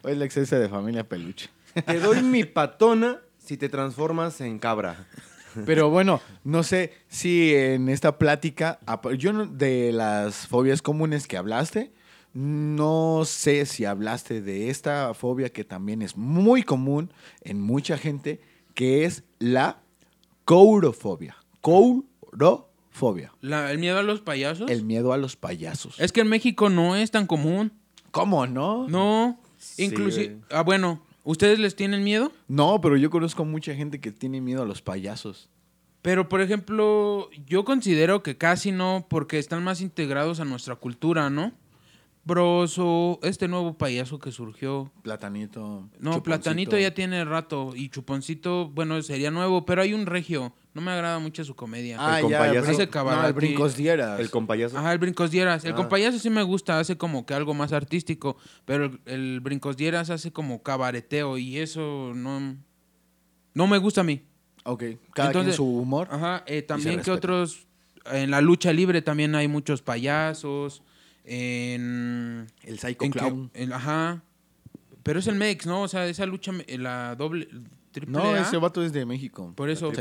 O 0.02 0.08
es 0.08 0.16
la 0.18 0.24
exceso 0.26 0.56
de 0.58 0.68
familia 0.68 1.04
peluche. 1.04 1.48
Te 1.86 1.98
doy 2.00 2.22
mi 2.22 2.44
patona 2.44 3.18
si 3.44 3.56
te 3.56 3.68
transformas 3.68 4.40
en 4.40 4.58
cabra. 4.58 5.06
Pero 5.66 5.88
bueno, 5.90 6.20
no 6.42 6.62
sé 6.64 6.92
si 7.08 7.54
en 7.54 7.88
esta 7.88 8.18
plática, 8.18 8.80
yo 9.18 9.32
no- 9.32 9.46
de 9.46 9.92
las 9.92 10.48
fobias 10.48 10.82
comunes 10.82 11.28
que 11.28 11.36
hablaste, 11.36 11.92
no 12.32 13.22
sé 13.24 13.64
si 13.64 13.84
hablaste 13.84 14.40
de 14.42 14.68
esta 14.70 15.14
fobia 15.14 15.50
que 15.50 15.62
también 15.62 16.02
es 16.02 16.16
muy 16.16 16.64
común 16.64 17.12
en 17.42 17.60
mucha 17.60 17.96
gente, 17.98 18.40
que 18.74 19.04
es 19.04 19.22
la 19.38 19.78
courofobia. 20.44 21.36
Courofobia. 21.60 23.32
La- 23.40 23.70
¿El 23.70 23.78
miedo 23.78 23.98
a 23.98 24.02
los 24.02 24.20
payasos? 24.20 24.68
El 24.70 24.84
miedo 24.84 25.12
a 25.12 25.16
los 25.16 25.36
payasos. 25.36 25.98
Es 26.00 26.10
que 26.12 26.22
en 26.22 26.28
México 26.28 26.68
no 26.70 26.96
es 26.96 27.10
tan 27.12 27.26
común. 27.28 27.72
¿Cómo 28.10 28.46
no? 28.46 28.88
No. 28.88 29.38
Sí, 29.58 29.84
Inclusive. 29.84 30.38
ah, 30.50 30.62
bueno. 30.62 31.00
¿Ustedes 31.24 31.58
les 31.58 31.74
tienen 31.74 32.04
miedo? 32.04 32.32
No, 32.48 32.80
pero 32.82 32.98
yo 32.98 33.08
conozco 33.08 33.46
mucha 33.46 33.74
gente 33.74 33.98
que 33.98 34.12
tiene 34.12 34.42
miedo 34.42 34.62
a 34.62 34.66
los 34.66 34.82
payasos. 34.82 35.48
Pero, 36.02 36.28
por 36.28 36.42
ejemplo, 36.42 37.30
yo 37.46 37.64
considero 37.64 38.22
que 38.22 38.36
casi 38.36 38.72
no, 38.72 39.06
porque 39.08 39.38
están 39.38 39.64
más 39.64 39.80
integrados 39.80 40.38
a 40.38 40.44
nuestra 40.44 40.76
cultura, 40.76 41.30
¿no? 41.30 41.52
Broso, 42.24 43.18
este 43.22 43.48
nuevo 43.48 43.76
payaso 43.76 44.18
que 44.18 44.32
surgió. 44.32 44.90
Platanito. 45.02 45.60
No, 45.98 46.14
Chuponcito. 46.14 46.22
Platanito 46.22 46.78
ya 46.78 46.94
tiene 46.94 47.22
rato 47.24 47.72
y 47.76 47.90
Chuponcito, 47.90 48.70
bueno, 48.70 49.00
sería 49.02 49.30
nuevo, 49.30 49.66
pero 49.66 49.82
hay 49.82 49.92
un 49.92 50.06
regio. 50.06 50.54
No 50.72 50.80
me 50.80 50.90
agrada 50.90 51.18
mucho 51.18 51.44
su 51.44 51.54
comedia. 51.54 51.98
Ah, 52.00 52.20
El 52.20 52.30
ya, 52.30 52.38
compayazo. 52.38 52.70
Hace 52.70 52.86
no, 52.86 52.90
cabaret. 52.90 53.26
el 53.26 53.32
brincos 53.34 53.76
dieras. 53.76 54.18
El 54.18 54.30
compayazo. 54.30 54.78
Ajá, 54.78 54.92
el 54.92 54.98
Brincos 54.98 55.30
Dieras. 55.30 55.64
El 55.64 55.72
Ah. 55.72 55.76
compayazo 55.76 56.18
sí 56.18 56.30
me 56.30 56.42
gusta, 56.42 56.78
hace 56.80 56.96
como 56.96 57.26
que 57.26 57.34
algo 57.34 57.52
más 57.54 57.72
artístico, 57.72 58.36
pero 58.64 58.86
el, 58.86 59.00
el 59.04 59.40
Brincos 59.40 59.76
Dieras 59.76 60.08
hace 60.10 60.32
como 60.32 60.62
cabareteo 60.62 61.36
y 61.38 61.58
eso 61.58 62.12
no, 62.14 62.56
no 63.52 63.66
me 63.66 63.78
gusta 63.78 64.00
a 64.00 64.04
mí. 64.04 64.22
Ok, 64.64 64.80
cada 64.80 64.96
quien 65.12 65.26
Entonces- 65.26 65.56
su 65.56 65.64
humor. 65.66 66.08
Ajá, 66.10 66.42
eh, 66.46 66.62
también 66.62 67.02
que 67.02 67.10
otros, 67.10 67.66
en 68.10 68.30
la 68.30 68.40
lucha 68.40 68.72
libre 68.72 69.02
también 69.02 69.34
hay 69.34 69.46
muchos 69.46 69.82
payasos, 69.82 70.82
en... 71.24 72.46
El 72.62 72.78
Psycho 72.78 73.04
en 73.04 73.12
que- 73.12 73.18
Clown. 73.18 73.50
en- 73.54 73.72
ajá, 73.72 74.22
pero 75.02 75.18
es 75.18 75.26
el 75.26 75.34
Mex, 75.36 75.66
¿no? 75.66 75.82
O 75.82 75.88
sea, 75.88 76.06
esa 76.06 76.26
lucha, 76.26 76.52
la 76.78 77.14
doble, 77.16 77.48
triple 77.92 78.12
No, 78.12 78.22
A, 78.32 78.40
ese 78.40 78.56
vato 78.56 78.82
es 78.82 78.92
de 78.92 79.04
México. 79.06 79.52
Por 79.56 79.70
eso- 79.70 79.92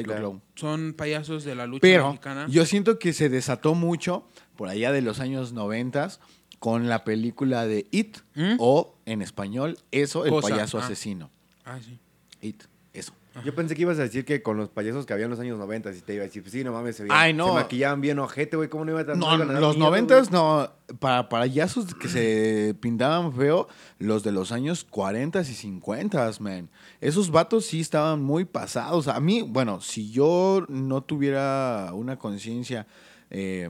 son 0.55 0.93
payasos 0.93 1.43
de 1.43 1.55
la 1.55 1.65
lucha 1.67 1.81
Pero 1.81 2.07
mexicana. 2.09 2.47
yo 2.49 2.65
siento 2.65 2.99
que 2.99 3.13
se 3.13 3.29
desató 3.29 3.75
mucho 3.75 4.27
por 4.55 4.69
allá 4.69 4.91
de 4.91 5.01
los 5.01 5.19
años 5.19 5.53
noventas 5.53 6.19
con 6.59 6.87
la 6.87 7.03
película 7.03 7.65
de 7.65 7.87
It 7.91 8.17
¿Mm? 8.35 8.55
o 8.59 8.95
en 9.05 9.21
español, 9.21 9.77
eso, 9.91 10.23
el 10.25 10.31
Cosa, 10.31 10.49
payaso 10.49 10.79
ah. 10.79 10.85
asesino. 10.85 11.29
Ah, 11.65 11.79
sí. 11.83 11.99
It, 12.41 12.63
eso. 12.93 13.13
Yo 13.43 13.55
pensé 13.55 13.73
que 13.75 13.81
ibas 13.81 13.97
a 13.97 14.03
decir 14.03 14.25
que 14.25 14.43
con 14.43 14.57
los 14.57 14.69
payasos 14.69 15.05
que 15.07 15.13
había 15.13 15.25
en 15.25 15.31
los 15.31 15.39
años 15.39 15.57
90, 15.57 15.91
y 15.91 16.01
te 16.01 16.13
iba 16.13 16.23
a 16.23 16.27
decir, 16.27 16.43
pues 16.43 16.51
sí, 16.53 16.63
no 16.63 16.71
mames, 16.71 16.95
se, 16.97 17.03
veían- 17.03 17.17
Ay, 17.17 17.33
no. 17.33 17.47
se 17.47 17.53
maquillaban 17.53 17.99
bien 17.99 18.19
ojete, 18.19 18.55
güey, 18.57 18.69
¿cómo 18.69 18.85
no 18.85 18.91
iba 18.91 19.01
a 19.01 19.15
No, 19.15 19.25
dar 19.37 19.39
los 19.47 19.75
miedo, 19.75 19.85
noventas 19.89 20.29
güey? 20.29 20.39
no. 20.41 20.69
Para 20.99 21.29
payasos 21.29 21.95
que 21.95 22.07
se 22.09 22.75
pintaban 22.79 23.33
feo, 23.33 23.67
los 23.97 24.21
de 24.23 24.31
los 24.31 24.51
años 24.51 24.83
40 24.87 25.41
y 25.41 25.45
50, 25.45 26.31
man. 26.41 26.69
Esos 27.01 27.31
vatos 27.31 27.65
sí 27.65 27.79
estaban 27.79 28.21
muy 28.21 28.45
pasados. 28.45 29.07
A 29.07 29.19
mí, 29.19 29.41
bueno, 29.41 29.81
si 29.81 30.11
yo 30.11 30.63
no 30.69 31.01
tuviera 31.01 31.89
una 31.93 32.17
conciencia 32.19 32.85
eh, 33.31 33.67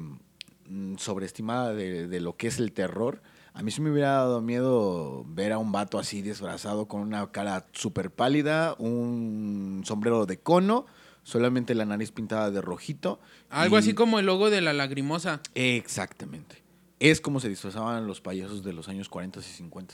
mm, 0.67 0.95
sobreestimada 0.97 1.73
de, 1.73 2.07
de 2.09 2.19
lo 2.19 2.35
que 2.35 2.47
es 2.47 2.59
el 2.59 2.73
terror, 2.73 3.21
a 3.53 3.61
mí 3.63 3.71
sí 3.71 3.81
me 3.81 3.91
hubiera 3.91 4.09
dado 4.13 4.41
miedo 4.41 5.23
ver 5.27 5.51
a 5.51 5.57
un 5.59 5.71
vato 5.71 5.99
así 5.99 6.21
disfrazado 6.21 6.87
con 6.87 7.01
una 7.01 7.31
cara 7.31 7.67
súper 7.73 8.11
pálida, 8.11 8.75
un 8.79 9.83
sombrero 9.85 10.25
de 10.25 10.39
cono, 10.39 10.85
solamente 11.23 11.75
la 11.75 11.85
nariz 11.85 12.11
pintada 12.11 12.51
de 12.51 12.61
rojito. 12.61 13.19
Algo 13.49 13.75
y- 13.75 13.79
así 13.79 13.93
como 13.93 14.19
el 14.19 14.25
logo 14.25 14.49
de 14.49 14.61
la 14.61 14.73
lagrimosa. 14.73 15.41
Exactamente. 15.55 16.63
Es 16.99 17.21
como 17.21 17.39
se 17.39 17.49
disfrazaban 17.49 18.07
los 18.07 18.21
payasos 18.21 18.63
de 18.63 18.73
los 18.73 18.87
años 18.87 19.09
40 19.09 19.39
y 19.39 19.43
50. 19.43 19.93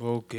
Ok. 0.00 0.34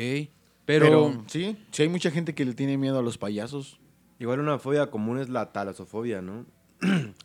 Pero, 0.65 0.86
Pero, 0.86 1.24
sí, 1.28 1.58
sí 1.72 1.82
hay 1.84 1.89
mucha 1.89 2.12
gente 2.12 2.36
que 2.36 2.46
le 2.46 2.54
tiene 2.54 2.78
miedo 2.78 3.00
a 3.00 3.02
los 3.02 3.18
payasos. 3.18 3.80
Igual 4.20 4.39
una 4.39 4.60
fobia 4.60 4.92
común 4.92 5.18
es 5.20 5.30
la 5.30 5.52
talasofobia, 5.52 6.22
¿no? 6.22 6.46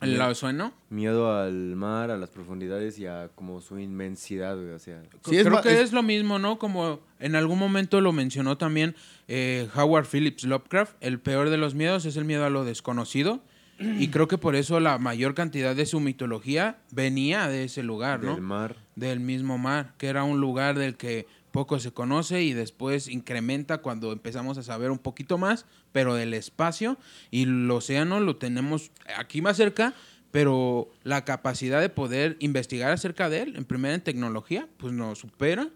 ¿la 0.00 0.34
suena? 0.34 0.72
Miedo 0.90 1.32
al 1.34 1.76
mar, 1.76 2.10
a 2.10 2.16
las 2.16 2.30
profundidades 2.30 2.98
y 2.98 3.06
a 3.06 3.30
como 3.34 3.60
su 3.60 3.78
inmensidad, 3.78 4.56
güey, 4.56 4.70
o 4.70 4.78
sea... 4.78 5.02
Sí, 5.28 5.36
es 5.36 5.46
Creo 5.46 5.62
que 5.62 5.72
es- 5.74 5.80
es... 5.80 5.92
lo 5.92 6.02
mismo, 6.02 6.38
¿no? 6.38 6.58
Como 6.58 7.00
en 7.18 7.34
algún 7.34 7.58
momento 7.58 8.00
lo 8.00 8.12
mencionó 8.12 8.58
también 8.58 8.94
eh, 9.28 9.68
Howard 9.74 10.06
Phillips 10.06 10.44
Lovecraft, 10.44 10.94
el 11.00 11.18
peor 11.20 11.50
de 11.50 11.56
los 11.56 11.74
miedos 11.74 12.04
es 12.04 12.16
el 12.16 12.24
miedo 12.24 12.44
a 12.44 12.50
lo 12.50 12.64
desconocido. 12.64 13.40
Y 13.78 14.08
creo 14.10 14.28
que 14.28 14.38
por 14.38 14.56
eso 14.56 14.80
la 14.80 14.98
mayor 14.98 15.34
cantidad 15.34 15.74
de 15.76 15.86
su 15.86 16.00
mitología 16.00 16.78
venía 16.92 17.48
de 17.48 17.64
ese 17.64 17.82
lugar, 17.82 18.22
¿no? 18.22 18.32
Del 18.34 18.42
mar. 18.42 18.76
Del 18.94 19.20
mismo 19.20 19.58
mar, 19.58 19.92
que 19.98 20.06
era 20.08 20.24
un 20.24 20.40
lugar 20.40 20.78
del 20.78 20.96
que 20.96 21.26
poco 21.56 21.78
se 21.80 21.90
conoce 21.92 22.42
y 22.42 22.52
después 22.52 23.08
incrementa 23.08 23.78
cuando 23.78 24.12
empezamos 24.12 24.58
a 24.58 24.62
saber 24.62 24.90
un 24.90 24.98
poquito 24.98 25.38
más, 25.38 25.64
pero 25.92 26.14
del 26.14 26.34
espacio 26.34 26.98
y 27.30 27.44
el 27.44 27.70
océano 27.70 28.20
lo 28.20 28.36
tenemos 28.36 28.90
aquí 29.16 29.40
más 29.40 29.56
cerca, 29.56 29.94
pero 30.30 30.90
la 31.02 31.24
capacidad 31.24 31.80
de 31.80 31.88
poder 31.88 32.36
investigar 32.40 32.92
acerca 32.92 33.30
de 33.30 33.40
él, 33.42 33.56
en 33.56 33.64
primera 33.64 33.94
en 33.94 34.02
tecnología, 34.02 34.68
pues 34.76 34.92
nos 34.92 35.18
supera. 35.18 35.70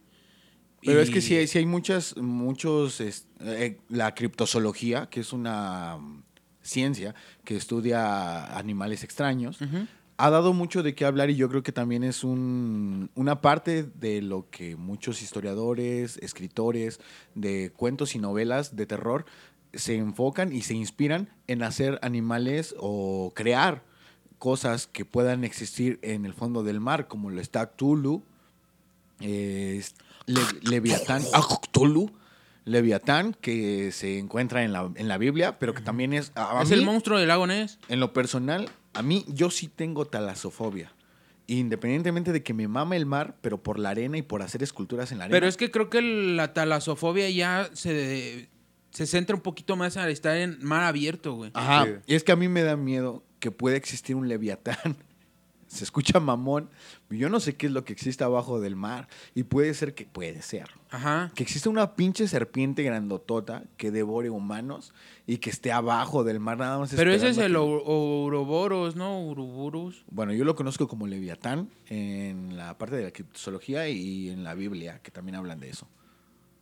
Pero 0.85 1.01
Y- 1.01 1.03
es 1.03 1.11
que 1.11 1.21
sí, 1.23 1.35
hay- 1.37 1.47
sí 1.47 1.59
hay 1.59 1.67
muchas, 1.67 2.17
muchos, 2.19 3.01
es- 3.01 3.27
eh, 3.41 3.79
la 3.89 4.15
criptozoología, 4.15 5.09
que 5.09 5.21
es 5.21 5.33
una 5.33 5.97
mm, 5.99 6.23
ciencia 6.63 7.15
que 7.45 7.57
estudia 7.57 8.55
animales 8.57 9.03
extraños. 9.03 9.59
Ha 10.25 10.31
dado 10.31 10.53
mucho 10.53 10.83
de 10.83 10.95
qué 10.95 11.05
hablar 11.05 11.31
y 11.31 11.37
yo 11.37 11.49
creo 11.49 11.63
que 11.63 11.73
también 11.73 12.03
es 12.05 12.25
un, 12.25 13.11
una 13.15 13.41
parte 13.41 13.83
de 13.85 14.23
lo 14.23 14.49
que 14.51 14.77
muchos 14.77 15.23
historiadores, 15.23 16.17
escritores 16.19 17.01
de 17.35 17.73
cuentos 17.77 18.15
y 18.15 18.19
novelas 18.19 18.77
de 18.77 18.87
terror 18.87 19.25
se 19.73 19.97
enfocan 19.97 20.53
y 20.53 20.63
se 20.63 20.75
inspiran 20.75 21.29
en 21.47 21.63
hacer 21.63 21.99
animales 22.03 22.75
o 22.79 23.33
crear 23.35 23.83
cosas 24.39 24.87
que 24.87 25.05
puedan 25.05 25.45
existir 25.45 25.99
en 26.03 26.25
el 26.27 26.35
fondo 26.35 26.63
del 26.63 26.81
mar, 26.81 27.09
como 27.09 27.31
lo 27.31 27.41
está 27.41 27.67
Cthulhu, 27.71 28.23
eh, 29.21 29.83
Le- 30.27 30.41
Leviatán, 30.71 31.23
ah, 31.35 31.43
Cthulhu, 31.73 32.11
Leviatán, 32.65 33.35
que 33.41 33.91
se 33.93 34.19
encuentra 34.19 34.65
en 34.65 34.73
la, 34.73 34.91
en 34.95 35.09
la 35.09 35.19
Biblia, 35.19 35.59
pero 35.59 35.75
que 35.75 35.83
también 35.83 36.13
es... 36.13 36.33
a 36.35 36.63
es 36.63 36.69
mí- 36.71 36.75
el 36.75 36.85
monstruo 36.85 37.19
del 37.19 37.29
lago 37.29 37.47
Ness. 37.47 37.79
en 37.89 38.01
lo 38.01 38.13
personal, 38.13 38.69
a 38.95 39.03
mí 39.03 39.25
yo 39.29 39.51
sí 39.51 39.69
tengo 39.69 40.05
talasofobia. 40.05 40.93
Independientemente 41.47 42.33
de 42.33 42.43
que 42.45 42.55
me 42.55 42.69
mame 42.69 42.97
el 42.97 43.07
mar, 43.07 43.37
pero 43.41 43.61
por 43.61 43.79
la 43.79 43.91
arena 43.91 44.17
y 44.17 44.23
por 44.23 44.43
hacer 44.43 44.63
esculturas 44.63 45.11
en 45.11 45.19
la 45.19 45.25
arena. 45.25 45.35
Pero 45.35 45.49
es 45.49 45.57
que 45.57 45.71
creo 45.71 45.91
que 45.91 46.01
la 46.01 46.53
talasofobia 46.53 47.29
ya 47.31 47.69
se, 47.73 48.49
se 48.91 49.07
centra 49.07 49.35
un 49.35 49.43
poquito 49.43 49.75
más 49.77 49.97
a 49.97 50.09
estar 50.09 50.37
en 50.37 50.59
mar 50.63 50.85
abierto, 50.85 51.35
güey. 51.35 51.51
Ajá. 51.55 51.87
Sí. 51.87 51.93
Y 52.07 52.15
es 52.15 52.23
que 52.23 52.33
a 52.33 52.37
mí 52.37 52.49
me 52.49 52.63
da 52.63 52.77
miedo 52.77 53.25
que 53.41 53.51
pueda 53.51 53.77
existir 53.77 54.15
un 54.15 54.29
leviatán. 54.29 54.97
Se 55.71 55.85
escucha 55.85 56.19
mamón. 56.19 56.69
Yo 57.11 57.29
no 57.29 57.39
sé 57.39 57.55
qué 57.55 57.67
es 57.67 57.73
lo 57.73 57.85
que 57.85 57.93
existe 57.93 58.25
abajo 58.25 58.59
del 58.61 58.75
mar. 58.75 59.07
Y 59.37 59.45
puede 59.45 59.73
ser 59.75 59.95
que, 59.95 60.05
puede 60.05 60.43
ser, 60.43 60.69
Ajá. 60.91 61.31
que 61.37 61.45
exista 61.45 61.71
una 61.71 61.95
pinche 61.95 62.27
serpiente 62.27 62.83
grandotota 62.83 63.63
que 63.77 63.93
devore 63.93 64.31
humanos 64.31 64.93
y 65.29 65.37
que 65.39 65.49
esté 65.51 65.71
abajo 65.71 66.25
del 66.25 66.41
mar 66.41 66.59
nada 66.59 66.77
más. 66.81 66.93
Pero 66.93 67.13
ese 67.13 67.29
es 67.29 67.39
el 67.39 67.53
que- 67.53 67.59
Ouroboros, 67.59 68.97
¿no? 68.97 69.19
Ouroboros. 69.21 70.05
Bueno, 70.11 70.33
yo 70.33 70.45
lo 70.45 70.57
conozco 70.57 70.89
como 70.89 71.07
Leviatán 71.07 71.71
en 71.89 72.57
la 72.57 72.77
parte 72.77 72.97
de 72.97 73.05
la 73.05 73.13
criptozoología 73.13 73.89
y 73.89 74.29
en 74.31 74.43
la 74.43 74.55
Biblia, 74.55 74.99
que 75.05 75.13
también 75.13 75.37
hablan 75.37 75.61
de 75.61 75.71
eso. 75.71 75.87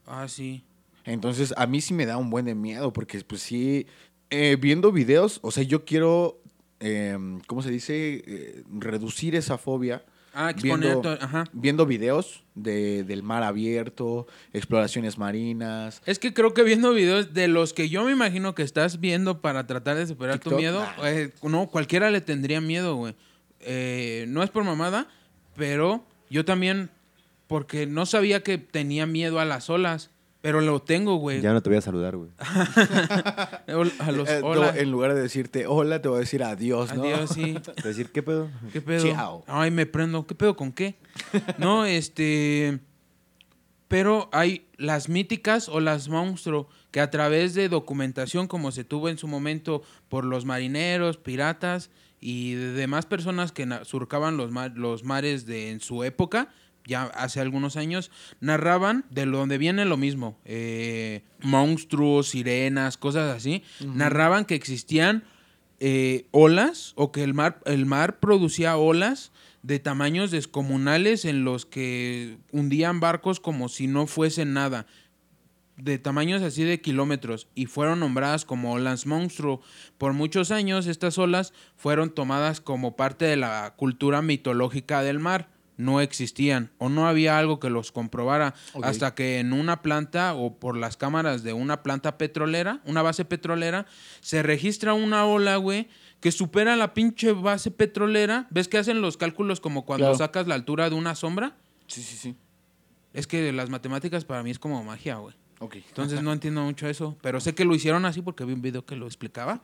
Ah, 0.06 0.28
sí. 0.28 0.64
Entonces, 1.04 1.54
a 1.56 1.66
mí 1.66 1.80
sí 1.80 1.94
me 1.94 2.04
da 2.04 2.18
un 2.18 2.28
buen 2.28 2.44
de 2.44 2.54
miedo, 2.54 2.92
porque 2.92 3.20
pues 3.22 3.40
sí, 3.40 3.86
eh, 4.28 4.58
viendo 4.60 4.92
videos, 4.92 5.38
o 5.42 5.50
sea, 5.50 5.62
yo 5.62 5.86
quiero, 5.86 6.42
eh, 6.80 7.16
¿cómo 7.46 7.62
se 7.62 7.70
dice? 7.70 8.22
Eh, 8.26 8.62
reducir 8.70 9.34
esa 9.34 9.58
fobia. 9.58 10.02
Ah, 10.34 10.50
exponer 10.50 10.92
viendo, 10.92 11.10
ajá. 11.10 11.44
viendo 11.52 11.86
videos 11.86 12.44
de, 12.54 13.02
del 13.02 13.22
mar 13.24 13.42
abierto, 13.42 14.26
exploraciones 14.52 15.18
marinas. 15.18 16.00
Es 16.06 16.18
que 16.20 16.32
creo 16.32 16.54
que 16.54 16.62
viendo 16.62 16.92
videos 16.92 17.34
de 17.34 17.48
los 17.48 17.72
que 17.72 17.88
yo 17.88 18.04
me 18.04 18.12
imagino 18.12 18.54
que 18.54 18.62
estás 18.62 19.00
viendo 19.00 19.40
para 19.40 19.66
tratar 19.66 19.96
de 19.96 20.06
superar 20.06 20.38
tu 20.38 20.52
miedo, 20.52 20.86
eh, 21.02 21.32
no, 21.42 21.66
cualquiera 21.66 22.10
le 22.10 22.20
tendría 22.20 22.60
miedo, 22.60 22.94
güey. 22.94 23.16
Eh, 23.60 24.26
no 24.28 24.42
es 24.44 24.50
por 24.50 24.62
mamada, 24.62 25.08
pero 25.56 26.04
yo 26.30 26.44
también, 26.44 26.90
porque 27.48 27.86
no 27.86 28.06
sabía 28.06 28.42
que 28.42 28.58
tenía 28.58 29.06
miedo 29.06 29.40
a 29.40 29.44
las 29.44 29.70
olas, 29.70 30.10
pero 30.40 30.60
lo 30.60 30.80
tengo, 30.80 31.16
güey. 31.16 31.40
Ya 31.40 31.52
no 31.52 31.60
te 31.62 31.68
voy 31.70 31.78
a 31.78 31.80
saludar, 31.80 32.16
güey. 32.16 32.30
A 32.38 34.12
los 34.12 34.28
Eh, 34.28 34.40
no, 34.42 34.68
en 34.74 34.90
lugar 34.90 35.14
de 35.14 35.22
decirte 35.22 35.66
hola, 35.66 36.00
te 36.02 36.08
voy 36.08 36.18
a 36.18 36.20
decir 36.20 36.42
adiós, 36.42 36.94
¿no? 36.94 37.02
Adiós, 37.02 37.30
sí. 37.34 37.54
Te 37.64 37.72
voy 37.72 37.84
a 37.84 37.88
decir, 37.88 38.10
¿qué 38.12 38.22
pedo? 38.22 38.48
¿Qué 38.72 38.80
pedo? 38.80 39.04
Chao. 39.06 39.44
Ay, 39.46 39.70
me 39.70 39.86
prendo. 39.86 40.26
¿Qué 40.26 40.34
pedo 40.34 40.56
con 40.56 40.72
qué? 40.72 40.96
No, 41.58 41.84
este. 41.86 42.80
Pero 43.88 44.28
hay 44.32 44.66
las 44.76 45.08
míticas 45.08 45.68
o 45.68 45.80
las 45.80 46.08
monstruos 46.10 46.66
que 46.90 47.00
a 47.00 47.10
través 47.10 47.54
de 47.54 47.68
documentación, 47.70 48.46
como 48.46 48.70
se 48.70 48.84
tuvo 48.84 49.08
en 49.08 49.16
su 49.16 49.26
momento 49.28 49.82
por 50.10 50.24
los 50.24 50.44
marineros, 50.44 51.16
piratas 51.16 51.90
y 52.20 52.52
de 52.54 52.72
demás 52.72 53.06
personas 53.06 53.50
que 53.50 53.66
surcaban 53.84 54.36
los, 54.36 54.50
ma- 54.50 54.68
los 54.68 55.04
mares 55.04 55.46
de, 55.46 55.70
en 55.70 55.80
su 55.80 56.04
época, 56.04 56.48
ya 56.88 57.04
hace 57.04 57.40
algunos 57.40 57.76
años, 57.76 58.10
narraban 58.40 59.04
de 59.10 59.26
donde 59.26 59.58
viene 59.58 59.84
lo 59.84 59.96
mismo. 59.96 60.36
eh, 60.44 61.22
monstruos, 61.40 62.30
sirenas, 62.30 62.96
cosas 62.96 63.36
así. 63.36 63.62
Narraban 63.80 64.44
que 64.44 64.56
existían 64.56 65.22
eh, 65.78 66.26
olas 66.32 66.94
o 66.96 67.12
que 67.12 67.22
el 67.22 67.34
mar, 67.34 67.60
el 67.64 67.86
mar 67.86 68.18
producía 68.18 68.76
olas 68.76 69.30
de 69.62 69.78
tamaños 69.78 70.32
descomunales 70.32 71.24
en 71.24 71.44
los 71.44 71.66
que 71.66 72.38
hundían 72.50 72.98
barcos 72.98 73.38
como 73.38 73.68
si 73.68 73.86
no 73.86 74.06
fuesen 74.06 74.54
nada 74.54 74.86
de 75.78 75.98
tamaños 75.98 76.42
así 76.42 76.64
de 76.64 76.80
kilómetros 76.80 77.48
y 77.54 77.66
fueron 77.66 78.00
nombradas 78.00 78.44
como 78.44 78.72
olas 78.72 79.06
monstruo. 79.06 79.60
Por 79.96 80.12
muchos 80.12 80.50
años 80.50 80.86
estas 80.86 81.18
olas 81.18 81.52
fueron 81.76 82.10
tomadas 82.10 82.60
como 82.60 82.96
parte 82.96 83.24
de 83.24 83.36
la 83.36 83.74
cultura 83.76 84.20
mitológica 84.20 85.02
del 85.02 85.20
mar. 85.20 85.48
No 85.78 86.00
existían 86.00 86.70
o 86.78 86.88
no 86.88 87.06
había 87.08 87.38
algo 87.38 87.60
que 87.60 87.70
los 87.70 87.92
comprobara 87.92 88.52
hasta 88.82 89.14
que 89.14 89.38
en 89.38 89.52
una 89.52 89.80
planta 89.80 90.34
o 90.34 90.58
por 90.58 90.76
las 90.76 90.96
cámaras 90.96 91.44
de 91.44 91.52
una 91.52 91.82
planta 91.84 92.18
petrolera, 92.18 92.80
una 92.84 93.00
base 93.00 93.24
petrolera, 93.24 93.86
se 94.20 94.42
registra 94.42 94.92
una 94.92 95.24
ola, 95.24 95.54
güey, 95.56 95.88
que 96.20 96.32
supera 96.32 96.74
la 96.74 96.94
pinche 96.94 97.30
base 97.32 97.70
petrolera. 97.70 98.48
¿Ves 98.50 98.66
que 98.66 98.76
hacen 98.76 99.00
los 99.00 99.16
cálculos 99.16 99.60
como 99.60 99.86
cuando 99.86 100.06
Claro. 100.06 100.18
sacas 100.18 100.48
la 100.48 100.56
altura 100.56 100.90
de 100.90 100.96
una 100.96 101.14
sombra? 101.14 101.56
Sí, 101.86 102.02
sí, 102.02 102.16
sí. 102.16 102.34
Es 103.14 103.28
que 103.28 103.52
las 103.52 103.70
matemáticas 103.70 104.24
para 104.24 104.42
mí 104.42 104.50
es 104.50 104.58
como 104.58 104.82
magia, 104.82 105.14
güey. 105.18 105.36
Ok. 105.60 105.76
Entonces 105.76 106.22
no 106.22 106.32
entiendo 106.32 106.62
mucho 106.64 106.88
eso, 106.88 107.16
pero 107.22 107.38
sé 107.40 107.54
que 107.54 107.64
lo 107.64 107.72
hicieron 107.76 108.04
así 108.04 108.20
porque 108.20 108.44
vi 108.44 108.52
un 108.52 108.62
video 108.62 108.84
que 108.84 108.96
lo 108.96 109.06
explicaba. 109.06 109.60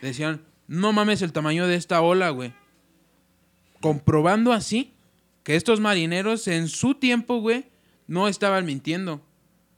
Decían, 0.00 0.40
no 0.66 0.94
mames 0.94 1.20
el 1.20 1.32
tamaño 1.32 1.66
de 1.66 1.74
esta 1.74 2.00
ola, 2.00 2.30
güey. 2.30 2.54
Comprobando 3.80 4.52
así 4.52 4.94
que 5.48 5.56
estos 5.56 5.80
marineros 5.80 6.46
en 6.46 6.68
su 6.68 6.94
tiempo, 6.94 7.40
güey, 7.40 7.64
no 8.06 8.28
estaban 8.28 8.66
mintiendo. 8.66 9.22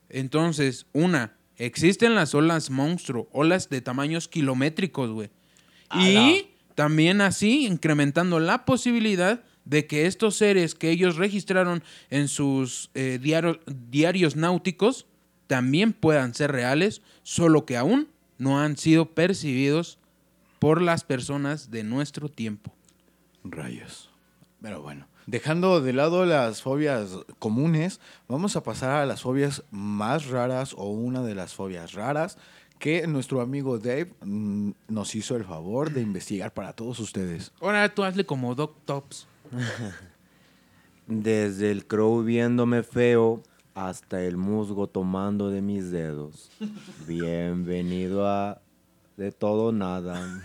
Entonces, 0.09 0.87
una, 0.93 1.37
existen 1.59 2.17
las 2.17 2.35
olas 2.35 2.71
monstruo, 2.71 3.29
olas 3.31 3.69
de 3.71 3.81
tamaños 3.81 4.27
kilométricos, 4.27 5.11
güey. 5.11 5.31
Y 5.95 6.49
también 6.75 7.21
así 7.21 7.67
incrementando 7.67 8.41
la 8.41 8.65
posibilidad 8.65 9.45
de 9.65 9.87
que 9.87 10.07
estos 10.07 10.35
seres 10.35 10.75
que 10.75 10.91
ellos 10.91 11.15
registraron 11.15 11.85
en 12.11 12.27
sus 12.27 12.91
eh, 12.95 13.21
diario- 13.23 13.61
diarios 13.67 14.35
náuticos 14.35 15.07
también 15.47 15.93
puedan 15.93 16.35
ser 16.35 16.51
reales, 16.51 17.01
solo 17.23 17.65
que 17.65 17.77
aún 17.77 18.09
no 18.39 18.59
han 18.61 18.77
sido 18.77 19.15
percibidos 19.15 19.99
por 20.59 20.83
las 20.83 21.05
personas 21.05 21.71
de 21.71 21.85
nuestro 21.85 22.29
tiempo. 22.29 22.75
Rayos. 23.45 24.11
Pero 24.61 24.83
bueno, 24.83 25.07
dejando 25.31 25.81
de 25.81 25.93
lado 25.93 26.27
las 26.27 26.61
fobias 26.61 27.11
comunes, 27.39 28.01
vamos 28.27 28.57
a 28.57 28.65
pasar 28.65 28.91
a 28.91 29.07
las 29.07 29.23
fobias 29.23 29.63
más 29.71 30.27
raras 30.27 30.75
o 30.77 30.91
una 30.91 31.23
de 31.23 31.37
las 31.37 31.55
fobias 31.55 31.93
raras 31.93 32.37
que 32.81 33.07
nuestro 33.07 33.41
amigo 33.41 33.79
Dave 33.79 34.13
mm, 34.23 34.71
nos 34.89 35.15
hizo 35.15 35.37
el 35.37 35.45
favor 35.45 35.93
de 35.93 36.01
investigar 36.01 36.53
para 36.53 36.73
todos 36.73 36.99
ustedes. 36.99 37.53
Ahora 37.61 37.89
tú 37.95 38.03
hazle 38.03 38.27
como 38.27 38.55
Doc 38.57 38.75
Tops. 38.85 39.29
Desde 41.07 41.71
el 41.71 41.87
crow 41.87 42.23
viéndome 42.25 42.83
feo 42.83 43.43
hasta 43.75 44.23
el 44.25 44.37
musgo 44.37 44.89
tomando 44.89 45.51
de 45.51 45.63
mis 45.63 45.93
dedos. 45.93 46.51
Bienvenido 47.07 48.27
a 48.27 48.61
De 49.17 49.31
Todo 49.31 49.71
Nada. 49.71 50.43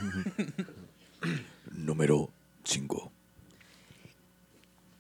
Número 1.72 2.30
5. 2.64 3.15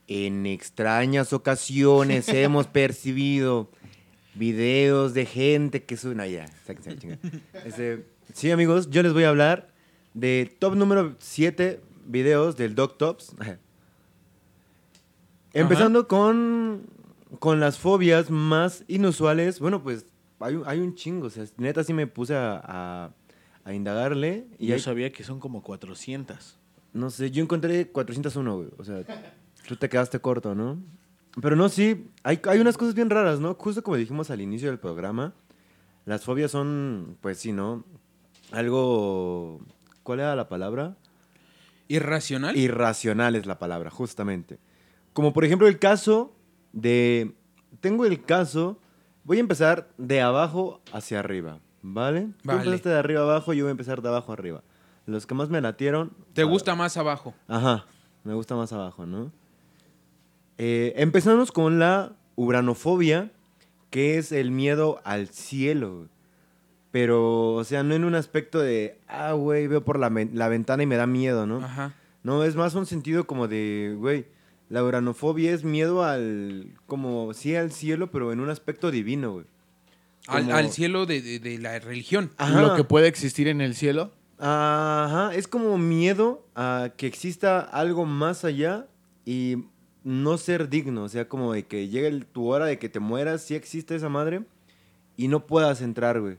En 0.07 0.45
extrañas 0.45 1.33
ocasiones 1.33 2.29
hemos 2.29 2.67
percibido 2.67 3.71
videos 4.35 5.13
de 5.13 5.25
gente 5.25 5.83
que 5.83 5.97
suena 5.97 6.25
chingada. 6.99 7.19
Este, 7.65 8.05
sí, 8.33 8.51
amigos, 8.51 8.89
yo 8.91 9.01
les 9.01 9.13
voy 9.13 9.23
a 9.23 9.29
hablar 9.29 9.69
de 10.13 10.55
top 10.59 10.75
número 10.75 11.15
7 11.19 11.81
videos 12.05 12.55
del 12.55 12.75
Doc 12.75 12.97
Tops. 12.97 13.33
Empezando 15.53 16.07
con, 16.07 16.83
con 17.39 17.59
las 17.59 17.77
fobias 17.79 18.29
más 18.29 18.83
inusuales. 18.87 19.59
Bueno, 19.59 19.81
pues 19.81 20.05
hay, 20.39 20.55
un- 20.55 20.63
hay 20.67 20.79
un 20.79 20.95
chingo. 20.95 21.27
O 21.27 21.29
sea, 21.29 21.45
neta 21.57 21.83
sí 21.83 21.93
me 21.93 22.07
puse 22.07 22.35
a, 22.35 22.61
a- 22.63 23.11
a 23.63 23.73
indagarle. 23.73 24.45
Y 24.59 24.65
Y 24.65 24.67
yo 24.67 24.73
hay- 24.75 24.81
sabía 24.81 25.11
que 25.11 25.23
son 25.23 25.39
como 25.39 25.63
400. 25.63 26.59
no 26.93 27.09
sé, 27.09 27.31
yo 27.31 27.41
encontré 27.41 27.87
401, 27.87 28.55
güey. 28.57 28.69
O 28.77 28.83
sea, 28.83 29.03
tú 29.67 29.75
te 29.75 29.89
quedaste 29.89 30.19
corto, 30.19 30.55
¿no? 30.55 30.77
Pero 31.41 31.55
no, 31.55 31.69
sí, 31.69 32.09
hay, 32.23 32.39
hay 32.47 32.59
unas 32.59 32.77
cosas 32.77 32.95
bien 32.95 33.09
raras, 33.09 33.39
¿no? 33.39 33.55
Justo 33.55 33.83
como 33.83 33.97
dijimos 33.97 34.29
al 34.31 34.41
inicio 34.41 34.69
del 34.69 34.79
programa, 34.79 35.33
las 36.05 36.23
fobias 36.23 36.51
son, 36.51 37.17
pues 37.21 37.39
sí, 37.39 37.51
¿no? 37.51 37.83
Algo... 38.51 39.59
¿Cuál 40.03 40.19
era 40.19 40.35
la 40.35 40.47
palabra? 40.47 40.95
¿Irracional? 41.87 42.55
Irracional 42.55 43.35
es 43.35 43.45
la 43.45 43.59
palabra, 43.59 43.89
justamente. 43.89 44.59
Como 45.13 45.33
por 45.33 45.45
ejemplo 45.45 45.67
el 45.67 45.79
caso 45.79 46.35
de... 46.71 47.35
Tengo 47.81 48.05
el 48.05 48.23
caso... 48.23 48.79
Voy 49.23 49.37
a 49.37 49.39
empezar 49.39 49.89
de 49.97 50.21
abajo 50.21 50.81
hacia 50.93 51.17
arriba, 51.19 51.59
¿vale? 51.81 52.27
Tú 52.43 52.49
Vale. 52.49 52.59
empezaste 52.59 52.89
de 52.89 52.99
arriba 52.99 53.21
abajo, 53.21 53.53
yo 53.53 53.63
voy 53.65 53.69
a 53.69 53.71
empezar 53.71 54.03
de 54.03 54.07
abajo 54.07 54.31
arriba. 54.31 54.61
Los 55.07 55.25
que 55.25 55.33
más 55.33 55.49
me 55.49 55.59
latieron... 55.61 56.13
¿Te 56.33 56.43
gusta 56.43 56.75
más 56.75 56.95
abajo? 56.95 57.33
Ajá, 57.47 57.85
me 58.23 58.35
gusta 58.35 58.55
más 58.55 58.71
abajo, 58.71 59.07
¿no? 59.07 59.31
Eh, 60.57 60.93
empezamos 60.97 61.51
con 61.51 61.79
la 61.79 62.13
uranofobia, 62.35 63.31
que 63.89 64.17
es 64.17 64.31
el 64.31 64.51
miedo 64.51 65.01
al 65.03 65.29
cielo. 65.29 65.95
güey. 65.97 66.09
Pero, 66.91 67.53
o 67.53 67.63
sea, 67.65 67.83
no 67.83 67.93
en 67.93 68.05
un 68.05 68.15
aspecto 68.15 68.59
de, 68.59 68.97
ah, 69.07 69.33
güey, 69.33 69.67
veo 69.67 69.83
por 69.83 69.99
la, 69.99 70.09
la 70.33 70.47
ventana 70.47 70.83
y 70.83 70.85
me 70.85 70.95
da 70.95 71.07
miedo, 71.07 71.45
¿no? 71.45 71.57
Ajá. 71.57 71.93
No, 72.23 72.43
es 72.43 72.55
más 72.55 72.73
un 72.75 72.85
sentido 72.85 73.27
como 73.27 73.47
de, 73.49 73.95
güey, 73.97 74.25
la 74.69 74.83
uranofobia 74.83 75.51
es 75.53 75.63
miedo 75.65 76.03
al, 76.05 76.73
como, 76.87 77.33
sí, 77.33 77.53
al 77.55 77.71
cielo, 77.71 78.11
pero 78.11 78.31
en 78.31 78.39
un 78.39 78.49
aspecto 78.49 78.91
divino, 78.91 79.33
güey. 79.33 79.45
Al, 80.27 80.71
cielo 80.71 81.05
de, 81.05 81.21
de- 81.21 81.39
de 81.39 81.59
la 81.59 81.77
religión. 81.79 82.31
Ajá. 82.37 82.61
Lo 82.61 82.75
que 82.75 82.83
puede 82.83 83.07
existir 83.07 83.47
en 83.47 83.61
el 83.61 83.75
cielo. 83.75 84.11
Ajá, 84.39 85.35
es 85.35 85.47
como 85.47 85.77
miedo 85.77 86.45
a 86.55 86.89
que 86.97 87.05
exista 87.07 87.59
algo 87.59 88.05
más 88.05 88.43
allá 88.43 88.87
y 89.23 89.65
no 90.05 90.37
ser 90.37 90.69
digno, 90.69 91.03
o 91.03 91.09
sea, 91.09 91.27
como 91.27 91.51
de 91.51 91.65
que 91.65 91.89
llegue 91.89 92.11
tu 92.31 92.47
hora 92.47 92.67
de 92.67 92.77
que 92.77 92.89
te 92.89 92.99
mueras, 92.99 93.41
si 93.41 93.55
existe 93.55 93.95
esa 93.95 94.07
madre, 94.07 94.45
y 95.17 95.27
no 95.27 95.47
puedas 95.47 95.81
entrar, 95.81 96.21
güey. 96.21 96.37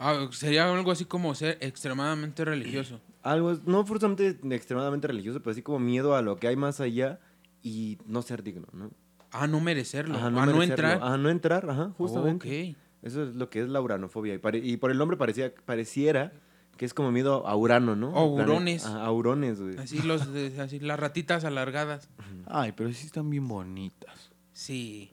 Ah, 0.00 0.26
sería 0.32 0.70
algo 0.70 0.90
así 0.90 1.04
como 1.04 1.32
ser 1.36 1.56
extremadamente 1.60 2.44
religioso. 2.44 3.00
Algo, 3.22 3.54
no 3.64 3.86
forzosamente 3.86 4.36
extremadamente 4.54 5.06
religioso, 5.06 5.40
pero 5.40 5.52
así 5.52 5.62
como 5.62 5.78
miedo 5.78 6.14
a 6.14 6.20
lo 6.20 6.36
que 6.36 6.46
hay 6.46 6.56
más 6.56 6.78
allá 6.80 7.20
y 7.62 7.96
no 8.04 8.20
ser 8.20 8.42
digno, 8.42 8.66
¿no? 8.72 8.90
Ah, 9.30 9.46
no 9.46 9.60
merecerlo. 9.60 10.16
Ajá, 10.16 10.26
a 10.26 10.30
no 10.30 10.62
entrar. 10.62 10.98
Ajá, 11.00 11.16
no 11.16 11.30
entrar, 11.30 11.70
ajá, 11.70 11.94
justamente. 11.96 12.72
Ok. 12.72 12.76
Eso 13.02 13.22
es 13.22 13.34
lo 13.34 13.48
que 13.48 13.62
es 13.62 13.68
la 13.68 13.80
uranofobia. 13.80 14.34
Y, 14.34 14.72
y 14.72 14.76
por 14.76 14.90
el 14.90 14.98
nombre 14.98 15.16
parecía, 15.16 15.54
pareciera 15.64 16.32
que 16.76 16.84
es 16.84 16.94
como 16.94 17.10
miedo 17.12 17.46
a 17.46 17.56
Urano, 17.56 17.94
¿no? 17.96 18.08
O 18.10 18.34
Plane- 18.36 18.50
hurones. 18.50 18.84
Ajá, 18.84 19.04
a 19.04 19.12
hurones, 19.12 19.60
güey. 19.60 19.76
Así, 19.78 20.02
los, 20.02 20.22
así 20.58 20.80
las 20.80 20.98
ratitas 20.98 21.44
alargadas. 21.44 22.08
Ay, 22.46 22.72
pero 22.72 22.92
sí 22.92 23.06
están 23.06 23.30
bien 23.30 23.46
bonitas. 23.48 24.30
Sí. 24.52 25.10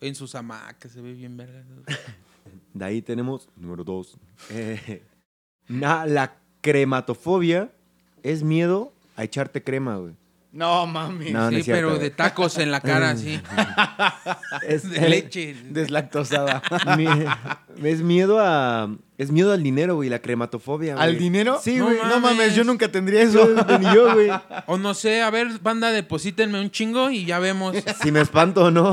En 0.00 0.14
sus 0.14 0.34
hamacas 0.34 0.92
se 0.92 1.00
ve 1.00 1.12
bien 1.14 1.36
verga. 1.36 1.64
De 2.74 2.84
ahí 2.84 3.00
tenemos, 3.02 3.48
número 3.56 3.84
dos, 3.84 4.18
eh, 4.50 5.02
na- 5.68 6.04
la 6.06 6.36
crematofobia 6.60 7.72
es 8.22 8.42
miedo 8.42 8.92
a 9.16 9.24
echarte 9.24 9.62
crema, 9.62 9.96
güey. 9.96 10.14
No, 10.54 10.86
mami. 10.86 11.32
No, 11.32 11.50
sí, 11.50 11.64
cierto, 11.64 11.88
pero 11.88 11.98
de 11.98 12.10
tacos 12.10 12.58
en 12.58 12.70
la 12.70 12.80
cara, 12.80 13.10
así. 13.10 13.40
Es, 14.68 14.88
De 14.88 15.08
leche. 15.08 15.56
Deslactosada. 15.68 16.62
es 17.82 18.00
miedo 18.02 18.38
a... 18.40 18.88
Es 19.18 19.32
miedo 19.32 19.52
al 19.52 19.62
dinero, 19.62 19.96
güey, 19.96 20.08
la 20.08 20.20
crematofobia, 20.20 20.94
güey. 20.94 21.04
¿Al 21.06 21.18
dinero? 21.18 21.60
Sí, 21.62 21.76
No 21.76 21.86
güey. 21.86 21.96
No 21.98 22.20
mames, 22.20 22.36
mames. 22.38 22.54
yo 22.54 22.62
nunca 22.62 22.90
tendría 22.90 23.22
eso. 23.22 23.48
Ni 23.78 23.94
yo, 23.94 24.14
güey. 24.14 24.30
O 24.66 24.78
no 24.78 24.94
sé, 24.94 25.22
a 25.22 25.30
ver, 25.30 25.58
banda, 25.60 25.90
deposítenme 25.90 26.60
un 26.60 26.70
chingo 26.70 27.10
y 27.10 27.24
ya 27.24 27.40
vemos. 27.40 27.76
Si 28.02 28.10
me 28.12 28.20
espanto 28.20 28.64
o 28.64 28.70
no. 28.70 28.92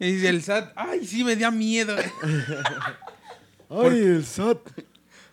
Y 0.00 0.26
el 0.26 0.42
SAT, 0.42 0.72
ay, 0.74 1.06
sí, 1.06 1.22
me 1.22 1.36
da 1.36 1.50
miedo. 1.52 1.96
Ay, 3.70 3.98
el 3.98 4.24
SAT. 4.24 4.58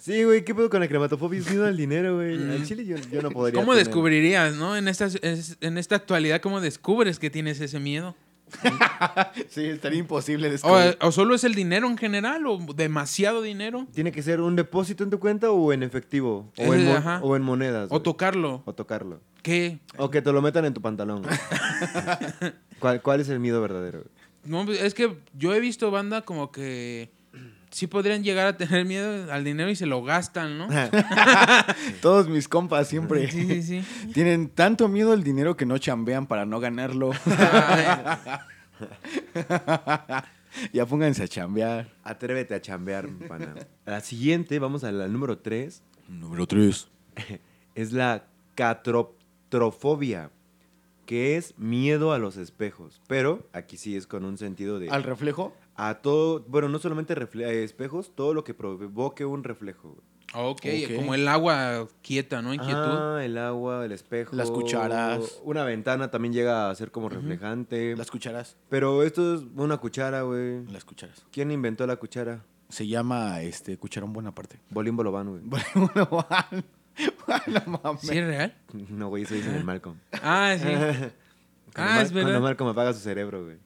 Sí, 0.01 0.23
güey, 0.23 0.43
¿qué 0.43 0.55
pedo 0.55 0.67
con 0.67 0.79
la 0.79 0.87
crematofobia? 0.87 1.39
Es 1.39 1.47
miedo 1.49 1.65
al 1.67 1.77
dinero, 1.77 2.15
güey. 2.15 2.33
Al 2.33 2.65
chile 2.65 2.83
yo, 2.85 2.97
yo 3.11 3.21
no 3.21 3.29
podría 3.29 3.59
¿Cómo 3.61 3.73
tener. 3.73 3.85
descubrirías, 3.85 4.55
no? 4.55 4.75
En 4.75 4.87
esta, 4.87 5.05
es- 5.05 5.57
en 5.61 5.77
esta 5.77 5.95
actualidad, 5.95 6.41
¿cómo 6.41 6.59
descubres 6.59 7.19
que 7.19 7.29
tienes 7.29 7.61
ese 7.61 7.79
miedo? 7.79 8.15
Sí, 9.49 9.65
estaría 9.65 9.99
imposible 9.99 10.49
descubrir. 10.49 10.97
o 11.01 11.11
solo 11.11 11.35
es 11.35 11.43
el 11.43 11.53
dinero 11.55 11.87
en 11.87 11.97
general, 11.97 12.45
o 12.47 12.57
demasiado 12.75 13.41
dinero. 13.41 13.87
¿Tiene 13.93 14.11
que 14.11 14.21
ser 14.23 14.41
un 14.41 14.55
depósito 14.55 15.03
en 15.03 15.09
tu 15.11 15.19
cuenta 15.19 15.51
o 15.51 15.71
en 15.73 15.83
efectivo? 15.83 16.51
O, 16.57 16.73
en, 16.73 16.85
mo- 16.85 16.93
ajá. 16.95 17.19
o 17.23 17.35
en 17.35 17.41
monedas. 17.43 17.87
O 17.91 18.01
tocarlo. 18.01 18.61
O 18.65 18.73
tocarlo. 18.73 19.21
¿Qué? 19.43 19.79
O 19.97 20.09
que 20.09 20.21
te 20.21 20.31
lo 20.31 20.41
metan 20.41 20.65
en 20.65 20.73
tu 20.73 20.81
pantalón. 20.81 21.23
¿Cuál, 22.79 23.01
¿Cuál 23.01 23.21
es 23.21 23.29
el 23.29 23.39
miedo 23.39 23.61
verdadero? 23.61 23.99
güey? 23.99 24.11
No, 24.65 24.71
es 24.71 24.93
que 24.95 25.15
yo 25.37 25.53
he 25.53 25.59
visto 25.59 25.91
banda 25.91 26.21
como 26.23 26.51
que 26.51 27.11
sí 27.71 27.87
podrían 27.87 28.23
llegar 28.23 28.45
a 28.47 28.57
tener 28.57 28.85
miedo 28.85 29.31
al 29.31 29.43
dinero 29.43 29.69
y 29.69 29.75
se 29.75 29.85
lo 29.85 30.03
gastan, 30.03 30.57
¿no? 30.57 30.67
Todos 32.01 32.27
mis 32.29 32.47
compas 32.47 32.87
siempre 32.87 33.29
Sí, 33.31 33.47
sí, 33.61 33.81
sí. 33.81 34.11
tienen 34.13 34.49
tanto 34.49 34.87
miedo 34.87 35.13
al 35.13 35.23
dinero 35.23 35.55
que 35.57 35.65
no 35.65 35.77
chambean 35.77 36.27
para 36.27 36.45
no 36.45 36.59
ganarlo. 36.59 37.11
Ya 40.73 40.85
pónganse 40.85 41.23
a 41.23 41.27
chambear. 41.29 41.89
Atrévete 42.03 42.53
a 42.53 42.61
chambear, 42.61 43.07
mi 43.07 43.25
pana. 43.25 43.55
La 43.85 44.01
siguiente, 44.01 44.59
vamos 44.59 44.83
a 44.83 44.91
la 44.91 45.07
número 45.07 45.37
3. 45.37 45.81
Número 46.09 46.45
3. 46.45 46.87
Es 47.75 47.93
la 47.93 48.25
catrotrofobia, 48.55 50.29
que 51.05 51.37
es 51.37 51.57
miedo 51.57 52.11
a 52.11 52.17
los 52.19 52.35
espejos. 52.35 53.01
Pero 53.07 53.47
aquí 53.53 53.77
sí 53.77 53.95
es 53.95 54.07
con 54.07 54.25
un 54.25 54.37
sentido 54.37 54.77
de... 54.77 54.89
¿Al 54.89 55.03
reflejo? 55.03 55.55
A 55.75 55.95
todo, 56.01 56.43
bueno, 56.47 56.69
no 56.69 56.79
solamente 56.79 57.15
refle- 57.15 57.45
eh, 57.45 57.63
espejos, 57.63 58.13
todo 58.15 58.33
lo 58.33 58.43
que 58.43 58.53
provoque 58.53 59.25
un 59.25 59.43
reflejo. 59.43 59.89
güey. 59.89 60.01
ok, 60.33 60.61
Ok. 60.89 60.95
como 60.95 61.13
el 61.15 61.27
agua 61.27 61.87
quieta, 62.01 62.41
¿no? 62.41 62.53
Inquietud. 62.53 62.75
Ah, 62.77 63.19
el 63.23 63.37
agua, 63.37 63.83
el 63.85 63.91
espejo. 63.91 64.35
Las 64.35 64.51
cucharas. 64.51 65.39
Una 65.43 65.63
ventana 65.63 66.09
también 66.11 66.33
llega 66.33 66.69
a 66.69 66.75
ser 66.75 66.91
como 66.91 67.09
reflejante. 67.09 67.95
Las 67.97 68.11
cucharas. 68.11 68.55
Pero 68.69 69.03
esto 69.03 69.35
es 69.35 69.41
una 69.55 69.77
cuchara, 69.77 70.21
güey. 70.21 70.65
Las 70.67 70.85
cucharas. 70.85 71.25
¿Quién 71.31 71.51
inventó 71.51 71.85
la 71.87 71.95
cuchara? 71.97 72.43
Se 72.69 72.87
llama 72.87 73.41
este 73.41 73.77
cucharón 73.77 74.13
Bonaparte. 74.13 74.59
Bolín 74.69 74.95
Bolobán, 74.95 75.27
güey. 75.49 75.61
Juan. 76.09 76.65
No 77.47 77.79
mames. 77.83 78.01
¿Sí 78.01 78.17
es 78.17 78.25
real? 78.27 78.55
No, 78.89 79.07
güey, 79.09 79.23
eso 79.23 79.33
dice 79.33 79.49
en 79.49 79.55
el 79.55 79.63
Malcolm. 79.63 79.97
Ah, 80.21 80.55
sí. 80.57 80.63
Cuando 80.67 81.11
Ah, 81.75 81.95
Mal- 81.95 82.01
es 82.05 82.11
verdad. 82.11 82.27
Cuando 82.29 82.41
Malcolm 82.41 82.69
apaga 82.69 82.93
su 82.93 82.99
cerebro, 82.99 83.45
güey. 83.45 83.57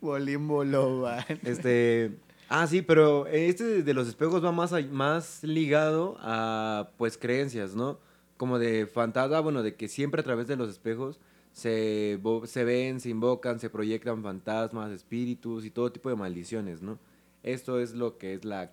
Bolín 0.00 0.46
Bolobán. 0.48 1.24
Este. 1.44 2.12
Ah, 2.48 2.66
sí, 2.66 2.82
pero 2.82 3.26
este 3.26 3.82
de 3.82 3.94
los 3.94 4.06
espejos 4.06 4.44
va 4.44 4.52
más, 4.52 4.72
a- 4.72 4.80
más 4.82 5.42
ligado 5.42 6.16
a, 6.20 6.90
pues, 6.98 7.16
creencias, 7.18 7.74
¿no? 7.74 7.98
Como 8.36 8.58
de 8.58 8.86
fantasma, 8.86 9.40
bueno, 9.40 9.62
de 9.62 9.74
que 9.74 9.88
siempre 9.88 10.20
a 10.20 10.24
través 10.24 10.46
de 10.46 10.56
los 10.56 10.68
espejos 10.68 11.18
se, 11.52 12.20
se 12.44 12.64
ven, 12.64 13.00
se 13.00 13.08
invocan, 13.08 13.58
se 13.60 13.70
proyectan 13.70 14.22
fantasmas, 14.22 14.90
espíritus 14.90 15.64
y 15.64 15.70
todo 15.70 15.90
tipo 15.90 16.10
de 16.10 16.16
maldiciones, 16.16 16.82
¿no? 16.82 16.98
Esto 17.42 17.78
es 17.80 17.92
lo 17.94 18.18
que 18.18 18.34
es 18.34 18.44
la 18.44 18.72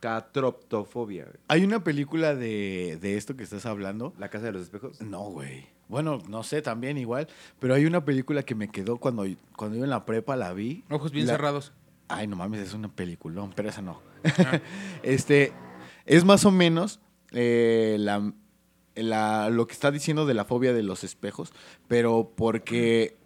catroptofobia, 0.00 1.24
güey. 1.24 1.36
Hay 1.48 1.64
una 1.64 1.82
película 1.82 2.34
de, 2.34 2.98
de 3.00 3.16
esto 3.16 3.36
que 3.36 3.42
estás 3.44 3.66
hablando. 3.66 4.12
¿La 4.18 4.28
casa 4.28 4.46
de 4.46 4.52
los 4.52 4.62
espejos? 4.62 5.00
No, 5.00 5.30
güey. 5.30 5.66
Bueno, 5.88 6.18
no 6.28 6.42
sé, 6.42 6.62
también 6.62 6.96
igual. 6.98 7.28
Pero 7.58 7.74
hay 7.74 7.84
una 7.86 8.04
película 8.04 8.42
que 8.42 8.54
me 8.54 8.68
quedó 8.68 8.98
cuando, 8.98 9.24
cuando 9.56 9.76
yo 9.76 9.84
en 9.84 9.90
la 9.90 10.04
prepa 10.06 10.36
la 10.36 10.52
vi. 10.52 10.84
Ojos 10.90 11.12
bien 11.12 11.26
La- 11.26 11.34
cerrados. 11.34 11.72
Ay, 12.08 12.26
no 12.26 12.36
mames, 12.36 12.60
es 12.60 12.74
una 12.74 12.88
peliculón, 12.94 13.52
pero 13.54 13.68
esa 13.68 13.80
no. 13.82 14.00
Ah. 14.38 14.60
este, 15.02 15.52
es 16.04 16.24
más 16.24 16.44
o 16.44 16.50
menos 16.50 17.00
eh, 17.30 17.96
la, 17.98 18.32
la- 18.94 19.48
lo 19.50 19.66
que 19.66 19.72
está 19.72 19.90
diciendo 19.90 20.26
de 20.26 20.34
la 20.34 20.44
fobia 20.44 20.72
de 20.74 20.82
los 20.82 21.04
espejos, 21.04 21.52
pero 21.88 22.30
porque 22.36 23.16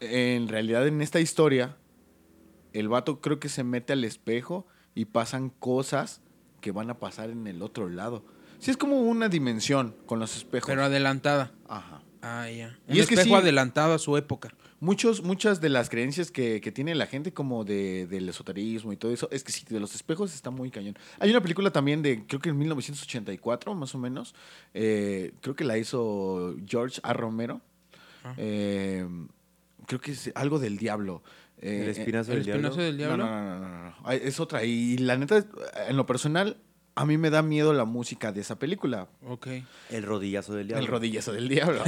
en 0.00 0.48
realidad 0.48 0.86
en 0.86 1.00
esta 1.00 1.20
historia, 1.20 1.76
el 2.72 2.88
vato 2.88 3.20
creo 3.20 3.38
que 3.38 3.48
se 3.48 3.62
mete 3.64 3.92
al 3.92 4.02
espejo 4.04 4.66
y 4.96 5.04
pasan 5.06 5.50
cosas 5.50 6.20
que 6.60 6.72
van 6.72 6.90
a 6.90 6.98
pasar 6.98 7.30
en 7.30 7.46
el 7.46 7.62
otro 7.62 7.88
lado. 7.88 8.24
Sí, 8.64 8.70
es 8.70 8.78
como 8.78 8.98
una 8.98 9.28
dimensión 9.28 9.94
con 10.06 10.18
los 10.20 10.38
espejos. 10.38 10.66
Pero 10.66 10.82
adelantada. 10.84 11.52
Ajá. 11.68 12.00
Ah, 12.22 12.48
ya. 12.48 12.78
Y 12.88 12.92
Un 12.92 13.00
es 13.00 13.06
que 13.08 13.14
espejo 13.14 13.36
sí. 13.36 13.42
adelantado 13.42 13.92
a 13.92 13.98
su 13.98 14.16
época. 14.16 14.54
Muchos, 14.80 15.22
muchas 15.22 15.60
de 15.60 15.68
las 15.68 15.90
creencias 15.90 16.30
que, 16.30 16.62
que 16.62 16.72
tiene 16.72 16.94
la 16.94 17.06
gente 17.06 17.34
como 17.34 17.64
de, 17.64 18.06
del 18.06 18.26
esoterismo 18.26 18.90
y 18.94 18.96
todo 18.96 19.12
eso, 19.12 19.28
es 19.30 19.44
que 19.44 19.52
sí, 19.52 19.66
de 19.68 19.80
los 19.80 19.94
espejos 19.94 20.32
está 20.32 20.48
muy 20.48 20.70
cañón. 20.70 20.96
Hay 21.18 21.28
una 21.28 21.42
película 21.42 21.72
también 21.72 22.00
de, 22.00 22.24
creo 22.26 22.40
que 22.40 22.48
en 22.48 22.56
1984, 22.56 23.74
más 23.74 23.94
o 23.94 23.98
menos, 23.98 24.34
eh, 24.72 25.34
creo 25.42 25.54
que 25.54 25.64
la 25.64 25.76
hizo 25.76 26.56
George 26.66 27.02
A. 27.02 27.12
Romero. 27.12 27.60
Ah. 28.24 28.32
Eh, 28.38 29.06
creo 29.86 30.00
que 30.00 30.12
es 30.12 30.32
algo 30.34 30.58
del 30.58 30.78
diablo. 30.78 31.22
Eh, 31.58 31.80
¿El 31.82 31.90
espinazo 31.90 32.32
¿El 32.32 32.38
del 32.38 32.46
diablo? 32.46 32.68
espinazo 32.68 32.82
del 32.82 32.96
no, 32.96 32.96
diablo? 32.96 33.26
no, 33.26 33.30
no, 33.30 33.58
no, 33.60 33.68
no, 33.68 33.94
no. 34.00 34.10
Es 34.10 34.40
otra. 34.40 34.64
Y 34.64 34.96
la 34.96 35.18
neta, 35.18 35.44
en 35.86 35.98
lo 35.98 36.06
personal, 36.06 36.56
a 36.96 37.04
mí 37.06 37.18
me 37.18 37.30
da 37.30 37.42
miedo 37.42 37.72
la 37.72 37.84
música 37.84 38.30
de 38.32 38.40
esa 38.40 38.56
película. 38.58 39.08
Ok. 39.26 39.48
El 39.90 40.02
rodillazo 40.04 40.54
del 40.54 40.68
diablo. 40.68 40.84
El 40.86 40.90
rodillazo 40.90 41.32
del 41.32 41.48
diablo. 41.48 41.82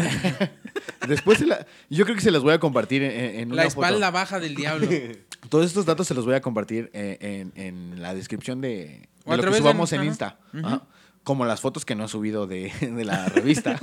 Después, 1.09 1.39
se 1.39 1.47
la- 1.47 1.67
yo 1.91 2.05
creo 2.05 2.17
que 2.17 2.23
se 2.23 2.31
las 2.31 2.43
voy 2.43 2.53
a 2.55 2.59
compartir 2.61 3.03
en, 3.03 3.13
en 3.41 3.53
una 3.53 3.65
La 3.65 3.71
foto. 3.71 3.85
espalda 3.87 4.11
baja 4.11 4.41
del 4.41 4.55
diablo. 4.55 4.89
Todos 5.49 5.67
estos 5.67 5.87
datos 5.87 6.07
se 6.09 6.15
los 6.15 6.25
voy 6.25 6.35
a 6.35 6.41
compartir 6.41 6.91
eh, 6.93 7.19
en, 7.21 7.53
en 7.55 8.03
la 8.03 8.15
descripción 8.15 8.61
de, 8.61 9.09
de 9.25 9.37
lo 9.37 9.43
que 9.45 9.59
subamos 9.59 9.93
en. 9.93 10.05
Insta. 10.05 10.39
Como 11.23 11.45
las 11.45 11.61
fotos 11.61 11.85
que 11.85 11.95
no 11.97 12.05
he 12.05 12.09
subido 12.09 12.47
de, 12.47 12.73
de 12.81 13.05
la 13.05 13.27
revista. 13.29 13.79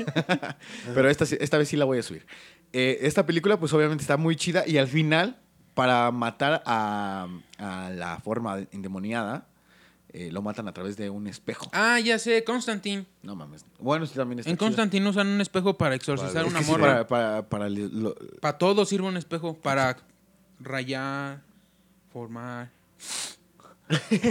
Pero 0.96 1.10
esta 1.10 1.58
vez 1.58 1.68
sí 1.70 1.76
la 1.78 1.86
voy 1.86 2.00
a 2.00 2.04
subir. 2.04 2.26
Eh, 2.74 3.00
esta 3.02 3.26
película, 3.26 3.60
pues 3.60 3.72
obviamente 3.74 4.02
está 4.02 4.18
muy 4.18 4.36
chida. 4.36 4.64
Y 4.68 4.78
al 4.78 4.88
final, 4.88 5.40
para 5.74 6.10
matar 6.12 6.64
a, 6.66 7.28
a 7.58 7.90
la 7.92 8.20
forma 8.20 8.60
endemoniada, 8.72 9.48
eh, 10.14 10.32
lo 10.32 10.42
matan 10.42 10.68
a 10.68 10.74
través 10.74 10.96
de 10.96 11.10
un 11.10 11.28
espejo. 11.28 11.70
Ah, 11.74 12.00
ya 12.00 12.20
sé, 12.20 12.44
Constantine. 12.44 13.06
No 13.24 13.36
mames. 13.36 13.66
Bueno, 13.80 14.06
sí 14.06 14.14
también 14.16 14.40
está 14.40 14.50
En 14.52 14.58
chido. 14.58 14.68
Constantine 14.68 15.10
usan 15.10 15.28
un 15.28 15.42
espejo 15.42 15.78
para 15.78 15.96
exorcizar 15.96 16.44
Es 16.46 16.50
una 16.52 16.60
que 16.60 16.66
sí, 16.66 16.72
morra. 16.72 17.08
para, 17.08 17.10
para, 17.42 17.50
para 17.50 17.70
lo- 17.70 18.16
Para 18.40 18.58
todo 18.58 18.86
sirve 18.86 19.08
un 19.08 19.18
espejo. 19.18 19.56
Para 19.56 19.98
rayar, 20.60 21.42
formar. 22.12 22.70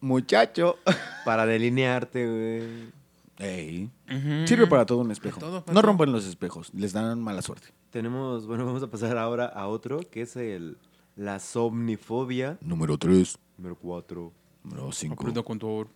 Muchacho. 0.00 0.78
Para 1.24 1.46
delinearte, 1.46 2.26
güey. 2.26 2.90
Ey. 3.38 3.90
Ujú. 4.10 4.46
Sirve 4.46 4.66
para 4.66 4.84
todo 4.86 4.98
un 4.98 5.10
espejo. 5.10 5.40
Para 5.40 5.50
todo, 5.50 5.64
para 5.64 5.74
no 5.74 5.80
todo. 5.80 5.86
rompan 5.88 6.12
los 6.12 6.26
espejos, 6.26 6.70
les 6.74 6.92
dan 6.92 7.20
mala 7.20 7.42
suerte. 7.42 7.68
Tenemos, 7.90 8.46
bueno, 8.46 8.66
vamos 8.66 8.82
a 8.82 8.88
pasar 8.88 9.16
ahora 9.16 9.46
a 9.46 9.66
otro, 9.66 10.00
que 10.10 10.22
es 10.22 10.36
el 10.36 10.76
la 11.16 11.38
somnifobia 11.40 12.56
Número 12.60 12.96
3. 12.98 13.38
Número 13.60 13.76
4, 13.76 14.32
Número 14.64 14.90
5. 14.92 15.14
Aprendo 15.14 15.44
con 15.44 15.58
tu 15.58 15.86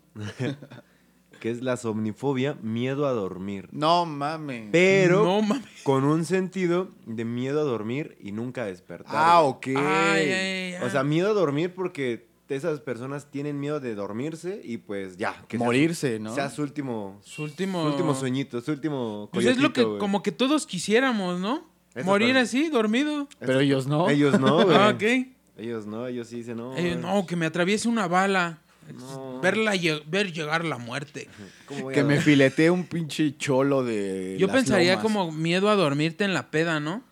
que 1.40 1.50
es 1.50 1.62
la 1.62 1.76
somnifobia, 1.76 2.56
miedo 2.62 3.06
a 3.06 3.12
dormir. 3.12 3.68
No 3.72 4.06
mames. 4.06 4.68
Pero 4.70 5.24
No 5.24 5.42
mames. 5.42 5.82
con 5.82 6.04
un 6.04 6.24
sentido 6.24 6.90
de 7.06 7.24
miedo 7.24 7.60
a 7.60 7.64
dormir 7.64 8.16
y 8.20 8.32
nunca 8.32 8.64
despertar. 8.66 9.12
Ah, 9.16 9.42
ok. 9.42 9.66
Ay, 9.68 9.76
ay, 9.76 10.74
ay. 10.74 10.74
O 10.82 10.90
sea, 10.90 11.02
miedo 11.04 11.30
a 11.30 11.34
dormir 11.34 11.74
porque 11.74 12.28
esas 12.48 12.80
personas 12.80 13.30
tienen 13.30 13.58
miedo 13.58 13.80
de 13.80 13.94
dormirse 13.94 14.60
y 14.62 14.76
pues 14.78 15.16
ya. 15.16 15.44
Que 15.48 15.58
sea 15.58 15.66
Morirse, 15.66 16.16
su- 16.18 16.22
¿no? 16.22 16.34
Sea 16.34 16.50
su 16.50 16.62
último, 16.62 17.18
Su 17.22 17.42
último. 17.42 17.82
su 17.82 17.88
último 17.88 18.14
sueñito, 18.14 18.60
su 18.60 18.70
último 18.70 19.28
Pues 19.32 19.44
es 19.46 19.58
lo 19.58 19.72
que 19.72 19.82
como 19.82 20.22
que 20.22 20.32
todos 20.32 20.66
quisiéramos, 20.66 21.40
¿no? 21.40 21.66
Morir 22.04 22.36
así, 22.36 22.68
dormido. 22.70 23.28
Pero 23.40 23.60
ellos 23.60 23.86
no. 23.86 24.08
Ellos 24.08 24.38
no, 24.40 24.64
güey. 24.64 24.76
Ah, 24.76 24.90
ok. 24.94 25.28
Ellos 25.56 25.86
no, 25.86 26.06
ellos 26.06 26.28
sí 26.28 26.36
dicen 26.36 26.56
no. 26.56 26.76
Eh, 26.76 26.96
no, 26.96 27.26
que 27.26 27.36
me 27.36 27.46
atraviese 27.46 27.88
una 27.88 28.08
bala. 28.08 28.58
No. 28.92 29.40
Verla 29.40 29.72
ver 30.06 30.32
llegar 30.32 30.64
la 30.64 30.78
muerte. 30.78 31.28
¿Cómo 31.66 31.84
voy 31.84 31.94
Que 31.94 32.04
me 32.04 32.20
filetee 32.20 32.70
un 32.70 32.84
pinche 32.84 33.36
cholo 33.36 33.82
de. 33.82 34.36
Yo 34.38 34.46
las 34.46 34.56
pensaría 34.56 34.96
lomas. 34.96 35.02
como 35.02 35.32
miedo 35.32 35.70
a 35.70 35.74
dormirte 35.74 36.24
en 36.24 36.34
la 36.34 36.50
peda, 36.50 36.80
¿no? 36.80 37.02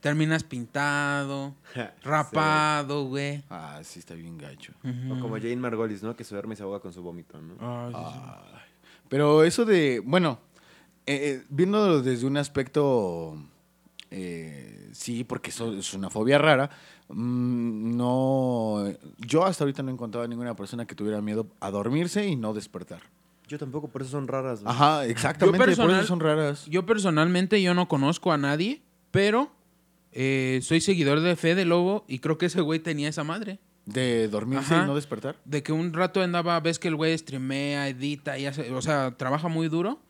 Terminas 0.00 0.44
pintado, 0.44 1.54
rapado, 2.02 3.04
güey. 3.06 3.42
Ah, 3.48 3.80
sí, 3.82 4.00
está 4.00 4.12
bien 4.14 4.36
gacho. 4.36 4.74
O 4.82 5.18
como 5.18 5.36
Jane 5.36 5.56
Margolis, 5.56 6.02
¿no? 6.02 6.14
Que 6.14 6.24
se 6.24 6.34
duerme 6.34 6.54
y 6.54 6.56
se 6.58 6.62
ahoga 6.62 6.80
con 6.80 6.92
su 6.92 7.02
vómito, 7.02 7.40
¿no? 7.40 7.54
Ay, 7.58 7.94
sí, 7.94 8.00
sí. 8.12 8.20
Ay. 8.22 8.60
Pero 9.08 9.44
eso 9.44 9.64
de. 9.64 10.02
Bueno, 10.04 10.40
eh, 11.06 11.20
eh, 11.22 11.44
viéndolo 11.48 12.02
desde 12.02 12.26
un 12.26 12.36
aspecto. 12.36 13.38
eh, 14.10 14.90
sí, 14.92 15.24
porque 15.24 15.50
eso 15.50 15.72
es 15.72 15.94
una 15.94 16.10
fobia 16.10 16.36
rara. 16.36 16.70
Mm, 17.08 17.96
no. 17.96 18.84
Yo 19.18 19.44
hasta 19.44 19.64
ahorita 19.64 19.82
no 19.82 19.90
he 19.90 19.94
encontrado 19.94 20.24
a 20.24 20.28
ninguna 20.28 20.54
persona 20.54 20.86
que 20.86 20.94
tuviera 20.94 21.20
miedo 21.20 21.46
a 21.60 21.70
dormirse 21.70 22.26
y 22.26 22.36
no 22.36 22.54
despertar. 22.54 23.00
Yo 23.46 23.58
tampoco, 23.58 23.88
por 23.88 24.02
eso 24.02 24.12
son 24.12 24.26
raras. 24.26 24.62
Ajá, 24.64 25.06
exactamente. 25.06 25.58
por 25.76 25.90
eso 25.90 26.06
son 26.06 26.20
raras. 26.20 26.66
Yo 26.66 26.86
personalmente 26.86 27.60
yo 27.60 27.74
no 27.74 27.88
conozco 27.88 28.32
a 28.32 28.38
nadie, 28.38 28.82
pero 29.10 29.52
eh, 30.12 30.60
soy 30.62 30.80
seguidor 30.80 31.20
de 31.20 31.36
Fede 31.36 31.64
Lobo 31.64 32.04
y 32.08 32.20
creo 32.20 32.38
que 32.38 32.46
ese 32.46 32.60
güey 32.60 32.80
tenía 32.80 33.08
esa 33.08 33.24
madre. 33.24 33.58
De 33.84 34.28
dormirse 34.28 34.74
Ajá. 34.74 34.84
y 34.84 34.86
no 34.86 34.94
despertar. 34.94 35.36
De 35.44 35.62
que 35.62 35.72
un 35.72 35.92
rato 35.92 36.22
andaba, 36.22 36.58
ves 36.60 36.78
que 36.78 36.88
el 36.88 36.96
güey 36.96 37.16
streamea, 37.18 37.88
edita, 37.88 38.38
y 38.38 38.46
hace, 38.46 38.72
o 38.72 38.80
sea, 38.80 39.14
trabaja 39.16 39.48
muy 39.48 39.68
duro. 39.68 40.00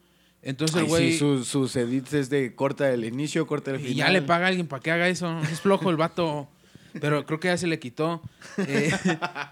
Entonces 0.42 0.76
el 0.76 0.84
güey... 0.84 1.12
sí, 1.12 1.18
sus, 1.18 1.48
sus 1.48 1.74
edits 1.74 2.12
es 2.12 2.30
de 2.30 2.54
corta 2.54 2.92
el 2.92 3.04
inicio, 3.04 3.46
corta 3.48 3.72
el 3.72 3.78
final. 3.78 3.92
Y 3.92 3.94
ya 3.96 4.10
le 4.10 4.22
paga 4.22 4.44
a 4.44 4.48
alguien 4.48 4.68
para 4.68 4.80
que 4.80 4.92
haga 4.92 5.08
eso. 5.08 5.40
Es 5.50 5.60
flojo 5.60 5.90
el 5.90 5.96
vato. 5.96 6.48
Pero 7.00 7.26
creo 7.26 7.40
que 7.40 7.48
ya 7.48 7.56
se 7.56 7.66
le 7.66 7.78
quitó. 7.78 8.22
Eh, 8.56 8.92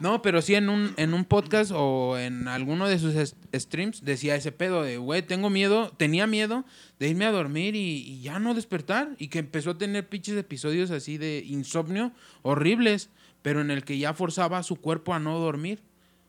no, 0.01 0.23
pero 0.23 0.43
sí 0.43 0.55
en 0.55 0.69
un, 0.69 0.95
en 0.97 1.13
un 1.13 1.25
podcast 1.25 1.73
o 1.75 2.17
en 2.19 2.47
alguno 2.49 2.89
de 2.89 2.99
sus 2.99 3.15
streams 3.53 4.05
decía 4.05 4.37
ese 4.37 4.53
pedo 4.53 4.83
de, 4.83 4.97
güey, 4.97 5.23
tengo 5.23 5.51
miedo, 5.51 5.91
tenía 5.97 6.27
miedo 6.27 6.65
de 6.99 7.09
irme 7.09 7.25
a 7.25 7.33
dormir 7.33 7.75
y, 7.75 7.99
y 7.99 8.21
ya 8.21 8.39
no 8.39 8.55
despertar. 8.55 9.11
Y 9.19 9.29
que 9.29 9.41
empezó 9.41 9.71
a 9.71 9.79
tener 9.79 10.09
pinches 10.09 10.37
episodios 10.37 10.91
así 10.91 11.19
de 11.19 11.45
insomnio 11.47 12.13
horribles, 12.43 13.11
pero 13.43 13.61
en 13.61 13.71
el 13.71 13.85
que 13.85 13.99
ya 13.99 14.15
forzaba 14.15 14.59
a 14.59 14.63
su 14.63 14.77
cuerpo 14.77 15.15
a 15.15 15.19
no 15.19 15.39
dormir. 15.39 15.83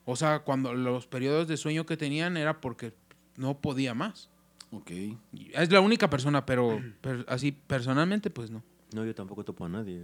O 0.06 0.16
sea, 0.16 0.40
cuando 0.40 0.74
los 0.74 1.08
periodos 1.08 1.48
de 1.48 1.58
sueño 1.58 1.86
que 1.86 1.96
tenían 1.96 2.38
era 2.38 2.60
porque 2.60 2.94
no 3.38 3.60
podía 3.60 3.94
más. 3.94 4.30
Ok. 4.72 4.92
Es 5.54 5.72
la 5.72 5.80
única 5.80 6.10
persona, 6.10 6.46
pero, 6.46 6.82
pero 7.02 7.24
así 7.28 7.52
personalmente, 7.52 8.30
pues 8.30 8.50
no. 8.50 8.64
No, 8.94 9.06
yo 9.06 9.14
tampoco 9.14 9.44
topo 9.44 9.66
a 9.66 9.70
nadie. 9.70 10.02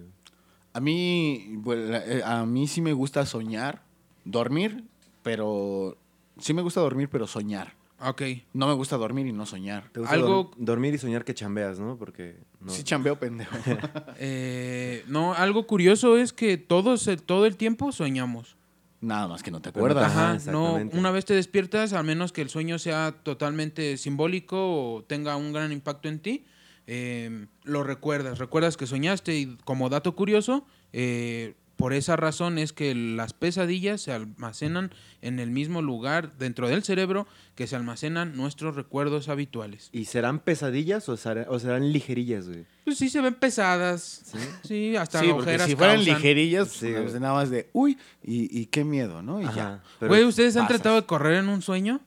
A 0.80 0.82
mí, 0.82 1.60
la- 1.66 2.06
eh, 2.06 2.22
a 2.24 2.46
mí 2.46 2.66
sí 2.66 2.80
me 2.80 2.94
gusta 2.94 3.26
soñar, 3.26 3.82
dormir, 4.24 4.86
pero 5.24 5.98
sí 6.38 6.54
me 6.54 6.62
gusta 6.62 6.80
dormir, 6.80 7.10
pero 7.12 7.28
soñar. 7.28 7.74
Ok. 8.02 8.22
No 8.54 8.66
me 8.66 8.74
gusta 8.76 8.96
dormir 8.96 9.28
y 9.28 9.34
no 9.34 9.46
soñar. 9.46 9.90
Te 9.92 10.00
gusta 10.00 10.16
Algo- 10.16 10.52
dor- 10.52 10.56
dormir 10.56 10.94
y 10.94 10.98
soñar 10.98 11.26
que 11.26 11.34
chambeas, 11.34 11.80
¿no? 11.82 11.98
Porque 11.98 12.38
no. 12.62 12.72
Sí 12.72 12.84
chambeo 12.86 13.20
pendejo. 13.20 13.52
Eh, 14.20 15.04
no, 15.08 15.34
algo 15.34 15.68
curioso 15.68 16.16
es 16.18 16.32
que 16.32 16.58
todos 16.58 17.06
eh, 17.10 17.18
todo 17.18 17.46
el 17.46 17.58
tiempo 17.58 17.92
soñamos. 17.92 18.56
Nada 19.02 19.28
más 19.28 19.44
que 19.44 19.52
no 19.52 19.62
te 19.62 19.68
acuerdas. 19.70 20.06
Ajá, 20.06 20.32
Ajá, 20.36 20.52
no, 20.54 20.76
una 20.94 21.12
vez 21.12 21.26
te 21.26 21.34
despiertas, 21.34 21.92
al 21.92 22.06
menos 22.06 22.32
que 22.32 22.42
el 22.42 22.50
sueño 22.50 22.80
sea 22.80 23.14
totalmente 23.22 23.98
simbólico 23.98 24.96
o 24.96 25.04
tenga 25.04 25.36
un 25.36 25.52
gran 25.52 25.74
impacto 25.74 26.08
en 26.08 26.20
ti, 26.20 26.46
eh, 26.92 27.46
lo 27.64 27.84
recuerdas. 27.84 28.40
Recuerdas 28.40 28.76
que 28.78 28.88
soñaste 28.88 29.38
y 29.38 29.58
como 29.64 29.90
dato 29.90 30.16
curioso, 30.16 30.66
eh, 30.92 31.54
por 31.76 31.94
esa 31.94 32.16
razón 32.18 32.58
es 32.58 32.74
que 32.74 32.94
las 32.96 33.32
pesadillas 33.34 34.02
se 34.02 34.12
almacenan 34.12 34.92
en 35.22 35.40
el 35.40 35.50
mismo 35.52 35.82
lugar 35.82 36.36
dentro 36.38 36.68
del 36.68 36.84
cerebro 36.84 37.26
que 37.56 37.68
se 37.68 37.76
almacenan 37.78 38.36
nuestros 38.36 38.76
recuerdos 38.76 39.30
habituales. 39.30 39.90
¿Y 39.94 40.06
serán 40.06 40.40
pesadillas 40.40 41.08
o 41.08 41.16
serán, 41.16 41.46
o 41.48 41.58
serán 41.60 41.94
ligerillas, 41.94 42.48
güey? 42.50 42.66
Pues 42.84 42.98
sí 42.98 43.08
se 43.08 43.22
ven 43.22 43.36
pesadas. 43.36 44.24
Sí, 44.68 44.96
hasta 44.98 45.22
Sí, 45.22 45.28
porque 45.32 45.60
si 45.60 45.76
fueran 45.76 45.98
causan. 45.98 46.16
ligerillas, 46.16 46.68
Sí, 46.70 46.92
pues, 46.92 47.14
nada 47.20 47.36
más 47.36 47.50
de, 47.50 47.70
uy, 47.72 47.98
y, 48.24 48.60
y 48.60 48.66
qué 48.66 48.84
miedo, 48.84 49.22
¿no? 49.22 49.40
Y 49.42 49.46
ya. 49.56 49.82
Pero- 50.00 50.10
Güey, 50.10 50.24
¿ustedes 50.26 50.58
han 50.58 50.68
tratado 50.68 50.96
de 50.98 51.06
correr 51.06 51.36
en 51.36 51.48
un 51.50 51.62
sueño? 51.62 52.02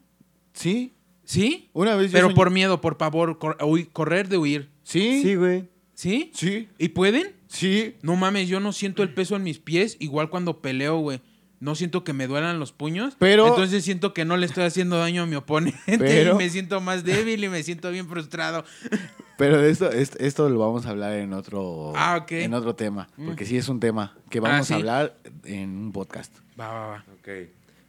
Sí, 0.53 0.93
¿Sí? 1.24 1.70
una 1.72 1.95
vez 1.95 2.11
yo 2.11 2.16
Pero 2.18 2.28
soñé- 2.28 2.35
por 2.35 2.51
miedo, 2.51 2.80
por 2.83 2.99
pavor, 2.99 3.39
cor- 3.39 3.57
correr 3.93 4.28
de 4.28 4.37
huir. 4.37 4.68
Sí, 4.83 5.22
Sí, 5.22 5.35
güey. 5.37 5.68
¿Sí? 5.95 6.30
sí, 6.35 6.68
¿Y 6.78 6.89
pueden? 6.89 7.33
Sí. 7.49 7.97
No 8.03 8.16
mames, 8.16 8.49
yo 8.49 8.59
no 8.61 8.72
siento 8.72 9.03
el 9.03 9.12
peso 9.14 9.37
en 9.37 9.43
mis 9.45 9.59
pies, 9.59 9.97
igual 10.01 10.30
cuando 10.30 10.61
peleo, 10.61 10.99
güey. 10.99 11.20
No 11.61 11.76
siento 11.76 12.03
que 12.03 12.12
me 12.12 12.26
duelan 12.26 12.59
los 12.59 12.72
puños. 12.72 13.14
Pero- 13.20 13.47
Entonces 13.47 13.85
siento 13.85 14.12
que 14.12 14.24
no 14.24 14.37
le 14.37 14.47
estoy 14.47 14.64
haciendo 14.64 14.99
daño 14.99 15.22
a 15.22 15.26
mi 15.26 15.37
oponente 15.37 15.78
Pero- 15.99 16.35
y 16.35 16.39
me 16.39 16.51
siento 16.51 16.80
más 16.80 17.05
débil 17.05 17.45
y 17.45 17.49
me 17.49 17.62
siento 17.62 17.91
bien 17.93 18.09
frustrado. 18.09 18.64
Pero 19.39 19.61
de 19.61 19.70
esto, 19.70 19.91
est- 19.93 20.20
esto 20.20 20.49
lo 20.49 20.59
vamos 20.59 20.87
a 20.87 20.91
hablar 20.91 21.12
en 21.14 21.33
otro, 21.35 21.93
Ah, 21.95 22.18
ok. 22.22 22.33
en 22.33 22.55
otro 22.55 22.74
tema. 22.74 23.09
Porque 23.24 23.45
sí 23.47 23.57
es 23.57 23.68
un 23.68 23.78
tema 23.78 24.16
que 24.28 24.41
vamos 24.41 24.61
Ah, 24.61 24.64
sí. 24.64 24.72
a 24.72 24.76
hablar 24.76 25.16
en 25.45 25.70
un 25.70 25.93
podcast. 25.93 26.35
Va, 26.59 26.68
va, 26.72 26.87
va. 26.89 27.05
Ok. 27.20 27.28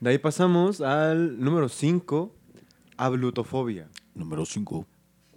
De 0.01 0.09
ahí 0.09 0.17
pasamos 0.19 0.81
al 0.81 1.39
número 1.39 1.67
5, 1.69 2.31
ablutofobia. 2.97 3.87
Número 4.13 4.45
5. 4.45 4.85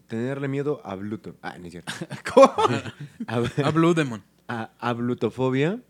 Tenerle 0.09 0.49
miedo 0.49 0.81
a 0.85 0.95
Bluto. 0.95 1.37
Ah, 1.43 1.57
no 1.59 1.67
es 1.67 1.73
cierto. 1.73 1.93
Ab- 3.27 3.51
A 3.65 3.71
Blue 3.71 3.95
Demon. 3.95 4.23
a, 4.49 4.71
ablutofobia, 4.79 5.81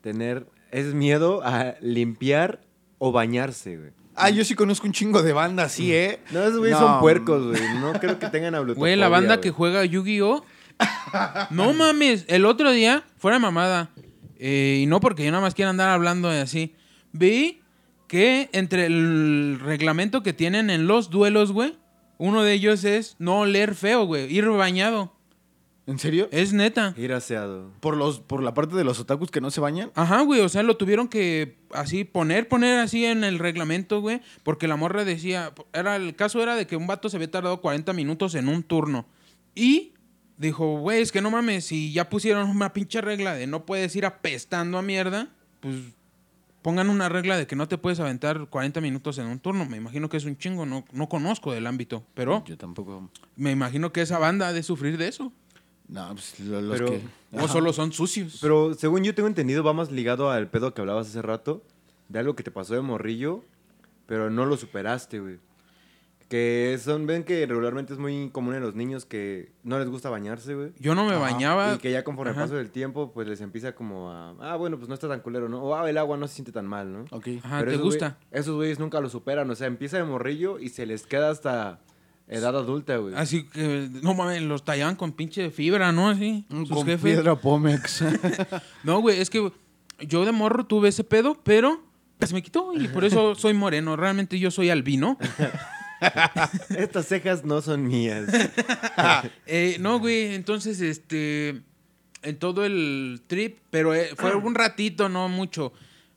tener, 0.00 0.46
es 0.70 0.94
miedo 0.94 1.42
a 1.44 1.74
limpiar 1.80 2.62
o 2.98 3.12
bañarse, 3.12 3.76
güey. 3.76 3.90
Ah, 4.14 4.30
yo 4.30 4.44
sí 4.44 4.54
conozco 4.54 4.86
un 4.86 4.92
chingo 4.92 5.22
de 5.22 5.32
bandas, 5.32 5.72
sí, 5.72 5.92
¿eh? 5.94 6.20
No, 6.32 6.40
esos 6.42 6.58
güeyes 6.58 6.78
No, 6.78 6.86
son 6.86 7.00
puercos, 7.00 7.46
güey. 7.48 7.62
No 7.80 7.92
creo 7.94 8.18
que 8.18 8.28
tengan 8.28 8.54
ablutofobia. 8.54 8.78
Güey, 8.92 8.96
la 8.96 9.08
banda 9.08 9.36
güey. 9.36 9.40
que 9.40 9.50
juega 9.50 9.84
Yu-Gi-Oh! 9.84 10.44
no 11.50 11.72
mames, 11.72 12.24
el 12.28 12.44
otro 12.44 12.72
día, 12.72 13.04
fuera 13.16 13.36
de 13.36 13.42
mamada, 13.42 13.90
eh, 14.38 14.80
y 14.82 14.86
no 14.86 15.00
porque 15.00 15.24
yo 15.24 15.30
nada 15.30 15.42
más 15.42 15.54
quiera 15.54 15.70
andar 15.70 15.90
hablando 15.90 16.28
así, 16.28 16.74
vi 17.12 17.60
que 18.08 18.50
entre 18.52 18.86
el 18.86 19.58
reglamento 19.62 20.22
que 20.22 20.32
tienen 20.32 20.70
en 20.70 20.86
los 20.86 21.08
duelos, 21.10 21.52
güey, 21.52 21.74
uno 22.22 22.44
de 22.44 22.52
ellos 22.52 22.84
es 22.84 23.16
no 23.18 23.40
oler 23.40 23.74
feo, 23.74 24.06
güey, 24.06 24.32
ir 24.32 24.48
bañado. 24.48 25.12
¿En 25.88 25.98
serio? 25.98 26.28
Es 26.30 26.52
neta. 26.52 26.94
Ir 26.96 27.12
aseado. 27.12 27.72
¿Por, 27.80 27.96
los, 27.96 28.20
¿Por 28.20 28.44
la 28.44 28.54
parte 28.54 28.76
de 28.76 28.84
los 28.84 29.00
otakus 29.00 29.32
que 29.32 29.40
no 29.40 29.50
se 29.50 29.60
bañan? 29.60 29.90
Ajá, 29.96 30.20
güey, 30.20 30.40
o 30.40 30.48
sea, 30.48 30.62
lo 30.62 30.76
tuvieron 30.76 31.08
que 31.08 31.58
así 31.72 32.04
poner, 32.04 32.46
poner 32.46 32.78
así 32.78 33.04
en 33.04 33.24
el 33.24 33.40
reglamento, 33.40 34.00
güey, 34.00 34.20
porque 34.44 34.68
la 34.68 34.76
morra 34.76 35.04
decía, 35.04 35.52
era 35.72 35.96
el 35.96 36.14
caso 36.14 36.40
era 36.40 36.54
de 36.54 36.68
que 36.68 36.76
un 36.76 36.86
vato 36.86 37.08
se 37.08 37.16
había 37.16 37.28
tardado 37.28 37.60
40 37.60 37.92
minutos 37.92 38.36
en 38.36 38.46
un 38.46 38.62
turno 38.62 39.04
y 39.56 39.94
dijo, 40.36 40.78
güey, 40.78 41.02
es 41.02 41.10
que 41.10 41.22
no 41.22 41.32
mames, 41.32 41.64
si 41.64 41.92
ya 41.92 42.08
pusieron 42.08 42.48
una 42.48 42.72
pinche 42.72 43.00
regla 43.00 43.34
de 43.34 43.48
no 43.48 43.66
puedes 43.66 43.96
ir 43.96 44.06
apestando 44.06 44.78
a 44.78 44.82
mierda, 44.82 45.30
pues 45.58 45.74
pongan 46.62 46.88
una 46.88 47.08
regla 47.08 47.36
de 47.36 47.46
que 47.46 47.56
no 47.56 47.68
te 47.68 47.76
puedes 47.78 48.00
aventar 48.00 48.46
40 48.48 48.80
minutos 48.80 49.18
en 49.18 49.26
un 49.26 49.38
turno. 49.40 49.66
Me 49.66 49.76
imagino 49.76 50.08
que 50.08 50.16
es 50.16 50.24
un 50.24 50.36
chingo, 50.38 50.64
no, 50.64 50.84
no 50.92 51.08
conozco 51.08 51.52
del 51.52 51.66
ámbito, 51.66 52.04
pero 52.14 52.44
Yo 52.46 52.56
tampoco. 52.56 53.10
me 53.36 53.50
imagino 53.50 53.92
que 53.92 54.02
esa 54.02 54.18
banda 54.18 54.48
ha 54.48 54.52
de 54.52 54.62
sufrir 54.62 54.96
de 54.96 55.08
eso. 55.08 55.32
No, 55.88 56.10
pues 56.12 56.38
lo- 56.40 56.62
los 56.62 56.78
Pero- 56.78 56.90
que. 56.90 57.02
O 57.32 57.48
solo 57.48 57.72
son 57.72 57.92
sucios. 57.92 58.38
Pero 58.40 58.74
según 58.74 59.02
yo 59.04 59.14
tengo 59.14 59.26
entendido, 59.26 59.62
va 59.64 59.72
más 59.72 59.90
ligado 59.90 60.30
al 60.30 60.48
pedo 60.48 60.72
que 60.72 60.80
hablabas 60.80 61.08
hace 61.08 61.20
rato, 61.22 61.62
de 62.08 62.18
algo 62.18 62.36
que 62.36 62.42
te 62.42 62.50
pasó 62.50 62.74
de 62.74 62.80
morrillo, 62.82 63.42
pero 64.06 64.30
no 64.30 64.46
lo 64.46 64.56
superaste, 64.56 65.18
güey. 65.20 65.38
Que 66.32 66.78
son, 66.82 67.06
ven 67.06 67.24
que 67.24 67.44
regularmente 67.44 67.92
es 67.92 67.98
muy 67.98 68.30
común 68.30 68.54
en 68.54 68.62
los 68.62 68.74
niños 68.74 69.04
que 69.04 69.52
no 69.64 69.78
les 69.78 69.86
gusta 69.90 70.08
bañarse, 70.08 70.54
güey. 70.54 70.70
Yo 70.78 70.94
no 70.94 71.04
me 71.04 71.10
Ajá, 71.10 71.20
bañaba. 71.20 71.74
Y 71.74 71.78
que 71.78 71.92
ya 71.92 72.04
conforme 72.04 72.30
Ajá. 72.32 72.40
pasa 72.44 72.58
el 72.58 72.70
tiempo, 72.70 73.12
pues 73.12 73.28
les 73.28 73.42
empieza 73.42 73.74
como 73.74 74.10
a, 74.10 74.30
ah, 74.40 74.56
bueno, 74.56 74.78
pues 74.78 74.88
no 74.88 74.94
está 74.94 75.08
tan 75.08 75.20
culero, 75.20 75.50
¿no? 75.50 75.62
O, 75.62 75.74
ah, 75.76 75.90
el 75.90 75.98
agua 75.98 76.16
no 76.16 76.26
se 76.26 76.36
siente 76.36 76.50
tan 76.50 76.66
mal, 76.66 76.90
¿no? 76.90 77.04
Ok. 77.10 77.28
Ajá, 77.42 77.58
Pero 77.58 77.70
¿te 77.72 77.74
esos 77.74 77.84
gusta? 77.84 78.16
güey- 78.18 78.38
esos 78.40 78.54
güeyes 78.56 78.78
nunca 78.78 78.98
lo 79.02 79.10
superan, 79.10 79.50
o 79.50 79.54
sea, 79.54 79.66
empieza 79.66 79.98
de 79.98 80.04
morrillo 80.04 80.58
y 80.58 80.70
se 80.70 80.86
les 80.86 81.06
queda 81.06 81.28
hasta 81.28 81.80
edad 82.28 82.56
adulta, 82.56 82.96
güey. 82.96 83.14
Así 83.14 83.46
que, 83.50 83.90
no 84.02 84.14
mames, 84.14 84.40
los 84.40 84.64
tallaban 84.64 84.96
con 84.96 85.12
pinche 85.12 85.50
fibra, 85.50 85.92
¿no? 85.92 86.08
Así, 86.08 86.46
sus 86.48 86.70
Con 86.70 86.86
jefes. 86.86 87.02
piedra 87.16 87.36
Pomex. 87.36 88.04
No, 88.84 89.00
güey, 89.02 89.20
es 89.20 89.28
que 89.28 89.52
yo 90.00 90.24
de 90.24 90.32
morro 90.32 90.64
tuve 90.64 90.88
ese 90.88 91.04
pedo, 91.04 91.36
pero 91.44 91.82
se 92.22 92.32
me 92.32 92.42
quitó 92.42 92.72
y 92.72 92.88
por 92.88 93.04
eso 93.04 93.34
soy 93.34 93.52
moreno. 93.52 93.96
Realmente 93.96 94.38
yo 94.38 94.50
soy 94.50 94.70
albino. 94.70 95.18
Estas 96.76 97.06
cejas 97.06 97.44
no 97.44 97.60
son 97.62 97.86
mías. 97.86 98.26
Eh, 99.46 99.76
no, 99.80 99.98
güey, 99.98 100.34
entonces, 100.34 100.80
este, 100.80 101.62
en 102.22 102.38
todo 102.38 102.64
el 102.64 103.22
trip, 103.26 103.58
pero 103.70 103.94
eh, 103.94 104.10
fue 104.16 104.34
un 104.34 104.54
ratito, 104.54 105.08
no 105.08 105.28
mucho. 105.28 105.72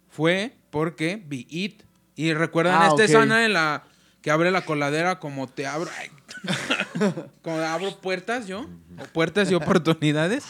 Fue 0.09 0.55
porque 0.69 1.21
vi 1.25 1.45
It. 1.49 1.83
Y 2.15 2.33
recuerdan 2.33 2.81
Ah, 2.81 2.85
esta 2.87 2.93
ok. 2.95 2.99
escena 3.01 3.45
en 3.45 3.53
la 3.53 3.83
que 4.21 4.31
abre 4.31 4.49
la 4.51 4.63
coladera 4.65 5.19
como 5.19 5.47
te 5.47 5.67
abro. 5.67 5.89
ay, 5.99 6.09
como 7.41 7.57
abro 7.57 7.99
puertas 7.99 8.47
yo. 8.47 8.69
O 8.99 9.03
puertas 9.13 9.51
y 9.51 9.55
oportunidades. 9.55 10.45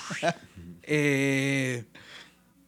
Eh, 0.83 1.85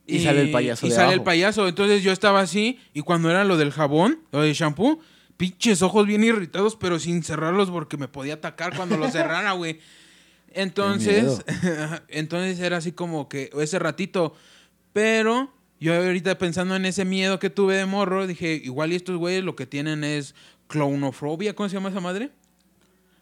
Y 0.07 0.19
sale 0.23 0.41
el 0.41 0.51
payaso 0.51 0.87
Y 0.87 0.89
de 0.89 0.95
sale 0.95 1.13
el 1.13 1.21
payaso. 1.23 1.67
Entonces 1.67 2.01
yo 2.03 2.11
estaba 2.11 2.39
así. 2.41 2.79
Y 2.93 3.01
cuando 3.01 3.29
era 3.29 3.43
lo 3.43 3.57
del 3.57 3.71
jabón, 3.71 4.19
lo 4.31 4.41
del 4.41 4.53
shampoo, 4.53 4.99
pinches 5.37 5.81
ojos 5.81 6.05
bien 6.07 6.23
irritados, 6.23 6.75
pero 6.75 6.99
sin 6.99 7.23
cerrarlos 7.23 7.69
porque 7.71 7.95
me 7.97 8.07
podía 8.07 8.35
atacar 8.35 8.75
cuando 8.75 8.97
los 8.97 9.11
cerrara, 9.11 9.53
güey. 9.53 9.79
Entonces, 10.53 11.43
entonces 12.07 12.59
era 12.59 12.77
así 12.77 12.91
como 12.91 13.29
que 13.29 13.49
ese 13.59 13.77
ratito. 13.79 14.33
Pero 14.93 15.53
yo 15.79 15.93
ahorita 15.93 16.37
pensando 16.39 16.75
en 16.75 16.85
ese 16.85 17.05
miedo 17.05 17.37
que 17.37 17.49
tuve 17.51 17.75
de 17.75 17.85
morro, 17.85 18.25
dije, 18.25 18.53
igual 18.63 18.91
y 18.91 18.95
estos 18.95 19.17
güeyes 19.17 19.43
lo 19.43 19.55
que 19.55 19.67
tienen 19.67 20.03
es 20.03 20.33
clownofobia, 20.67 21.53
¿cómo 21.55 21.69
se 21.69 21.75
llama 21.75 21.89
esa 21.89 21.99
madre? 21.99 22.31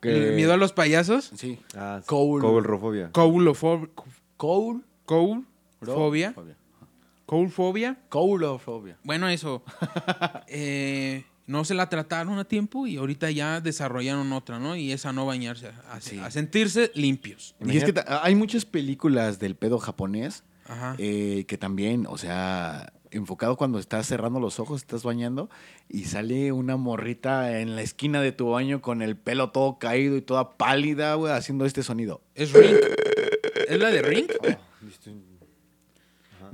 El 0.02 0.34
miedo 0.36 0.54
a 0.54 0.58
los 0.58 0.72
payasos. 0.72 1.32
sí. 1.36 1.60
Ah, 1.76 2.00
sí. 2.02 2.08
Coul- 2.08 2.40
Coulrofobia. 2.42 3.12
Coulofobia. 3.12 3.90
Coul. 4.38 4.84
Coulfobia. 5.06 6.36
Coulfobia. 7.26 7.98
Coulofobia. 8.10 8.98
Bueno, 9.04 9.28
eso. 9.30 9.64
eh, 10.48 11.26
no 11.48 11.64
se 11.66 11.74
la 11.76 11.90
trataron 11.90 12.40
a 12.40 12.46
tiempo 12.46 12.88
y 12.88 12.98
ahorita 12.98 13.30
ya 13.32 13.62
desarrollaron 13.62 14.32
otra, 14.34 14.60
¿no? 14.60 14.76
Y 14.76 14.92
esa 14.92 15.14
no 15.14 15.26
bañarse, 15.26 15.72
a, 15.90 16.02
Sí. 16.02 16.18
a 16.20 16.32
sentirse 16.32 16.92
limpios. 16.96 17.56
Y 17.64 17.78
es 17.78 17.84
que 17.84 17.94
hay 18.08 18.36
muchas 18.36 18.66
películas 18.66 19.40
del 19.40 19.56
pedo 19.56 19.78
japonés 19.80 20.44
eh, 20.98 21.46
que 21.48 21.58
también, 21.60 22.08
o 22.10 22.18
sea, 22.18 22.92
enfocado 23.12 23.56
cuando 23.56 23.78
estás 23.80 24.08
cerrando 24.08 24.40
los 24.40 24.60
ojos, 24.60 24.82
estás 24.82 25.04
bañando 25.04 25.50
y 25.88 26.06
sale 26.06 26.52
una 26.52 26.76
morrita 26.76 27.60
en 27.60 27.76
la 27.76 27.82
esquina 27.84 28.20
de 28.22 28.32
tu 28.32 28.50
baño 28.50 28.82
con 28.82 29.02
el 29.04 29.16
pelo 29.16 29.52
todo 29.52 29.78
caído 29.78 30.18
y 30.18 30.22
toda 30.22 30.58
pálida, 30.58 31.14
güey, 31.14 31.32
haciendo 31.32 31.66
este 31.66 31.84
sonido. 31.84 32.22
Es 32.34 32.52
Ring. 32.54 32.76
¿Es 33.68 33.80
la 33.80 33.90
de 33.90 34.02
Ring? 34.02 34.28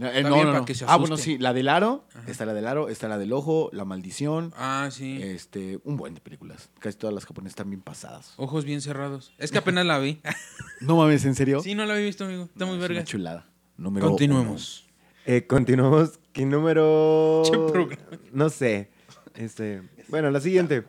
No, 0.01 0.07
eh, 0.07 0.23
no, 0.23 0.29
no, 0.29 0.35
para 0.37 0.59
no. 0.59 0.65
que 0.65 0.73
se 0.73 0.83
Ah, 0.87 0.97
bueno, 0.97 1.15
sí, 1.15 1.37
la 1.37 1.53
del 1.53 1.69
aro, 1.69 2.05
está 2.27 2.45
la 2.45 2.53
del 2.55 2.65
aro, 2.65 2.89
está 2.89 3.07
la 3.07 3.17
del 3.19 3.33
ojo, 3.33 3.69
la 3.71 3.85
maldición, 3.85 4.51
Ah, 4.57 4.89
sí. 4.91 5.19
este, 5.21 5.79
un 5.83 5.95
buen 5.95 6.15
de 6.15 6.21
películas. 6.21 6.69
Casi 6.79 6.97
todas 6.97 7.13
las 7.13 7.25
japonesas 7.25 7.51
están 7.51 7.69
bien 7.69 7.81
pasadas. 7.81 8.33
Ojos 8.37 8.65
bien 8.65 8.81
cerrados. 8.81 9.31
Es 9.37 9.51
que 9.51 9.59
apenas 9.59 9.85
la 9.85 9.99
vi. 9.99 10.19
No 10.81 10.95
mames, 10.97 11.23
¿en 11.25 11.35
serio? 11.35 11.59
sí, 11.61 11.75
no 11.75 11.85
la 11.85 11.93
había 11.93 12.05
visto, 12.07 12.25
amigo. 12.25 12.45
Está 12.45 12.65
muy 12.65 12.75
Es 12.75 12.81
verga. 12.81 12.95
Una 12.95 13.03
chulada. 13.05 13.47
Número 13.77 14.07
Continuemos. 14.07 14.87
Eh, 15.27 15.45
continuamos. 15.45 16.19
¿Qué 16.33 16.45
número? 16.47 17.43
No 18.33 18.49
sé. 18.49 18.89
Este, 19.35 19.83
bueno, 20.07 20.31
la 20.31 20.39
siguiente. 20.41 20.83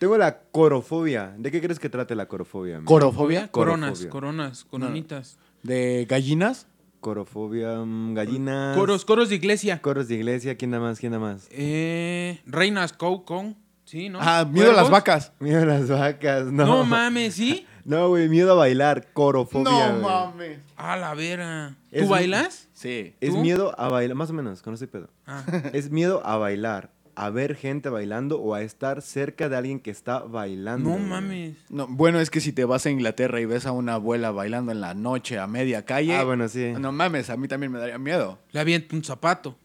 Tengo 0.00 0.16
la 0.18 0.40
corofobia. 0.40 1.34
¿De 1.38 1.50
qué 1.52 1.60
crees 1.60 1.78
que 1.78 1.88
trate 1.88 2.14
la 2.16 2.26
corofobia? 2.26 2.76
amigo? 2.78 2.88
¿Corofobia? 2.88 3.48
Coronas, 3.52 4.04
coronas, 4.06 4.64
coronitas. 4.64 5.38
¿De 5.62 6.06
gallinas? 6.08 6.66
Corofobia, 7.00 7.78
mm, 7.84 8.14
gallinas. 8.14 8.76
Coros, 8.76 9.04
coros 9.04 9.28
de 9.28 9.36
iglesia. 9.36 9.80
Coros 9.80 10.08
de 10.08 10.16
iglesia. 10.16 10.56
¿Quién 10.56 10.70
da 10.72 10.80
más? 10.80 10.98
¿Quién 10.98 11.12
da 11.12 11.18
más? 11.18 11.48
Eh, 11.50 12.40
reinas 12.46 12.92
Cow 12.92 13.24
Con. 13.24 13.56
Sí, 13.84 14.10
¿no? 14.10 14.18
Ah, 14.20 14.44
miedo 14.50 14.70
a 14.72 14.74
las 14.74 14.90
vacas. 14.90 15.32
Miedo 15.40 15.62
a 15.62 15.64
las 15.64 15.88
vacas. 15.88 16.46
No, 16.46 16.66
No, 16.66 16.84
mames, 16.84 17.34
¿sí? 17.34 17.66
No, 17.84 18.08
güey, 18.10 18.28
miedo 18.28 18.52
a 18.52 18.54
bailar. 18.54 19.14
Corofobia. 19.14 19.92
güey. 19.92 20.02
mames. 20.02 20.58
A 20.76 20.98
la 20.98 21.14
vera. 21.14 21.74
¿Tú 21.90 22.06
bailas? 22.06 22.68
Sí. 22.74 23.14
Es 23.18 23.30
¿Tú? 23.30 23.38
miedo 23.38 23.74
a 23.80 23.88
bailar, 23.88 24.14
más 24.14 24.28
o 24.28 24.34
menos, 24.34 24.60
con 24.60 24.74
ese 24.74 24.86
pedo. 24.88 25.08
Ah. 25.26 25.42
Es 25.72 25.90
miedo 25.90 26.20
a 26.26 26.36
bailar, 26.36 26.90
a 27.18 27.30
ver 27.30 27.56
gente 27.56 27.88
bailando 27.88 28.40
o 28.40 28.54
a 28.54 28.62
estar 28.62 29.02
cerca 29.02 29.48
de 29.48 29.56
alguien 29.56 29.80
que 29.80 29.90
está 29.90 30.20
bailando. 30.20 30.90
No 30.90 30.98
mames. 30.98 31.56
No, 31.68 31.88
bueno, 31.88 32.20
es 32.20 32.30
que 32.30 32.40
si 32.40 32.52
te 32.52 32.64
vas 32.64 32.86
a 32.86 32.90
Inglaterra 32.90 33.40
y 33.40 33.44
ves 33.44 33.66
a 33.66 33.72
una 33.72 33.94
abuela 33.94 34.30
bailando 34.30 34.70
en 34.70 34.80
la 34.80 34.94
noche 34.94 35.36
a 35.36 35.48
media 35.48 35.84
calle. 35.84 36.14
Ah, 36.14 36.22
bueno, 36.22 36.48
sí. 36.48 36.74
No 36.78 36.92
mames, 36.92 37.28
a 37.28 37.36
mí 37.36 37.48
también 37.48 37.72
me 37.72 37.80
daría 37.80 37.98
miedo. 37.98 38.38
Le 38.52 38.60
aviento 38.60 38.94
un 38.94 39.02
zapato. 39.02 39.58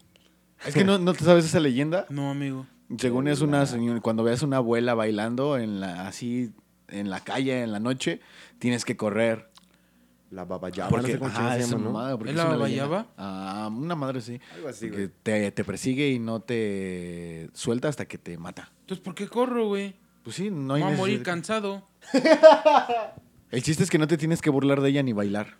Es 0.66 0.74
que 0.74 0.82
no, 0.82 0.98
no 0.98 1.14
te 1.14 1.24
sabes 1.24 1.44
esa 1.44 1.60
leyenda. 1.60 2.06
No, 2.08 2.28
amigo. 2.28 2.66
Según 2.98 3.28
es 3.28 3.40
una 3.40 3.66
señora, 3.66 4.00
cuando 4.00 4.24
veas 4.24 4.42
una 4.42 4.56
abuela 4.56 4.94
bailando 4.94 5.56
en 5.56 5.78
la, 5.78 6.08
así 6.08 6.52
en 6.88 7.08
la 7.08 7.20
calle 7.20 7.62
en 7.62 7.70
la 7.70 7.78
noche, 7.78 8.20
tienes 8.58 8.84
que 8.84 8.96
correr. 8.96 9.48
La 10.34 10.44
babayaba, 10.44 10.88
Porque, 10.90 11.06
no 11.06 11.12
sé 11.12 11.18
cómo 11.18 11.30
ajá, 11.30 11.38
chingados 11.38 11.64
se 11.64 11.70
llama, 11.70 11.84
¿no? 11.84 11.90
mamada, 11.92 12.16
porque 12.18 12.30
¿Es 12.32 12.36
la 12.36 12.44
una 12.46 12.52
babayaba? 12.56 13.06
Ah, 13.16 13.70
una 13.72 13.94
madre 13.94 14.20
sí. 14.20 14.40
Algo 14.54 14.68
así, 14.68 14.86
Porque 14.88 15.06
güey. 15.06 15.12
te, 15.22 15.50
te 15.52 15.64
persigue 15.64 16.10
y 16.10 16.18
no 16.18 16.40
te 16.40 17.50
suelta 17.52 17.88
hasta 17.88 18.06
que 18.06 18.18
te 18.18 18.36
mata. 18.36 18.72
Entonces, 18.80 19.04
¿por 19.04 19.14
qué 19.14 19.28
corro, 19.28 19.68
güey? 19.68 19.94
Pues 20.24 20.36
sí, 20.36 20.50
no 20.50 20.74
hay 20.74 20.82
Voy 20.82 20.92
a 20.92 20.96
morir 20.96 21.18
necesidad. 21.20 21.24
cansado. 21.34 21.88
El 23.50 23.62
chiste 23.62 23.84
es 23.84 23.90
que 23.90 23.98
no 23.98 24.08
te 24.08 24.16
tienes 24.18 24.40
que 24.42 24.50
burlar 24.50 24.80
de 24.80 24.88
ella 24.90 25.02
ni 25.02 25.12
bailar. 25.12 25.56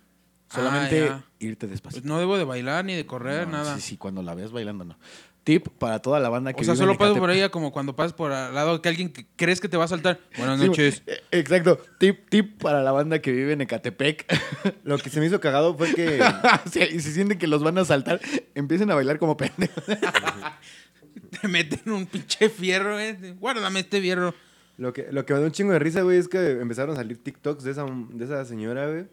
Solamente 0.51 1.05
ya. 1.07 1.23
irte 1.39 1.67
despacito. 1.67 2.01
Pues 2.01 2.05
no 2.09 2.19
debo 2.19 2.37
de 2.37 2.43
bailar 2.43 2.83
ni 2.85 2.93
de 2.95 3.05
correr, 3.05 3.47
No, 3.47 3.53
nada. 3.57 3.75
Sí, 3.75 3.81
sí, 3.81 3.97
cuando 3.97 4.21
la 4.21 4.35
veas 4.35 4.51
bailando, 4.51 4.85
no. 4.85 4.97
Tip 5.45 5.67
para 5.79 5.99
toda 5.99 6.19
la 6.19 6.27
banda 6.27 6.51
que 6.53 6.61
O 6.61 6.63
sea, 6.65 6.73
vive 6.73 6.79
solo 6.81 6.91
en 6.93 6.97
paso 6.97 7.11
Ecatepec. 7.11 7.21
por 7.21 7.29
ella 7.29 7.49
como 7.49 7.71
cuando 7.71 7.95
pasas 7.95 8.11
por 8.13 8.31
al 8.33 8.53
lado 8.53 8.81
que 8.81 8.89
alguien 8.89 9.13
que 9.13 9.25
crees 9.37 9.61
que 9.61 9.69
te 9.69 9.77
va 9.77 9.85
a 9.85 9.87
saltar. 9.87 10.19
Buenas 10.37 10.59
Sí, 10.59 10.67
noches. 10.67 11.03
eh, 11.05 11.21
Exacto. 11.31 11.79
Tip, 11.99 12.27
tip 12.29 12.61
para 12.61 12.81
la 12.81 12.91
banda 12.91 13.19
que 13.19 13.31
vive 13.31 13.53
en 13.53 13.61
Ecatepec. 13.61 14.25
Lo 14.83 14.97
que 14.97 15.09
se 15.09 15.19
me 15.19 15.27
hizo 15.27 15.39
cagado 15.39 15.77
fue 15.77 15.93
que 15.93 16.19
Sí, 16.71 16.79
y 16.81 16.99
si 16.99 17.11
sienten 17.13 17.37
que 17.37 17.47
los 17.47 17.63
van 17.63 17.77
a 17.77 17.85
saltar, 17.85 18.19
empiecen 18.55 18.89
a 18.91 18.95
bailar 18.95 19.19
como 19.19 19.37
pendejos. 19.37 19.83
Te 21.41 21.47
meten 21.47 21.91
un 21.93 22.05
pinche 22.07 22.49
fierro, 22.49 22.99
eh. 22.99 23.35
Guárdame 23.39 23.81
este 23.81 24.01
fierro. 24.01 24.33
Lo 24.77 24.91
que, 24.93 25.07
lo 25.11 25.25
que 25.25 25.33
me 25.33 25.39
da 25.39 25.45
un 25.45 25.51
chingo 25.51 25.71
de 25.73 25.79
risa, 25.79 26.01
güey, 26.01 26.17
es 26.17 26.27
que 26.27 26.51
empezaron 26.59 26.93
a 26.93 26.97
salir 26.97 27.21
TikToks 27.23 27.63
de 27.63 27.71
esa, 27.71 27.85
de 27.85 28.25
esa 28.25 28.43
señora, 28.45 28.89
güey. 28.89 29.05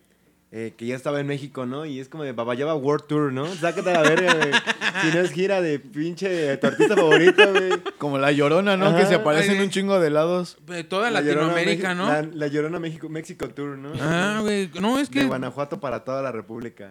Eh, 0.55 0.74
que 0.76 0.84
ya 0.84 0.94
estaba 0.94 1.18
en 1.18 1.26
México, 1.26 1.64
¿no? 1.64 1.86
Y 1.86 1.98
es 1.98 2.11
como 2.11 2.24
de 2.24 2.32
Babayaba 2.32 2.74
World 2.74 3.07
Tour, 3.07 3.32
¿no? 3.32 3.46
Sácate 3.46 3.88
a 3.88 3.94
la 3.94 4.03
verga, 4.03 4.34
güey. 4.34 4.50
Si 5.00 5.16
no 5.16 5.22
es 5.22 5.32
gira 5.32 5.62
de 5.62 5.78
pinche 5.78 6.59
tu 6.59 6.66
artista 6.66 6.94
favorito, 6.94 7.42
güey. 7.53 7.72
Como 7.96 8.18
la 8.18 8.32
llorona, 8.32 8.76
¿no? 8.76 8.88
Ajá. 8.88 8.98
que 8.98 9.07
se 9.07 9.14
aparecen 9.14 9.57
Ay, 9.57 9.64
un 9.64 9.70
chingo 9.70 9.98
de 9.98 10.11
lados. 10.11 10.59
De 10.66 10.84
toda 10.84 11.11
La 11.11 11.22
Latinoamérica, 11.22 11.94
¿no? 11.94 12.07
La, 12.07 12.20
la 12.20 12.46
Llorona 12.48 12.78
México, 12.78 13.09
México 13.09 13.48
Tour, 13.48 13.78
¿no? 13.78 13.92
Ah, 13.98 14.40
güey. 14.42 14.70
No, 14.78 14.98
es 14.98 15.11
De 15.11 15.20
que. 15.20 15.26
Guanajuato 15.26 15.80
para 15.80 16.05
toda 16.05 16.20
la 16.20 16.32
República. 16.32 16.90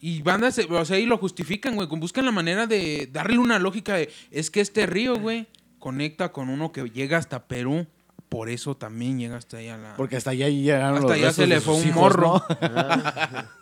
Y 0.00 0.22
bandas, 0.22 0.56
eh, 0.56 0.66
o 0.70 0.84
sea, 0.86 0.98
y 0.98 1.04
lo 1.04 1.18
justifican, 1.18 1.74
güey. 1.74 1.86
Buscan 1.88 2.24
la 2.24 2.32
manera 2.32 2.66
de 2.66 3.10
darle 3.12 3.36
una 3.36 3.58
lógica 3.58 3.94
de. 3.94 4.10
Es 4.30 4.50
que 4.50 4.62
este 4.62 4.86
río, 4.86 5.18
güey, 5.18 5.48
conecta 5.78 6.32
con 6.32 6.48
uno 6.48 6.72
que 6.72 6.84
llega 6.88 7.18
hasta 7.18 7.46
Perú. 7.46 7.86
Por 8.32 8.48
eso 8.48 8.74
también 8.74 9.18
llega 9.18 9.36
hasta 9.36 9.58
allá 9.58 9.76
la. 9.76 9.94
Porque 9.94 10.16
hasta 10.16 10.30
allá 10.30 10.48
llegaron 10.48 10.94
Hasta 10.94 11.02
los 11.02 11.10
allá 11.12 11.32
se 11.32 11.42
restos 11.44 11.48
le 11.48 11.54
de 11.56 11.60
fue 11.60 11.74
sus 11.74 11.82
un 11.84 11.88
hijos, 11.90 12.00
morro. 12.02 12.42
¿no? 12.48 13.42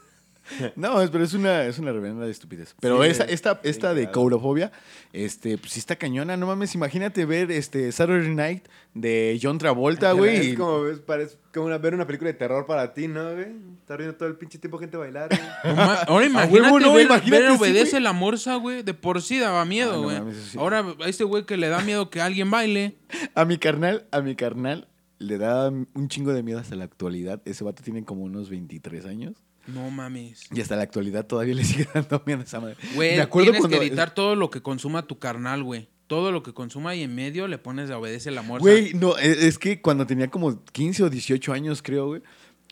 No, 0.77 1.01
es- 1.03 1.11
pero 1.11 1.25
es 1.25 1.35
una, 1.35 1.65
es 1.65 1.79
una 1.79 1.93
reverenda 1.93 2.25
de 2.25 2.31
estupidez. 2.31 2.75
Pero 2.81 3.03
Sí, 3.03 3.11
esa, 3.11 3.25
es 3.25 3.33
esta, 3.35 3.61
esta 3.63 3.95
de 3.95 4.03
cagado. 4.05 4.21
courofobia, 4.21 4.73
este, 5.13 5.59
pues 5.59 5.73
sí 5.73 5.79
está 5.81 5.97
cañona. 5.97 6.37
No 6.37 6.47
mames, 6.47 6.75
imagínate 6.75 7.25
ver 7.25 7.51
este 7.51 7.91
Saturday 7.93 8.35
Night 8.35 8.65
de 8.95 9.39
John 9.43 9.59
Travolta, 9.59 10.13
güey. 10.13 10.51
Es 10.53 10.57
como, 10.59 10.87
es, 10.87 10.99
parece 11.01 11.37
como 11.55 11.67
una- 11.67 11.79
ver 11.79 11.95
una 11.95 12.07
película 12.07 12.29
de 12.33 12.39
terror 12.39 12.67
para 12.67 12.93
ti, 12.95 13.09
¿no, 13.09 13.33
güey? 13.35 13.47
Estás 13.81 13.99
viendo 13.99 14.17
todo 14.17 14.29
el 14.29 14.37
pinche 14.37 14.59
tiempo 14.59 14.79
gente 14.79 14.97
bailar, 14.97 15.29
güey. 15.29 15.41
Ahora 16.09 16.27
imagínate, 16.27 16.63
huevo, 16.63 16.81
no, 16.81 16.93
ver, 16.95 17.07
imagínate, 17.07 17.43
ver 17.43 17.51
sí, 17.53 17.57
obedece 17.59 17.91
güey. 17.93 18.03
la 18.03 18.13
morsa, 18.13 18.55
güey. 18.57 18.83
De 18.83 18.95
por 18.95 19.23
sí 19.23 19.39
daba 19.39 19.63
Ah, 19.63 19.65
miedo, 19.65 19.93
no 19.95 20.03
güey. 20.03 20.19
mames, 20.19 20.37
sí. 20.53 20.59
Ahora 20.59 20.85
a 21.01 21.09
este 21.09 21.25
güey 21.25 21.45
que 21.45 21.57
le 21.57 21.69
da 21.69 21.81
miedo 21.81 22.11
que 22.11 22.21
alguien 22.21 22.51
baile. 22.51 22.97
A 23.35 23.45
mi 23.45 23.59
carnal, 23.59 24.07
a 24.11 24.21
mi 24.21 24.35
carnal 24.37 24.89
le 25.19 25.37
da 25.39 25.69
un 25.69 26.09
chingo 26.09 26.33
de 26.33 26.43
miedo 26.43 26.59
hasta 26.59 26.77
la 26.77 26.85
actualidad. 26.85 27.43
Ese 27.45 27.63
vato 27.63 27.83
tiene 27.83 28.05
como 28.05 28.23
unos 28.23 28.49
23 28.49 29.05
años. 29.05 29.35
No 29.67 29.91
mames. 29.91 30.47
Y 30.53 30.61
hasta 30.61 30.77
la 30.77 30.83
actualidad 30.83 31.27
todavía 31.27 31.55
le 31.55 31.65
sigue 31.65 31.87
dando 31.95 32.23
miedo 32.27 32.41
a 32.41 32.45
esa 32.45 32.61
madre. 32.61 32.77
Güey, 32.95 33.17
Me 33.17 33.23
acuerdo 33.23 33.53
tienes 33.53 33.69
que 33.69 33.77
editar 33.77 34.15
todo 34.15 34.35
lo 34.35 34.51
que 34.51 34.63
consuma 34.63 35.07
tu 35.07 35.19
carnal, 35.19 35.63
güey. 35.63 35.89
Todo 36.07 36.33
lo 36.33 36.43
que 36.43 36.53
consuma 36.53 36.95
y 36.97 37.03
en 37.03 37.15
medio 37.15 37.47
le 37.47 37.59
pones 37.59 37.89
de 37.89 37.95
obedece 37.95 38.31
la 38.33 38.43
morsa. 38.43 38.63
Güey, 38.63 38.95
no, 38.95 39.17
e- 39.17 39.47
es 39.47 39.59
que 39.59 39.81
cuando 39.81 40.07
tenía 40.07 40.29
como 40.29 40.65
15 40.65 41.05
o 41.05 41.11
18 41.11 41.53
años, 41.53 41.83
creo, 41.83 42.07
güey, 42.09 42.23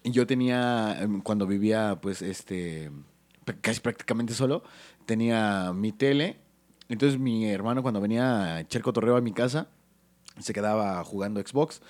yo 0.02 0.26
tenía, 0.26 0.96
em, 1.00 1.20
cuando 1.20 1.46
vivía, 1.46 1.98
pues, 2.00 2.20
este, 2.20 2.90
casi 3.60 3.80
prácticamente 3.80 4.34
solo, 4.34 4.64
tenía 5.06 5.72
mi 5.72 5.92
tele. 5.92 6.38
Entonces 6.88 7.20
mi 7.20 7.48
hermano 7.48 7.82
cuando 7.82 8.00
venía 8.00 8.56
a 8.56 8.60
echar 8.60 8.82
cotorreo 8.82 9.16
a 9.16 9.20
mi 9.20 9.32
casa, 9.32 9.68
se 10.40 10.52
quedaba 10.52 11.02
jugando 11.04 11.40
Xbox, 11.40 11.80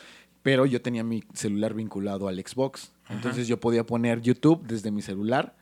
pero 0.43 0.67
yo 0.67 0.81
tenía 0.83 1.05
mi 1.05 1.23
celular 1.35 1.75
vinculado 1.75 2.29
al 2.29 2.37
Xbox. 2.39 2.93
Entonces 3.11 3.49
yo 3.49 3.59
podía 3.59 3.85
poner 3.85 4.21
YouTube 4.21 4.67
desde 4.67 4.91
mi 4.91 5.03
celular 5.03 5.55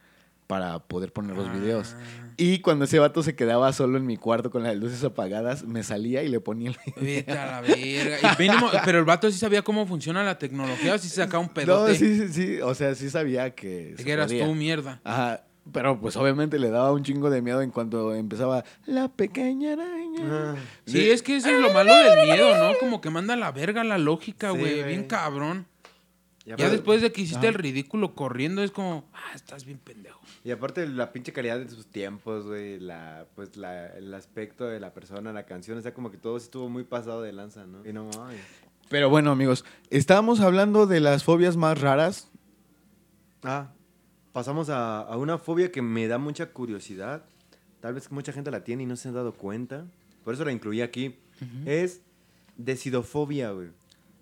para 0.46 0.78
poder 0.80 1.12
poner 1.12 1.36
los 1.36 1.52
videos. 1.52 1.94
Ah. 1.98 2.22
Y 2.36 2.58
cuando 2.60 2.84
ese 2.84 2.98
vato 2.98 3.22
se 3.22 3.34
quedaba 3.34 3.72
solo 3.72 3.96
en 3.98 4.06
mi 4.06 4.16
cuarto 4.16 4.50
con 4.50 4.62
las 4.62 4.76
luces 4.76 5.02
apagadas, 5.02 5.64
me 5.64 5.82
salía 5.82 6.22
y 6.22 6.28
le 6.28 6.38
ponía 6.38 6.70
el 6.70 6.76
Vete 7.02 7.32
a 7.32 7.46
la 7.46 7.60
verga. 7.62 8.18
Y 8.20 8.42
mínimo- 8.42 8.70
pero 8.84 8.98
el 8.98 9.04
vato 9.04 9.30
sí 9.30 9.38
sabía 9.38 9.62
cómo 9.62 9.86
funciona 9.86 10.22
la 10.22 10.38
tecnología 10.38 10.94
o 10.94 10.98
sí 10.98 11.08
se 11.08 11.16
sacaba 11.16 11.40
un 11.40 11.46
No, 11.48 11.54
pedote. 11.54 11.94
sí, 11.96 12.18
sí, 12.18 12.28
sí. 12.32 12.60
O 12.60 12.74
sea, 12.74 12.94
sí 12.94 13.10
sabía 13.10 13.54
que. 13.54 13.94
que 13.96 14.12
eras 14.12 14.26
podía. 14.30 14.44
tú, 14.44 14.54
mierda. 14.54 15.00
Ajá. 15.02 15.42
Pero 15.72 16.00
pues 16.00 16.16
obviamente 16.16 16.58
le 16.58 16.70
daba 16.70 16.92
un 16.92 17.02
chingo 17.02 17.28
de 17.28 17.42
miedo 17.42 17.60
en 17.60 17.70
cuanto 17.70 18.14
empezaba 18.14 18.64
la 18.86 19.08
pequeña 19.08 19.72
araña. 19.72 20.20
Ah. 20.24 20.54
Sí, 20.86 20.98
De- 20.98 21.12
es 21.12 21.22
que 21.22 21.36
eso 21.36 21.48
es 21.50 21.60
lo 21.60 21.72
malo 21.72 21.92
del 21.94 22.26
miedo, 22.28 22.56
¿no? 22.56 22.78
Como 22.78 23.00
que 23.00 23.10
manda 23.10 23.34
a 23.34 23.36
la 23.36 23.50
verga 23.50 23.82
la 23.84 23.98
lógica, 23.98 24.50
güey. 24.50 24.84
Bien 24.84 25.04
cabrón. 25.04 25.66
Ya 26.44 26.54
aparte- 26.54 26.70
después 26.70 27.02
de 27.02 27.10
que 27.10 27.22
hiciste 27.22 27.48
el 27.48 27.54
ridículo 27.54 28.14
corriendo, 28.14 28.62
es 28.62 28.70
como, 28.70 29.08
ah, 29.12 29.32
estás 29.34 29.64
bien 29.64 29.78
pendejo. 29.78 30.20
Y 30.44 30.52
aparte 30.52 30.86
la 30.86 31.12
pinche 31.12 31.32
calidad 31.32 31.58
de 31.58 31.68
sus 31.68 31.86
tiempos, 31.86 32.46
güey, 32.46 32.78
la, 32.78 33.26
pues 33.34 33.56
la, 33.56 33.88
el 33.96 34.14
aspecto 34.14 34.64
de 34.66 34.78
la 34.78 34.94
persona, 34.94 35.32
la 35.32 35.44
canción, 35.44 35.76
o 35.78 35.80
sea, 35.82 35.92
como 35.92 36.12
que 36.12 36.18
todo 36.18 36.36
estuvo 36.36 36.68
muy 36.68 36.84
pasado 36.84 37.22
de 37.22 37.32
lanza, 37.32 37.66
¿no? 37.66 37.84
Y 37.84 37.92
no 37.92 38.04
mames. 38.16 38.38
Pero 38.88 39.10
bueno, 39.10 39.32
amigos, 39.32 39.64
estábamos 39.90 40.38
hablando 40.38 40.86
de 40.86 41.00
las 41.00 41.24
fobias 41.24 41.56
más 41.56 41.80
raras. 41.80 42.30
Ah, 43.42 43.70
pasamos 44.36 44.68
a, 44.68 45.00
a 45.00 45.16
una 45.16 45.38
fobia 45.38 45.72
que 45.72 45.80
me 45.80 46.06
da 46.08 46.18
mucha 46.18 46.50
curiosidad. 46.52 47.24
Tal 47.80 47.94
vez 47.94 48.06
que 48.06 48.14
mucha 48.14 48.34
gente 48.34 48.50
la 48.50 48.64
tiene 48.64 48.82
y 48.82 48.86
no 48.86 48.94
se 48.94 49.08
han 49.08 49.14
dado 49.14 49.32
cuenta. 49.32 49.86
Por 50.24 50.34
eso 50.34 50.44
la 50.44 50.52
incluí 50.52 50.82
aquí. 50.82 51.16
Es 51.64 52.02
decidofobia, 52.58 53.52
güey. 53.52 53.70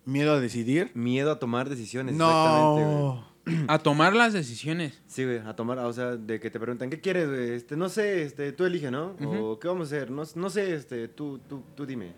Miedo 0.04 0.34
a 0.34 0.38
decidir. 0.38 0.92
Miedo 0.94 1.32
a 1.32 1.40
tomar 1.40 1.68
decisiones. 1.68 2.14
exactamente, 2.14 2.84
güey. 2.84 2.94
No. 2.94 3.34
A 3.66 3.78
tomar 3.80 4.14
las 4.14 4.32
decisiones. 4.32 5.02
Sí, 5.08 5.24
güey, 5.24 5.38
a 5.38 5.56
tomar, 5.56 5.80
o 5.80 5.92
sea, 5.92 6.16
de 6.16 6.38
que 6.38 6.48
te 6.48 6.60
preguntan, 6.60 6.90
¿qué 6.90 7.00
quieres, 7.00 7.28
güey? 7.28 7.50
Este, 7.50 7.76
no 7.76 7.88
sé, 7.88 8.22
este, 8.22 8.52
tú 8.52 8.64
elige, 8.64 8.92
¿no? 8.92 9.16
O 9.20 9.58
¿qué 9.58 9.66
vamos 9.66 9.92
a 9.92 9.96
hacer? 9.96 10.12
No, 10.12 10.22
no 10.36 10.48
sé, 10.48 10.76
este, 10.76 11.08
tú, 11.08 11.40
tú, 11.48 11.64
tú 11.74 11.84
dime. 11.86 12.12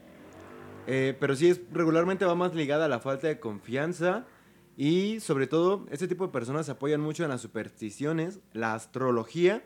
Eh, 0.87 1.17
pero 1.19 1.35
sí, 1.35 1.49
es, 1.49 1.63
regularmente 1.73 2.27
va 2.27 2.35
más 2.35 2.55
ligada 2.55 2.85
a 2.85 2.89
la 2.89 3.01
falta 3.01 3.27
de 3.27 3.41
confianza 3.41 4.27
y, 4.77 5.21
sobre 5.21 5.47
todo, 5.47 5.87
este 5.91 6.07
tipo 6.09 6.27
de 6.27 6.33
personas 6.33 6.67
se 6.67 6.73
apoyan 6.73 7.01
mucho 7.01 7.23
en 7.25 7.31
las 7.31 7.41
supersticiones, 7.41 8.41
la 8.53 8.75
astrología 8.75 9.65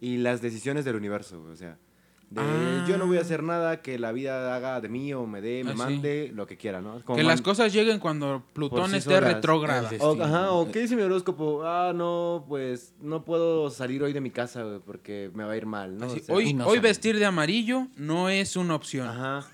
y 0.00 0.18
las 0.18 0.40
decisiones 0.42 0.84
del 0.84 0.96
universo. 0.96 1.42
O 1.50 1.56
sea, 1.56 1.78
de 2.30 2.40
Ah. 2.40 2.84
yo 2.88 2.96
no 2.98 3.06
voy 3.06 3.18
a 3.18 3.20
hacer 3.20 3.42
nada 3.42 3.80
que 3.82 3.98
la 3.98 4.10
vida 4.10 4.54
haga 4.56 4.80
de 4.80 4.88
mí 4.88 5.12
o 5.14 5.26
me 5.26 5.40
dé, 5.40 5.62
me 5.62 5.70
Ah, 5.70 5.74
sí. 5.74 5.78
mande, 5.78 6.30
lo 6.34 6.46
que 6.46 6.56
quiera, 6.56 6.80
¿no? 6.80 7.00
Como 7.04 7.16
que 7.16 7.22
man- 7.22 7.26
las 7.32 7.42
cosas 7.42 7.72
lleguen 7.72 7.98
cuando 8.00 8.42
Plutón 8.52 8.90
sí 8.90 8.96
esté. 8.96 9.16
El 9.18 9.24
o, 10.00 10.22
ajá, 10.22 10.50
o 10.52 10.70
¿qué 10.70 10.80
dice 10.80 10.96
mi 10.96 11.02
horóscopo? 11.02 11.62
Ah, 11.64 11.92
no, 11.94 12.44
pues 12.48 12.94
no 13.00 13.24
puedo 13.24 13.70
salir 13.70 14.02
hoy 14.02 14.12
de 14.12 14.20
mi 14.20 14.30
casa, 14.30 14.80
porque 14.84 15.30
me 15.34 15.44
va 15.44 15.52
a 15.52 15.56
ir 15.56 15.66
mal, 15.66 15.96
¿no? 15.98 16.06
Así, 16.06 16.20
O 16.20 16.24
sea, 16.24 16.34
hoy 16.34 16.54
no 16.54 16.66
hoy 16.66 16.78
vestir 16.80 17.18
de 17.18 17.24
amarillo 17.26 17.86
no 17.96 18.28
es 18.30 18.56
una 18.56 18.74
opción. 18.74 19.06
Ajá. 19.08 19.46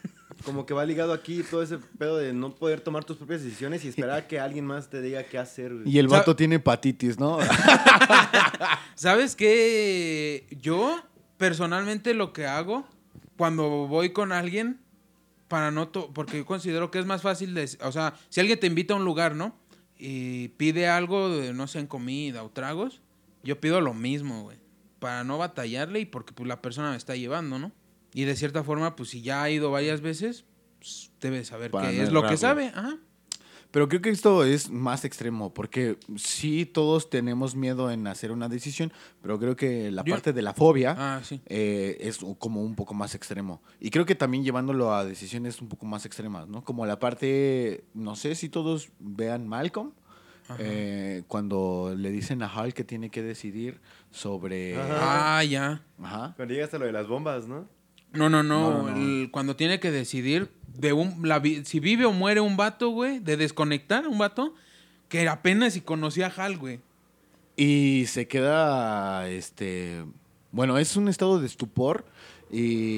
Como 0.44 0.64
que 0.64 0.72
va 0.74 0.84
ligado 0.86 1.12
aquí 1.12 1.42
todo 1.42 1.62
ese 1.62 1.78
pedo 1.98 2.16
de 2.16 2.32
no 2.32 2.54
poder 2.54 2.80
tomar 2.80 3.04
tus 3.04 3.16
propias 3.18 3.42
decisiones 3.42 3.84
y 3.84 3.88
esperar 3.88 4.16
a 4.18 4.26
que 4.26 4.40
alguien 4.40 4.64
más 4.64 4.88
te 4.88 5.02
diga 5.02 5.22
qué 5.24 5.38
hacer. 5.38 5.74
güey. 5.74 5.88
Y 5.90 5.98
el 5.98 6.06
O 6.06 6.10
sea- 6.10 6.20
vato 6.20 6.34
tiene 6.34 6.54
hepatitis, 6.56 7.18
¿no? 7.18 7.38
¿Sabes 8.94 9.36
qué? 9.36 10.46
Yo, 10.60 10.98
personalmente, 11.36 12.14
lo 12.14 12.32
que 12.32 12.46
hago 12.46 12.86
cuando 13.36 13.86
voy 13.86 14.10
con 14.10 14.32
alguien, 14.32 14.80
para 15.48 15.70
no... 15.70 15.88
to- 15.88 16.10
porque 16.12 16.38
yo 16.38 16.46
considero 16.46 16.90
que 16.90 16.98
es 16.98 17.06
más 17.06 17.22
fácil 17.22 17.54
de... 17.54 17.68
O 17.82 17.92
sea, 17.92 18.14
si 18.28 18.40
alguien 18.40 18.60
te 18.60 18.66
invita 18.66 18.94
a 18.94 18.96
un 18.96 19.04
lugar, 19.04 19.34
¿no? 19.34 19.54
Y 19.98 20.48
pide 20.48 20.88
algo, 20.88 21.28
de, 21.30 21.52
no 21.52 21.66
sé, 21.66 21.78
en 21.80 21.86
comida 21.86 22.42
o 22.42 22.50
tragos, 22.50 23.00
yo 23.42 23.60
pido 23.60 23.80
lo 23.80 23.94
mismo, 23.94 24.42
güey. 24.42 24.58
Para 24.98 25.24
no 25.24 25.38
batallarle 25.38 26.00
y 26.00 26.04
porque 26.06 26.32
pues, 26.34 26.46
la 26.48 26.60
persona 26.60 26.90
me 26.90 26.96
está 26.96 27.16
llevando, 27.16 27.58
¿no? 27.58 27.72
Y 28.12 28.24
de 28.24 28.34
cierta 28.36 28.64
forma, 28.64 28.96
pues 28.96 29.10
si 29.10 29.22
ya 29.22 29.42
ha 29.42 29.50
ido 29.50 29.70
varias 29.70 30.00
veces, 30.00 30.44
pues, 30.78 31.10
debe 31.20 31.44
saber 31.44 31.70
Para 31.70 31.90
qué 31.90 31.96
no 31.98 32.02
es 32.04 32.12
lo 32.12 32.26
que 32.26 32.36
sabe. 32.36 32.68
Ajá. 32.74 32.96
Pero 33.70 33.88
creo 33.88 34.00
que 34.02 34.10
esto 34.10 34.42
es 34.44 34.68
más 34.68 35.04
extremo, 35.04 35.54
porque 35.54 35.96
sí 36.16 36.66
todos 36.66 37.08
tenemos 37.08 37.54
miedo 37.54 37.92
en 37.92 38.04
hacer 38.08 38.32
una 38.32 38.48
decisión, 38.48 38.92
pero 39.22 39.38
creo 39.38 39.54
que 39.54 39.92
la 39.92 40.02
Yo- 40.02 40.12
parte 40.14 40.32
de 40.32 40.42
la 40.42 40.54
fobia 40.54 40.96
Ah, 40.98 41.20
sí. 41.22 41.40
eh, 41.46 41.96
es 42.00 42.18
como 42.40 42.64
un 42.64 42.74
poco 42.74 42.94
más 42.94 43.14
extremo. 43.14 43.62
Y 43.78 43.90
creo 43.90 44.04
que 44.06 44.16
también 44.16 44.42
llevándolo 44.42 44.92
a 44.92 45.04
decisiones 45.04 45.62
un 45.62 45.68
poco 45.68 45.86
más 45.86 46.04
extremas, 46.04 46.48
¿no? 46.48 46.64
Como 46.64 46.84
la 46.84 46.98
parte, 46.98 47.84
no 47.94 48.16
sé 48.16 48.34
si 48.34 48.48
todos 48.48 48.88
vean 48.98 49.46
Malcolm, 49.46 49.92
eh, 50.58 51.22
cuando 51.28 51.94
le 51.96 52.10
dicen 52.10 52.42
a 52.42 52.48
Hal 52.52 52.74
que 52.74 52.82
tiene 52.82 53.08
que 53.10 53.22
decidir 53.22 53.80
sobre... 54.10 54.76
Ajá. 54.76 55.38
Ah, 55.38 55.44
ya. 55.44 55.84
Ajá. 56.02 56.32
Cuando 56.34 56.54
llegas 56.54 56.74
a 56.74 56.78
lo 56.78 56.86
de 56.86 56.92
las 56.92 57.06
bombas, 57.06 57.46
¿no? 57.46 57.68
No, 58.12 58.28
no, 58.28 58.42
no. 58.42 58.70
No, 58.70 58.82
no, 58.82 58.90
no. 58.90 58.96
el- 59.22 59.30
cuando 59.30 59.56
tiene 59.56 59.78
que 59.80 59.90
decidir 59.90 60.50
de 60.76 60.92
un, 60.92 61.28
la 61.28 61.42
si 61.64 61.78
vive 61.80 62.04
o 62.06 62.12
muere 62.12 62.40
un 62.40 62.56
vato, 62.56 62.90
güey, 62.90 63.18
de 63.18 63.36
desconectar 63.36 64.06
un 64.08 64.18
vato, 64.18 64.54
que 65.08 65.28
apenas 65.28 65.74
si 65.74 65.80
conocía 65.80 66.26
a 66.26 66.30
Hal, 66.44 66.56
güey. 66.58 66.80
Y 67.56 68.06
se 68.06 68.26
queda, 68.26 69.28
este, 69.28 70.04
bueno, 70.52 70.78
es 70.78 70.96
un 70.96 71.08
estado 71.08 71.40
de 71.40 71.46
estupor 71.46 72.06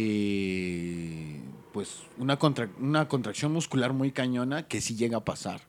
y 0.03 1.39
pues 1.73 2.03
una, 2.19 2.39
contra- 2.39 2.69
una 2.79 3.09
contracción 3.09 3.53
muscular 3.53 3.93
muy 3.93 4.13
cañona 4.13 4.69
que 4.69 4.81
sí 4.81 4.95
llega 4.95 5.19
a 5.19 5.25
pasar. 5.25 5.61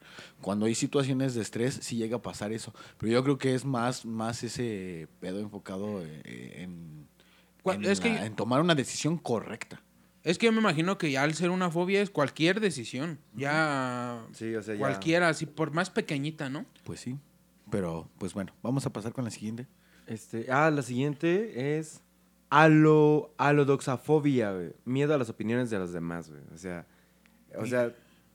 Cuando 0.41 0.65
hay 0.65 0.75
situaciones 0.75 1.33
de 1.33 1.41
estrés, 1.41 1.79
sí 1.81 1.95
llega 1.95 2.17
a 2.17 2.21
pasar 2.21 2.51
eso. 2.51 2.73
Pero 2.97 3.11
yo 3.13 3.23
creo 3.23 3.37
que 3.37 3.55
es 3.55 3.63
más, 3.65 4.05
más 4.05 4.43
ese 4.43 5.07
pedo 5.21 5.39
enfocado 5.39 6.01
eh, 6.03 6.61
en, 6.63 7.07
en 7.65 7.85
es 7.85 7.99
que- 7.99 8.15
en 8.15 8.35
tomar 8.35 8.61
una 8.61 8.75
decisión 8.75 9.17
correcta. 9.17 9.81
Es 10.23 10.37
que 10.37 10.45
yo 10.45 10.51
me 10.53 10.59
imagino 10.59 10.97
que 10.97 11.11
ya 11.11 11.23
al 11.23 11.33
ser 11.33 11.49
una 11.49 11.69
fobia 11.69 12.01
es 12.01 12.09
cualquier 12.09 12.59
decisión. 12.61 13.19
Ya. 13.35 14.25
Sí, 14.31 14.55
o 14.55 14.63
sea, 14.63 14.73
ya- 14.75 14.79
Cualquiera, 14.79 15.27
así 15.29 15.45
por 15.45 15.71
más 15.71 15.89
pequeñita, 15.89 16.49
¿no? 16.49 16.65
Pues 16.85 17.01
sí. 17.01 17.17
Pero, 17.69 18.09
pues 18.19 18.33
bueno, 18.33 18.53
vamos 18.61 18.85
a 18.85 18.93
pasar 18.93 19.11
con 19.13 19.25
la 19.25 19.31
siguiente. 19.31 19.67
Este, 20.07 20.49
ah, 20.51 20.69
la 20.71 20.81
siguiente 20.81 21.77
es 21.77 22.01
alo, 22.49 23.33
alodoxafobia, 23.37 24.51
güey. 24.51 24.73
Miedo 24.85 25.13
a 25.13 25.17
las 25.17 25.29
opiniones 25.29 25.69
de 25.69 25.79
los 25.79 25.91
demás, 25.91 26.29
güey. 26.29 26.41
O 26.53 26.57
sea, 26.57 26.85
o 27.57 27.65
sea, 27.65 27.93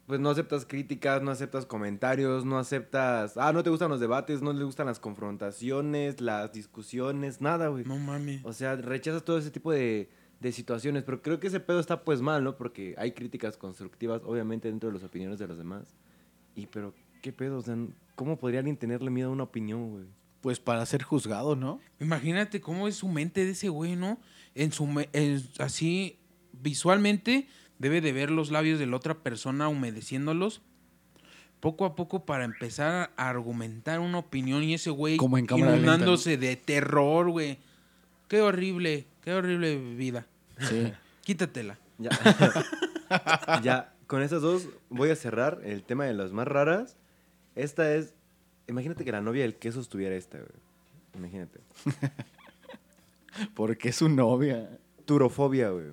pues 0.09 0.19
no 0.19 0.31
aceptas 0.31 0.65
críticas, 0.67 1.23
no 1.23 1.31
aceptas 1.31 1.67
comentarios, 1.67 2.45
no 2.45 2.59
aceptas... 2.59 3.37
Ah, 3.37 3.53
no 3.53 3.63
te 3.63 3.71
gustan 3.71 3.91
los 3.91 4.01
debates, 4.01 4.43
no 4.43 4.53
le 4.53 4.65
gustan 4.65 4.87
las 4.87 4.99
confrontaciones, 4.99 6.21
las 6.21 6.53
discusiones, 6.53 7.41
nada, 7.41 7.69
güey. 7.69 7.85
No 7.85 7.97
mames. 7.99 8.41
O 8.45 8.53
sea, 8.53 8.75
rechazas 8.77 9.23
todo 9.25 9.39
ese 9.39 9.51
tipo 9.51 9.71
de, 9.71 10.09
de 10.41 10.53
situaciones, 10.53 11.05
pero 11.05 11.23
creo 11.23 11.39
que 11.39 11.47
ese 11.49 11.61
pedo 11.61 11.79
está 11.79 12.05
pues 12.05 12.21
mal, 12.23 12.43
¿no? 12.43 12.57
Porque 12.57 12.95
hay 12.99 13.13
críticas 13.13 13.57
constructivas, 13.57 14.23
obviamente, 14.25 14.69
dentro 14.69 14.89
de 14.89 14.95
las 14.95 15.05
opiniones 15.05 15.39
de 15.39 15.47
los 15.47 15.59
demás. 15.59 15.95
Y, 16.55 16.67
pero, 16.67 16.95
¿qué 17.23 17.33
pedo? 17.33 17.59
O 17.59 17.63
sea, 17.63 17.77
¿cómo 18.15 18.39
podría 18.39 18.61
alguien 18.61 18.77
tenerle 18.79 19.11
miedo 19.11 19.29
a 19.29 19.33
una 19.33 19.45
opinión, 19.45 19.91
güey? 19.91 20.05
Pues 20.41 20.59
para 20.59 20.87
ser 20.87 21.03
juzgado, 21.03 21.55
¿no? 21.55 21.81
Imagínate 22.01 22.61
cómo 22.61 22.89
es 22.89 22.95
su 22.97 23.09
mente 23.09 23.45
de 23.45 23.51
ese 23.51 23.69
güey, 23.69 23.95
¿no? 23.95 24.19
En 24.55 24.73
su 24.73 24.87
me- 24.87 25.11
en- 25.13 25.43
así 25.59 26.19
visualmente 26.53 27.47
debe 27.79 28.01
de 28.01 28.13
ver 28.13 28.31
los 28.31 28.51
labios 28.51 28.79
de 28.79 28.87
la 28.87 28.97
otra 28.97 29.23
persona 29.23 29.69
humedeciéndolos 29.69 30.63
poco 31.61 31.85
a 31.85 31.97
poco 31.97 32.25
para 32.25 32.45
empezar 32.45 33.11
a 33.17 33.29
argumentar 33.29 34.01
una 34.01 34.19
opinión 34.19 34.63
y 34.63 34.75
ese 34.75 34.91
güey 34.91 35.17
Como 35.17 35.39
en 35.39 35.47
cámara 35.47 35.73
lenta, 35.73 35.87
¿no? 35.87 35.93
inundándose 35.95 36.37
de 36.37 36.57
terror, 36.57 37.31
güey. 37.31 37.59
Qué 38.29 38.41
horrible, 38.41 39.07
qué 39.23 39.33
horrible 39.35 39.77
vida. 39.97 40.27
Sí. 40.61 40.93
Quítatela. 41.23 41.79
Ya. 41.99 42.11
ya, 43.63 43.95
con 44.07 44.23
estas 44.23 44.43
dos 44.43 44.69
voy 44.89 45.11
a 45.11 45.17
cerrar 45.17 45.61
el 45.65 45.83
tema 45.83 46.05
de 46.05 46.15
las 46.15 46.33
más 46.33 46.47
raras. 46.47 46.97
Esta 47.55 47.95
es. 47.95 48.15
Imagínate 48.69 49.05
que 49.05 49.13
la 49.13 49.21
novia 49.21 49.43
del 49.43 49.57
queso 49.57 49.81
estuviera 49.81 50.15
esta, 50.15 50.39
güey. 50.39 50.51
Imagínate. 51.17 51.61
Porque 53.55 53.89
es 53.89 53.97
su 53.97 54.09
novia. 54.09 54.79
Turofobia, 55.07 55.71
güey. 55.71 55.87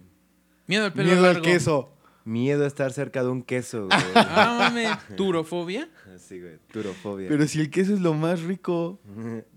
Miedo 0.68 0.86
al 0.86 0.94
pelo 0.94 1.10
Miedo 1.10 1.28
al 1.28 1.42
queso. 1.42 1.92
Miedo 2.24 2.64
a 2.64 2.68
estar 2.68 2.92
cerca 2.92 3.22
de 3.24 3.30
un 3.30 3.44
queso, 3.44 3.86
güey. 3.86 4.00
Ah, 4.16 4.58
mames. 4.60 4.98
Turofobia. 5.16 5.90
Así, 6.16 6.42
güey. 6.42 6.58
Turofobia. 6.72 7.30
Pero 7.30 7.46
si 7.48 7.62
el 7.62 7.70
queso 7.70 7.94
es 7.94 8.02
lo 8.02 8.16
más 8.16 8.42
rico. 8.42 9.00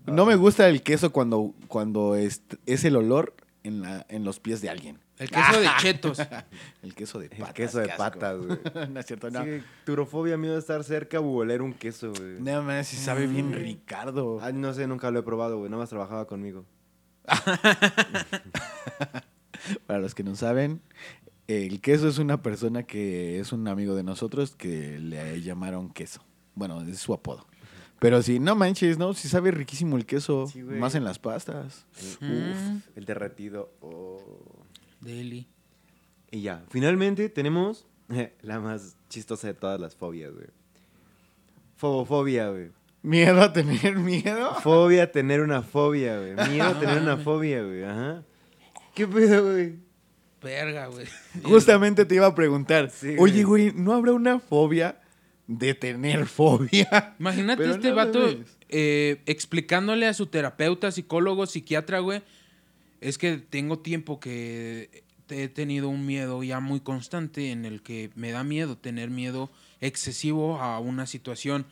No 0.05 0.25
me 0.25 0.35
gusta 0.35 0.69
el 0.69 0.83
queso 0.83 1.11
cuando, 1.11 1.55
cuando 1.67 2.15
es, 2.15 2.43
es 2.67 2.85
el 2.85 2.95
olor 2.95 3.33
en, 3.63 3.81
la, 3.81 4.05
en 4.09 4.23
los 4.23 4.39
pies 4.39 4.61
de 4.61 4.69
alguien. 4.69 4.99
El 5.17 5.31
queso 5.31 5.59
de 5.59 5.67
chetos. 5.79 6.19
El 6.81 6.95
queso 6.95 7.19
de 7.19 7.25
El 7.25 7.31
patas. 7.31 7.53
queso 7.53 7.79
de 7.79 7.85
qué 7.87 7.91
asco. 7.91 8.03
patas, 8.03 8.37
güey. 8.37 8.57
no 8.89 8.99
es 9.01 9.05
cierto, 9.05 9.29
no. 9.29 9.43
Sí, 9.43 9.61
turofobia, 9.83 10.37
miedo 10.37 10.55
a 10.55 10.59
estar 10.59 10.81
cerca 10.85 11.19
o 11.19 11.29
oler 11.35 11.61
un 11.61 11.73
queso, 11.73 12.13
güey. 12.13 12.39
Nada 12.39 12.61
más 12.61 12.87
si 12.87 12.95
sabe 12.95 13.27
bien 13.27 13.51
Ricardo. 13.51 14.39
Ay, 14.41 14.53
no 14.53 14.73
sé, 14.73 14.87
nunca 14.87 15.11
lo 15.11 15.19
he 15.19 15.23
probado, 15.23 15.57
güey. 15.57 15.69
Nada 15.69 15.81
más 15.81 15.89
trabajaba 15.89 16.25
conmigo. 16.25 16.63
Para 19.87 19.99
los 19.99 20.15
que 20.15 20.23
no 20.23 20.35
saben, 20.35 20.81
el 21.47 21.81
queso 21.81 22.07
es 22.07 22.17
una 22.19 22.41
persona 22.41 22.83
que 22.83 23.39
es 23.39 23.51
un 23.51 23.67
amigo 23.67 23.95
de 23.95 24.03
nosotros 24.03 24.55
que 24.55 24.99
le 24.99 25.41
llamaron 25.41 25.89
queso. 25.91 26.21
Bueno, 26.55 26.81
es 26.81 26.99
su 26.99 27.13
apodo. 27.13 27.45
Pero 27.99 28.21
si 28.21 28.39
no 28.39 28.55
manches, 28.55 28.97
¿no? 28.97 29.13
Si 29.13 29.27
sabe 29.27 29.51
riquísimo 29.51 29.97
el 29.97 30.05
queso, 30.05 30.47
Sí, 30.47 30.61
más 30.63 30.95
en 30.95 31.03
las 31.03 31.19
pastas. 31.19 31.85
El- 32.21 32.29
Mm. 32.29 32.51
Uf, 32.51 32.97
el 32.97 33.05
derretido. 33.05 33.73
oh. 33.81 34.63
Deli. 35.01 35.47
Y 36.31 36.41
ya, 36.41 36.63
finalmente 36.69 37.27
tenemos 37.29 37.87
la 38.41 38.59
más 38.59 38.95
chistosa 39.09 39.47
de 39.47 39.53
todas 39.53 39.79
las 39.79 39.95
fobias, 39.95 40.31
güey. 40.33 40.47
Fobofobia, 41.75 42.49
güey. 42.49 42.71
Miedo 43.01 43.41
a 43.41 43.53
tener 43.53 43.95
miedo. 43.97 44.55
Fobia 44.61 45.03
a 45.03 45.11
tener 45.11 45.41
una 45.41 45.61
fobia, 45.61 46.17
güey. 46.19 46.49
Miedo 46.49 46.65
a 46.67 46.79
tener 46.79 47.01
una 47.01 47.17
fobia, 47.23 47.63
güey. 47.63 47.83
Ajá. 47.83 48.23
¿Qué 48.99 49.07
pedo, 49.07 49.53
güey? 49.53 49.75
Verga, 50.43 50.87
güey. 50.87 51.05
Justamente 51.41 52.03
te 52.03 52.15
iba 52.15 52.27
a 52.27 52.35
preguntar, 52.35 52.89
Sí, 52.89 53.15
oye, 53.17 53.43
güey, 53.43 53.71
¿no 53.73 53.93
habrá 53.93 54.11
una 54.11 54.41
fobia 54.41 54.99
de 55.47 55.73
tener 55.73 56.25
fobia? 56.25 57.15
Imagínate 57.17 57.61
Pero 57.61 57.75
este 57.75 57.89
no 57.91 57.95
vato 57.95 58.43
eh, 58.67 59.21
explicándole 59.25 60.05
a 60.05 60.13
su 60.13 60.25
terapeuta, 60.25 60.91
psicólogo, 60.91 61.45
psiquiatra, 61.45 61.99
güey. 61.99 62.23
Es 62.99 63.17
que 63.17 63.37
tengo 63.37 63.79
tiempo 63.79 64.19
que 64.19 65.05
he 65.29 65.47
tenido 65.47 65.87
un 65.87 66.05
miedo 66.05 66.43
ya 66.43 66.59
muy 66.59 66.81
constante 66.81 67.51
en 67.51 67.63
el 67.63 67.81
que 67.81 68.09
me 68.15 68.33
da 68.33 68.43
miedo 68.43 68.77
tener 68.77 69.09
miedo 69.09 69.49
excesivo 69.79 70.59
a 70.59 70.77
una 70.79 71.05
situación. 71.05 71.65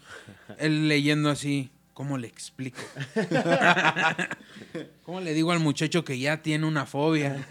Él 0.60 0.88
leyendo 0.88 1.30
así, 1.30 1.72
¿cómo 1.98 2.20
le 2.20 2.28
explico? 2.28 2.78
¿Cómo 5.04 5.20
le 5.20 5.34
digo 5.34 5.52
al 5.52 5.60
muchacho 5.60 6.06
que 6.06 6.20
ya 6.20 6.44
tiene 6.44 6.68
una 6.68 6.86
fobia? 6.86 7.44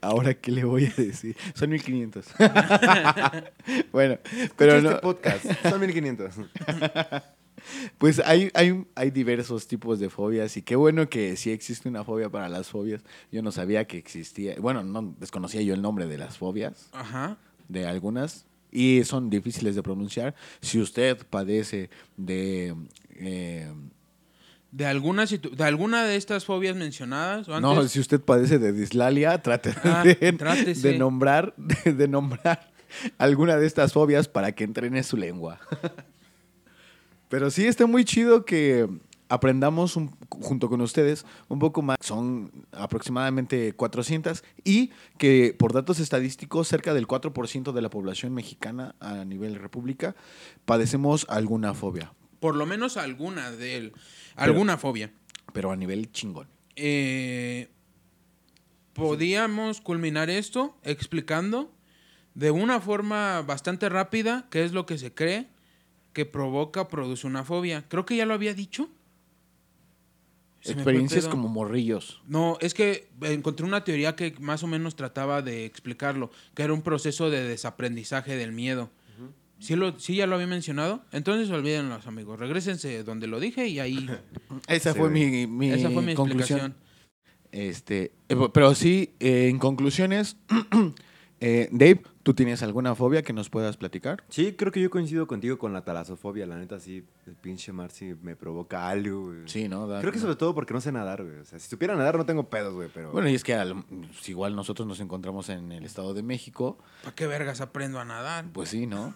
Ahora, 0.00 0.34
¿qué 0.34 0.50
le 0.50 0.64
voy 0.64 0.86
a 0.86 0.92
decir? 1.00 1.36
Son 1.54 1.70
1500. 1.70 2.26
bueno, 3.92 4.18
pero 4.56 4.72
Escucha 4.72 4.80
no, 4.80 4.90
este 4.90 5.00
podcast. 5.02 5.44
Son 5.68 5.80
1500. 5.80 6.34
pues 7.98 8.20
hay, 8.26 8.50
hay, 8.54 8.84
hay 8.96 9.12
diversos 9.12 9.68
tipos 9.68 10.00
de 10.00 10.10
fobias 10.10 10.56
y 10.56 10.62
qué 10.62 10.74
bueno 10.74 11.08
que 11.08 11.36
sí 11.36 11.52
existe 11.52 11.88
una 11.88 12.02
fobia 12.02 12.28
para 12.28 12.48
las 12.48 12.66
fobias. 12.66 13.04
Yo 13.30 13.40
no 13.40 13.52
sabía 13.52 13.86
que 13.86 13.98
existía, 13.98 14.56
bueno, 14.58 14.82
no 14.82 15.14
desconocía 15.20 15.62
yo 15.62 15.74
el 15.74 15.82
nombre 15.82 16.08
de 16.08 16.18
las 16.18 16.38
fobias, 16.38 16.88
Ajá. 16.90 17.38
de 17.68 17.86
algunas, 17.86 18.46
y 18.76 19.04
son 19.04 19.30
difíciles 19.30 19.74
de 19.74 19.82
pronunciar. 19.82 20.34
Si 20.60 20.78
usted 20.80 21.16
padece 21.30 21.88
de... 22.16 22.74
eh, 23.16 23.72
De 24.72 24.84
alguna, 24.86 25.24
situ- 25.26 25.54
de 25.56 25.64
alguna 25.64 26.04
de 26.04 26.16
estas 26.16 26.44
fobias 26.44 26.76
mencionadas. 26.76 27.48
o 27.48 27.60
No, 27.60 27.88
si 27.88 27.98
usted 28.00 28.20
padece 28.20 28.58
de 28.58 28.72
dislalia, 28.72 29.40
trate 29.42 29.72
Ah, 29.82 30.04
de 30.04 30.98
nombrar, 30.98 31.54
de, 31.56 31.92
de 31.94 32.08
nombrar 32.08 32.70
alguna 33.18 33.56
de 33.56 33.66
estas 33.66 33.92
fobias 33.92 34.28
para 34.28 34.52
que 34.52 34.64
entrene 34.64 35.02
su 35.02 35.16
lengua. 35.16 35.58
Pero 37.28 37.50
sí 37.50 37.66
está 37.66 37.86
muy 37.86 38.04
chido 38.04 38.44
que 38.44 38.86
aprendamos 39.28 39.96
un- 39.96 40.16
junto 40.28 40.68
con 40.68 40.80
ustedes 40.80 41.24
un 41.48 41.58
poco 41.58 41.82
más. 41.82 41.96
Son 42.00 42.50
aproximadamente 42.72 43.72
400 43.74 44.44
y 44.64 44.90
que 45.18 45.54
por 45.58 45.72
datos 45.72 45.98
estadísticos 46.00 46.68
cerca 46.68 46.94
del 46.94 47.06
4% 47.06 47.72
de 47.72 47.82
la 47.82 47.90
población 47.90 48.34
mexicana 48.34 48.94
a 49.00 49.24
nivel 49.24 49.54
república 49.56 50.14
padecemos 50.64 51.26
alguna 51.28 51.74
fobia, 51.74 52.12
por 52.40 52.54
lo 52.56 52.66
menos 52.66 52.96
alguna 52.96 53.50
de 53.50 53.76
él, 53.76 53.92
alguna 54.36 54.76
fobia. 54.78 55.12
pero 55.52 55.70
a 55.72 55.76
nivel 55.76 56.10
chingón. 56.12 56.48
Eh, 56.76 57.68
podíamos 58.92 59.80
culminar 59.80 60.30
esto 60.30 60.76
explicando 60.82 61.72
de 62.34 62.50
una 62.50 62.80
forma 62.80 63.42
bastante 63.42 63.88
rápida 63.88 64.46
qué 64.50 64.64
es 64.64 64.72
lo 64.72 64.86
que 64.86 64.98
se 64.98 65.12
cree 65.14 65.48
que 66.12 66.24
provoca, 66.26 66.88
produce 66.88 67.26
una 67.26 67.44
fobia. 67.44 67.84
Creo 67.88 68.06
que 68.06 68.16
ya 68.16 68.24
lo 68.26 68.34
había 68.34 68.54
dicho. 68.54 68.88
Se 70.66 70.72
Experiencias 70.72 71.28
como 71.28 71.48
morrillos. 71.48 72.20
No, 72.26 72.58
es 72.60 72.74
que 72.74 73.08
encontré 73.22 73.64
una 73.64 73.84
teoría 73.84 74.16
que 74.16 74.34
más 74.40 74.62
o 74.62 74.66
menos 74.66 74.96
trataba 74.96 75.42
de 75.42 75.64
explicarlo, 75.64 76.30
que 76.54 76.62
era 76.62 76.72
un 76.72 76.82
proceso 76.82 77.30
de 77.30 77.42
desaprendizaje 77.42 78.36
del 78.36 78.52
miedo. 78.52 78.90
¿Sí, 79.58 79.74
lo, 79.74 79.98
¿Sí 79.98 80.16
ya 80.16 80.26
lo 80.26 80.34
había 80.34 80.46
mencionado? 80.46 81.02
Entonces 81.12 81.48
olvídenlo, 81.50 81.98
amigos. 82.04 82.38
Regrésense 82.38 83.02
donde 83.04 83.26
lo 83.26 83.40
dije 83.40 83.66
y 83.68 83.78
ahí... 83.78 84.06
Esa 84.68 84.94
fue 84.94 85.08
mi 85.08 85.70
esa 85.70 85.90
fue 85.90 86.02
mi 86.02 86.14
conclusión. 86.14 86.58
explicación. 86.58 86.74
Este, 87.52 88.12
eh, 88.28 88.36
pero 88.52 88.74
sí, 88.74 89.14
eh, 89.18 89.48
en 89.48 89.58
conclusiones, 89.58 90.36
eh, 91.40 91.68
Dave, 91.70 92.02
¿tú 92.22 92.32
tienes 92.34 92.62
alguna 92.62 92.94
fobia 92.94 93.22
que 93.22 93.32
nos 93.32 93.50
puedas 93.50 93.76
platicar? 93.76 94.24
Sí, 94.30 94.54
creo 94.54 94.72
que 94.72 94.80
yo 94.80 94.88
coincido 94.90 95.26
contigo 95.26 95.58
con 95.58 95.72
la 95.72 95.84
talasofobia. 95.84 96.46
La 96.46 96.56
neta, 96.58 96.80
sí, 96.80 97.04
el 97.26 97.34
pinche 97.34 97.72
mar 97.72 97.90
sí 97.90 98.14
me 98.22 98.36
provoca 98.36 98.88
algo, 98.88 99.26
güey. 99.26 99.38
Sí, 99.46 99.68
¿no? 99.68 99.86
Da- 99.86 100.00
Creo 100.00 100.12
que 100.12 100.18
sobre 100.18 100.36
todo 100.36 100.54
porque 100.54 100.72
no 100.74 100.80
sé 100.80 100.92
nadar, 100.92 101.22
güey. 101.22 101.36
O 101.38 101.44
sea, 101.44 101.58
si 101.58 101.68
supiera 101.68 101.94
nadar 101.94 102.16
no 102.16 102.24
tengo 102.26 102.48
pedos, 102.48 102.72
güey, 102.74 102.88
pero... 102.92 103.12
Bueno, 103.12 103.28
y 103.28 103.34
es 103.34 103.44
que 103.44 103.54
al- 103.54 103.84
pues, 103.84 104.28
igual 104.28 104.56
nosotros 104.56 104.88
nos 104.88 104.98
encontramos 105.00 105.48
en 105.50 105.72
el 105.72 105.84
Estado 105.84 106.14
de 106.14 106.22
México, 106.22 106.78
¿Para 107.02 107.14
qué 107.14 107.26
vergas 107.26 107.60
aprendo 107.60 108.00
a 108.00 108.04
nadar? 108.04 108.46
pues 108.52 108.70
sí, 108.70 108.86
¿no? 108.86 109.14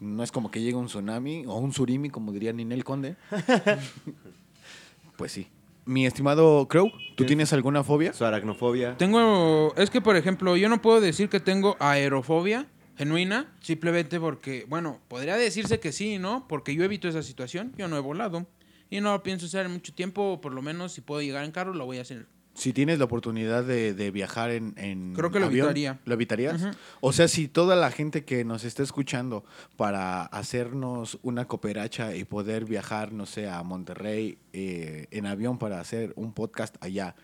No 0.00 0.22
es 0.22 0.30
como 0.30 0.50
que 0.50 0.60
llegue 0.60 0.76
un 0.76 0.86
tsunami 0.86 1.44
o 1.46 1.56
un 1.58 1.72
surimi, 1.72 2.10
como 2.10 2.30
diría 2.32 2.52
Ninel 2.52 2.84
Conde. 2.84 3.16
pues 5.16 5.32
sí. 5.32 5.48
Mi 5.86 6.04
estimado 6.04 6.66
Crow, 6.66 6.90
¿Tú 7.14 7.24
tienes 7.24 7.52
alguna 7.52 7.84
fobia? 7.84 8.12
Su 8.12 8.24
aracnofobia. 8.24 8.96
Tengo, 8.96 9.72
es 9.76 9.88
que 9.88 10.00
por 10.00 10.16
ejemplo, 10.16 10.56
yo 10.56 10.68
no 10.68 10.82
puedo 10.82 11.00
decir 11.00 11.28
que 11.28 11.38
tengo 11.38 11.76
aerofobia 11.78 12.66
genuina, 12.98 13.54
simplemente 13.60 14.18
porque, 14.18 14.66
bueno, 14.68 15.00
podría 15.06 15.36
decirse 15.36 15.78
que 15.78 15.92
sí, 15.92 16.18
¿no? 16.18 16.48
Porque 16.48 16.74
yo 16.74 16.82
evito 16.82 17.08
esa 17.08 17.22
situación, 17.22 17.72
yo 17.78 17.86
no 17.86 17.96
he 17.96 18.00
volado 18.00 18.46
y 18.90 19.00
no 19.00 19.22
pienso 19.22 19.46
hacer 19.46 19.66
en 19.66 19.72
mucho 19.72 19.94
tiempo, 19.94 20.32
o 20.32 20.40
por 20.40 20.52
lo 20.52 20.60
menos 20.60 20.92
si 20.92 21.02
puedo 21.02 21.22
llegar 21.22 21.44
en 21.44 21.52
carro 21.52 21.72
lo 21.72 21.86
voy 21.86 21.98
a 21.98 22.02
hacer. 22.02 22.26
Si 22.56 22.72
tienes 22.72 22.98
la 22.98 23.04
oportunidad 23.04 23.64
de, 23.64 23.92
de 23.92 24.10
viajar 24.10 24.50
en, 24.50 24.72
en 24.78 25.12
Creo 25.14 25.30
que 25.30 25.38
lo 25.38 25.46
avión, 25.46 25.66
evitaría. 25.66 26.00
¿Lo 26.06 26.14
evitarías? 26.14 26.66
O 27.00 27.12
sea, 27.12 27.28
si 27.28 27.48
toda 27.48 27.76
la 27.76 27.90
gente 27.90 28.24
que 28.24 28.44
nos 28.44 28.64
está 28.64 28.82
escuchando 28.82 29.44
para 29.76 30.22
hacernos 30.22 31.18
una 31.22 31.46
cooperacha 31.46 32.16
y 32.16 32.24
poder 32.24 32.64
viajar, 32.64 33.12
no 33.12 33.26
sé, 33.26 33.48
a 33.48 33.62
Monterrey 33.62 34.38
eh, 34.54 35.06
en 35.10 35.26
avión 35.26 35.58
para 35.58 35.80
hacer 35.80 36.14
un 36.16 36.32
podcast 36.32 36.76
allá, 36.80 37.14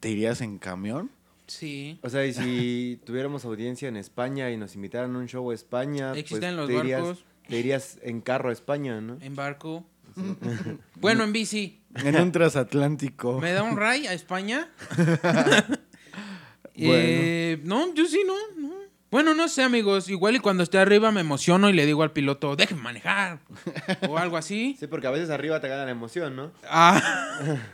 ¿te 0.00 0.10
irías 0.10 0.40
en 0.40 0.58
camión? 0.58 1.10
Sí. 1.48 1.98
O 2.02 2.08
sea, 2.10 2.24
y 2.26 2.32
si 2.32 3.00
tuviéramos 3.04 3.44
audiencia 3.44 3.88
en 3.88 3.96
España 3.96 4.50
y 4.50 4.56
nos 4.56 4.74
invitaran 4.76 5.14
a 5.14 5.18
un 5.18 5.26
show 5.26 5.50
a 5.50 5.54
España, 5.54 6.10
pues 6.10 6.20
Existen 6.20 6.56
los 6.56 6.68
te 6.68 6.74
irías, 6.74 7.02
barcos. 7.02 7.24
te 7.48 7.58
irías 7.58 7.98
en 8.02 8.20
carro 8.20 8.50
a 8.50 8.52
España, 8.52 9.00
¿no? 9.00 9.18
En 9.20 9.34
barco. 9.34 9.84
bueno, 10.96 11.24
en 11.24 11.32
bici. 11.32 11.82
En 11.94 12.16
un 12.16 12.32
transatlántico. 12.32 13.40
¿Me 13.40 13.52
da 13.52 13.62
un 13.62 13.76
ray 13.76 14.06
a 14.06 14.12
España? 14.12 14.68
Bueno. 16.78 16.92
Eh, 16.94 17.60
no, 17.64 17.94
yo 17.94 18.04
sí, 18.04 18.20
no, 18.26 18.34
no. 18.60 18.74
Bueno, 19.10 19.34
no 19.34 19.48
sé, 19.48 19.62
amigos. 19.62 20.10
Igual 20.10 20.36
y 20.36 20.40
cuando 20.40 20.62
esté 20.62 20.76
arriba 20.76 21.10
me 21.10 21.22
emociono 21.22 21.70
y 21.70 21.72
le 21.72 21.86
digo 21.86 22.02
al 22.02 22.12
piloto, 22.12 22.54
déjeme 22.54 22.82
manejar. 22.82 23.38
o 24.06 24.18
algo 24.18 24.36
así. 24.36 24.76
Sí, 24.78 24.86
porque 24.86 25.06
a 25.06 25.10
veces 25.10 25.30
arriba 25.30 25.58
te 25.58 25.68
gana 25.68 25.86
la 25.86 25.90
emoción, 25.92 26.36
¿no? 26.36 26.52
Ah, 26.68 27.00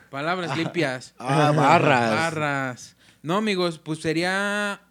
palabras 0.09 0.57
limpias. 0.57 1.17
Ah, 1.19 1.51
barras. 1.51 2.11
Barras. 2.13 2.97
No, 3.23 3.39
amigos, 3.39 3.81
pues 3.81 3.99
sería... 3.99 4.83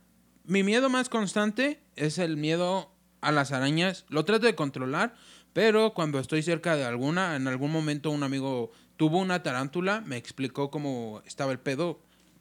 Mi 0.44 0.64
miedo 0.64 0.90
más 0.90 1.08
constante 1.08 1.80
es 1.96 2.18
el 2.18 2.36
miedo 2.36 2.92
a 3.22 3.32
las 3.32 3.54
arañas. 3.54 4.06
Lo 4.10 4.26
trato 4.26 4.46
de 4.46 4.56
controlar, 4.56 5.16
pero 5.54 5.94
cuando 5.94 6.20
estoy 6.20 6.42
cerca 6.44 6.76
de 6.76 6.86
alguna, 6.86 7.36
en 7.36 7.48
algún 7.48 7.72
momento 7.72 8.12
un 8.12 8.24
amigo 8.24 8.72
tuvo 8.98 9.20
una 9.20 9.44
tarántula, 9.44 10.02
me 10.02 10.18
explicó 10.18 10.70
cómo 10.72 11.22
estaba 11.26 11.52
el 11.52 11.60
pedo. 11.60 12.00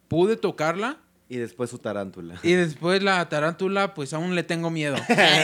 Pude 0.08 0.36
tocarla 0.36 0.98
Y 1.28 1.36
después 1.36 1.70
su 1.70 1.78
tarántula. 1.78 2.38
y 2.42 2.52
después 2.52 3.02
la 3.02 3.28
tarántula, 3.28 3.94
pues 3.94 4.12
aún 4.12 4.34
le 4.34 4.42
tengo 4.42 4.70
miedo. 4.70 4.96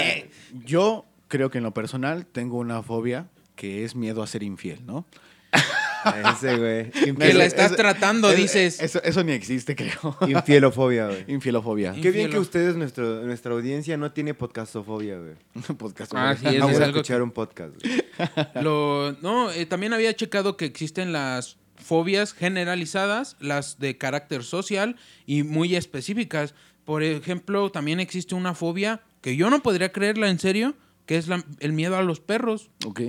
Yo 0.64 1.04
creo 1.28 1.50
que 1.50 1.58
en 1.58 1.64
lo 1.64 1.72
personal 1.74 2.26
tengo 2.26 2.58
una 2.58 2.82
fobia 2.82 3.28
que 3.54 3.84
es 3.84 3.94
miedo 3.96 4.22
a 4.22 4.26
ser 4.26 4.42
infiel, 4.42 4.84
¿no? 4.84 5.06
Ese, 6.04 6.56
güey. 6.56 6.90
Que 7.16 7.34
la 7.34 7.44
estás 7.44 7.66
eso- 7.66 7.76
tratando, 7.76 8.28
eso- 8.30 8.36
dices. 8.40 8.80
Eso, 8.80 9.02
eso 9.02 9.24
ni 9.24 9.32
existe, 9.32 9.74
creo. 9.76 10.16
Infielofobia, 10.26 11.06
güey. 11.06 11.24
Infielofobia. 11.28 11.92
Qué 12.00 12.10
bien 12.10 12.30
que 12.30 12.38
ustedes, 12.38 12.76
nuestro, 12.76 13.22
nuestra 13.22 13.52
audiencia, 13.52 13.96
no 13.96 14.12
tiene 14.12 14.34
podcastofobia, 14.34 15.18
güey. 15.18 15.34
Podcast. 15.78 16.12
Ah, 16.14 16.36
sí, 16.38 16.44
No 16.44 16.50
eso 16.50 16.62
voy 16.64 16.72
es 16.74 16.80
a 16.80 16.84
algo 16.84 16.98
escuchar 16.98 17.22
un 17.22 17.30
podcast, 17.30 17.74
güey. 17.82 18.02
Lo, 18.62 19.16
no, 19.22 19.50
eh, 19.50 19.66
también 19.66 19.92
había 19.92 20.14
checado 20.14 20.56
que 20.56 20.64
existen 20.64 21.12
las 21.12 21.56
fobias 21.76 22.32
generalizadas, 22.32 23.36
las 23.40 23.78
de 23.78 23.98
carácter 23.98 24.42
social 24.44 24.96
y 25.26 25.42
muy 25.42 25.76
específicas. 25.76 26.54
Por 26.84 27.02
ejemplo, 27.02 27.70
también 27.70 28.00
existe 28.00 28.34
una 28.34 28.54
fobia 28.54 29.02
que 29.20 29.36
yo 29.36 29.50
no 29.50 29.60
podría 29.62 29.92
creerla 29.92 30.28
en 30.30 30.38
serio, 30.38 30.74
que 31.04 31.16
es 31.16 31.28
la- 31.28 31.44
el 31.60 31.72
miedo 31.72 31.96
a 31.96 32.02
los 32.02 32.20
perros. 32.20 32.70
Ok. 32.86 33.00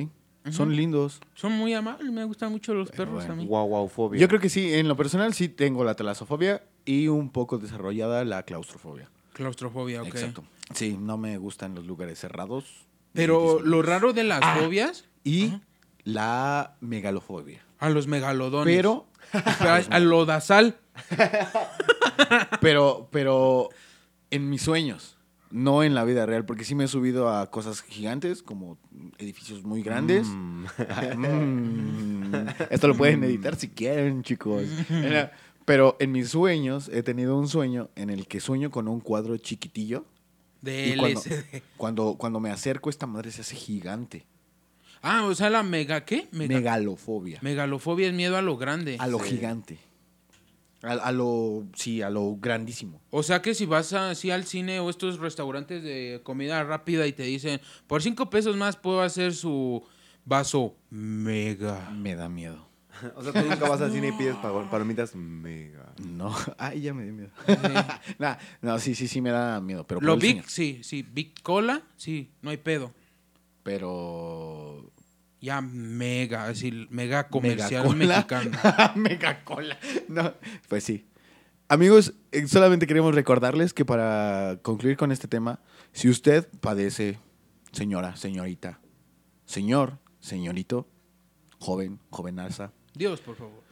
Son 0.51 0.75
lindos. 0.75 1.19
Son 1.35 1.51
muy 1.51 1.73
amables, 1.73 2.11
me 2.11 2.23
gustan 2.23 2.51
mucho 2.51 2.73
los 2.73 2.89
Pero 2.89 3.05
perros 3.05 3.15
bueno. 3.25 3.33
a 3.33 3.35
mí. 3.37 3.45
Guau, 3.45 3.67
guau, 3.67 3.87
fobia. 3.87 4.19
Yo 4.19 4.27
creo 4.27 4.39
que 4.39 4.49
sí, 4.49 4.73
en 4.73 4.87
lo 4.87 4.95
personal 4.95 5.33
sí 5.33 5.49
tengo 5.49 5.83
la 5.83 5.95
talasofobia 5.95 6.63
y 6.85 7.07
un 7.07 7.29
poco 7.29 7.57
desarrollada 7.57 8.23
la 8.25 8.43
claustrofobia. 8.43 9.09
Claustrofobia, 9.33 10.01
ok. 10.01 10.07
Exacto. 10.07 10.43
Sí, 10.73 10.97
no 10.99 11.17
me 11.17 11.37
gustan 11.37 11.75
los 11.75 11.85
lugares 11.85 12.19
cerrados. 12.19 12.85
Pero 13.13 13.59
lo 13.61 13.81
raro 13.81 14.13
de 14.13 14.23
las 14.23 14.41
fobias, 14.59 15.05
Y 15.23 15.53
la 16.03 16.75
megalofobia. 16.81 17.61
a 17.79 17.89
los 17.89 18.07
megalodones. 18.07 18.75
Pero, 18.75 19.07
a, 19.33 19.75
a 19.89 19.99
lo 19.99 20.25
dasal. 20.25 20.77
pero, 22.61 23.07
pero 23.11 23.69
en 24.31 24.49
mis 24.49 24.61
sueños, 24.61 25.16
no 25.51 25.83
en 25.83 25.95
la 25.95 26.03
vida 26.03 26.25
real, 26.25 26.45
porque 26.45 26.63
sí 26.65 26.75
me 26.75 26.85
he 26.85 26.87
subido 26.87 27.29
a 27.29 27.49
cosas 27.51 27.81
gigantes, 27.81 28.43
como 28.43 28.77
edificios 29.17 29.63
muy 29.63 29.81
grandes. 29.83 30.27
Mm. 30.27 30.65
Mm. 31.17 32.33
Esto 32.69 32.87
lo 32.87 32.95
pueden 32.97 33.23
editar 33.23 33.55
si 33.55 33.69
quieren, 33.69 34.23
chicos. 34.23 34.63
Pero 35.65 35.97
en 35.99 36.11
mis 36.11 36.29
sueños 36.29 36.89
he 36.93 37.03
tenido 37.03 37.37
un 37.37 37.47
sueño 37.47 37.89
en 37.95 38.09
el 38.09 38.27
que 38.27 38.39
sueño 38.39 38.71
con 38.71 38.87
un 38.87 38.99
cuadro 38.99 39.37
chiquitillo. 39.37 40.05
De 40.61 40.89
Y 40.89 40.97
cuando, 40.97 41.21
cuando, 41.77 42.15
cuando 42.17 42.39
me 42.39 42.49
acerco, 42.51 42.89
esta 42.89 43.05
madre 43.07 43.31
se 43.31 43.41
hace 43.41 43.55
gigante. 43.55 44.25
Ah, 45.01 45.23
o 45.25 45.35
sea, 45.35 45.49
la 45.49 45.61
mega, 45.63 46.03
¿qué? 46.05 46.27
Mega- 46.31 46.55
Megalofobia. 46.55 47.39
megalofobia 47.41 48.07
es 48.07 48.13
miedo 48.13 48.35
a 48.37 48.41
lo 48.41 48.57
grande. 48.57 48.97
A 48.99 49.07
lo 49.07 49.19
Sí. 49.19 49.29
gigante. 49.35 49.77
A, 50.83 50.91
a 50.93 51.11
lo, 51.11 51.65
sí, 51.73 52.01
a 52.01 52.09
lo 52.09 52.35
grandísimo. 52.37 53.01
O 53.09 53.23
sea 53.23 53.41
que 53.41 53.53
si 53.55 53.65
vas 53.65 53.93
así 53.93 54.29
al 54.31 54.45
cine 54.45 54.79
o 54.79 54.89
estos 54.89 55.17
restaurantes 55.19 55.81
de 55.83 56.21
comida 56.23 56.63
rápida 56.63 57.07
y 57.07 57.13
te 57.13 57.23
dicen, 57.23 57.59
por 57.87 58.01
cinco 58.03 58.29
pesos 58.29 58.55
más 58.57 58.75
puedo 58.77 59.01
hacer 59.01 59.33
su 59.33 59.83
vaso 60.25 60.75
mega. 60.89 61.89
Me 61.91 62.15
da 62.15 62.29
miedo. 62.29 62.65
O 63.15 63.21
sea, 63.23 63.31
tú 63.31 63.47
nunca 63.47 63.69
vas 63.69 63.79
al 63.81 63.91
cine 63.91 64.07
y 64.07 64.11
pides 64.13 64.35
pa- 64.37 64.69
palomitas 64.71 65.15
mega. 65.15 65.93
No, 66.03 66.33
ay, 66.57 66.81
ya 66.81 66.93
me 66.95 67.03
dio 67.03 67.13
miedo. 67.13 67.29
Sí. 67.45 67.53
Nah, 68.19 68.37
no, 68.61 68.79
sí, 68.79 68.95
sí, 68.95 69.07
sí 69.07 69.21
me 69.21 69.29
da 69.29 69.61
miedo. 69.61 69.85
Pero 69.85 70.01
Lo 70.01 70.17
Big, 70.17 70.43
sí, 70.49 70.79
sí. 70.83 71.03
Big 71.03 71.39
Cola, 71.43 71.83
sí, 71.95 72.31
no 72.41 72.49
hay 72.49 72.57
pedo. 72.57 72.91
Pero. 73.61 74.91
Ya 75.39 75.61
mega, 75.61 76.47
así, 76.47 76.87
mega 76.89 77.27
comercial 77.27 77.95
Megacola. 77.95 78.49
mexicano. 78.49 78.93
Megacola. 78.95 79.77
No, 80.07 80.33
pues 80.67 80.83
sí. 80.83 81.05
Amigos, 81.69 82.13
eh, 82.31 82.47
solamente 82.47 82.87
queremos 82.87 83.13
recordarles 83.13 83.73
que 83.73 83.85
para 83.85 84.59
concluir 84.61 84.97
con 84.97 85.11
este 85.11 85.27
tema, 85.27 85.59
si 85.91 86.09
usted 86.09 86.47
padece, 86.61 87.19
señora, 87.71 88.15
señorita, 88.15 88.79
señor, 89.45 89.99
señorito, 90.19 90.87
joven, 91.59 91.99
jovenaza, 92.09 92.71
Dios, 92.97 93.21
por 93.21 93.35
favor. 93.35 93.63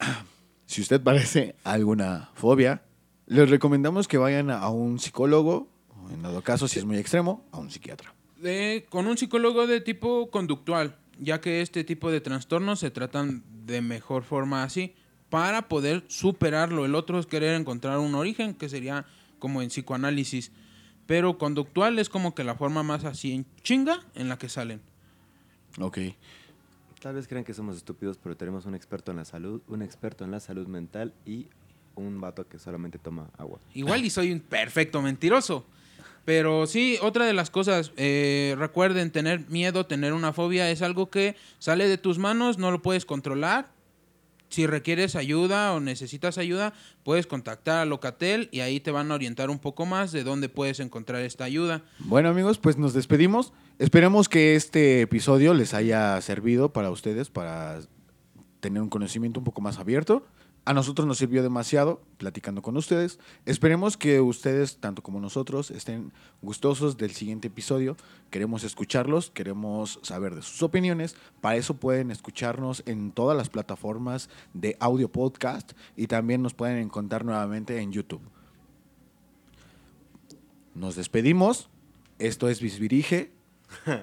si 0.66 0.80
usted 0.80 1.00
padece 1.00 1.54
alguna 1.62 2.30
fobia, 2.34 2.82
les 3.26 3.48
recomendamos 3.48 4.08
que 4.08 4.18
vayan 4.18 4.50
a 4.50 4.68
un 4.68 4.98
psicólogo, 4.98 5.68
en 6.10 6.22
dado 6.22 6.42
caso, 6.42 6.66
si 6.66 6.78
es 6.78 6.84
muy 6.84 6.98
extremo, 6.98 7.46
a 7.52 7.58
un 7.58 7.70
psiquiatra. 7.70 8.14
De- 8.40 8.86
con 8.88 9.06
un 9.06 9.18
psicólogo 9.18 9.66
de 9.66 9.80
tipo 9.80 10.30
conductual, 10.30 10.96
ya 11.18 11.40
que 11.40 11.60
este 11.60 11.84
tipo 11.84 12.10
de 12.10 12.20
trastornos 12.20 12.80
se 12.80 12.90
tratan 12.90 13.42
de 13.66 13.80
mejor 13.82 14.22
forma 14.22 14.62
así, 14.62 14.94
para 15.30 15.68
poder 15.68 16.04
superarlo. 16.08 16.84
El 16.84 16.94
otro 16.94 17.18
es 17.18 17.26
querer 17.26 17.54
encontrar 17.60 17.98
un 17.98 18.14
origen, 18.14 18.54
que 18.54 18.68
sería 18.68 19.04
como 19.38 19.60
en 19.62 19.68
psicoanálisis. 19.68 20.52
Pero 21.06 21.38
conductual 21.38 21.98
es 21.98 22.08
como 22.08 22.34
que 22.34 22.44
la 22.44 22.54
forma 22.54 22.82
más 22.82 23.04
así 23.04 23.32
en 23.32 23.46
chinga 23.62 24.00
en 24.14 24.28
la 24.28 24.38
que 24.38 24.48
salen. 24.48 24.80
Ok. 25.80 25.98
Tal 27.00 27.14
vez 27.14 27.28
crean 27.28 27.44
que 27.44 27.54
somos 27.54 27.76
estúpidos, 27.76 28.18
pero 28.18 28.36
tenemos 28.36 28.66
un 28.66 28.74
experto 28.74 29.10
en 29.12 29.18
la 29.18 29.24
salud, 29.24 29.62
un 29.68 29.82
experto 29.82 30.24
en 30.24 30.30
la 30.30 30.40
salud 30.40 30.66
mental 30.66 31.14
y 31.24 31.46
un 31.94 32.20
vato 32.20 32.46
que 32.48 32.58
solamente 32.58 32.98
toma 32.98 33.30
agua. 33.38 33.58
Igual 33.74 34.04
y 34.04 34.10
soy 34.10 34.32
un 34.32 34.40
perfecto 34.40 35.00
mentiroso. 35.02 35.64
Pero 36.28 36.66
sí, 36.66 36.98
otra 37.00 37.24
de 37.24 37.32
las 37.32 37.48
cosas, 37.48 37.90
eh, 37.96 38.54
recuerden, 38.58 39.10
tener 39.10 39.48
miedo, 39.48 39.86
tener 39.86 40.12
una 40.12 40.34
fobia 40.34 40.70
es 40.70 40.82
algo 40.82 41.08
que 41.08 41.36
sale 41.58 41.88
de 41.88 41.96
tus 41.96 42.18
manos, 42.18 42.58
no 42.58 42.70
lo 42.70 42.82
puedes 42.82 43.06
controlar. 43.06 43.70
Si 44.50 44.66
requieres 44.66 45.16
ayuda 45.16 45.72
o 45.72 45.80
necesitas 45.80 46.36
ayuda, 46.36 46.74
puedes 47.02 47.26
contactar 47.26 47.78
a 47.78 47.86
Locatel 47.86 48.50
y 48.52 48.60
ahí 48.60 48.78
te 48.78 48.90
van 48.90 49.10
a 49.10 49.14
orientar 49.14 49.48
un 49.48 49.58
poco 49.58 49.86
más 49.86 50.12
de 50.12 50.22
dónde 50.22 50.50
puedes 50.50 50.80
encontrar 50.80 51.22
esta 51.22 51.44
ayuda. 51.44 51.80
Bueno 51.98 52.28
amigos, 52.28 52.58
pues 52.58 52.76
nos 52.76 52.92
despedimos. 52.92 53.54
Esperemos 53.78 54.28
que 54.28 54.54
este 54.54 55.00
episodio 55.00 55.54
les 55.54 55.72
haya 55.72 56.20
servido 56.20 56.74
para 56.74 56.90
ustedes, 56.90 57.30
para 57.30 57.80
tener 58.60 58.82
un 58.82 58.90
conocimiento 58.90 59.40
un 59.40 59.44
poco 59.44 59.62
más 59.62 59.78
abierto. 59.78 60.26
A 60.68 60.74
nosotros 60.74 61.08
nos 61.08 61.16
sirvió 61.16 61.42
demasiado 61.42 62.02
platicando 62.18 62.60
con 62.60 62.76
ustedes. 62.76 63.18
Esperemos 63.46 63.96
que 63.96 64.20
ustedes, 64.20 64.76
tanto 64.76 65.02
como 65.02 65.18
nosotros, 65.18 65.70
estén 65.70 66.12
gustosos 66.42 66.98
del 66.98 67.12
siguiente 67.12 67.48
episodio. 67.48 67.96
Queremos 68.28 68.64
escucharlos, 68.64 69.30
queremos 69.30 69.98
saber 70.02 70.34
de 70.34 70.42
sus 70.42 70.62
opiniones. 70.62 71.16
Para 71.40 71.56
eso 71.56 71.78
pueden 71.78 72.10
escucharnos 72.10 72.82
en 72.84 73.12
todas 73.12 73.34
las 73.34 73.48
plataformas 73.48 74.28
de 74.52 74.76
audio 74.78 75.10
podcast 75.10 75.72
y 75.96 76.06
también 76.06 76.42
nos 76.42 76.52
pueden 76.52 76.76
encontrar 76.76 77.24
nuevamente 77.24 77.80
en 77.80 77.90
YouTube. 77.90 78.20
Nos 80.74 80.96
despedimos. 80.96 81.70
Esto 82.18 82.50
es 82.50 82.60
Visvirige. 82.60 83.32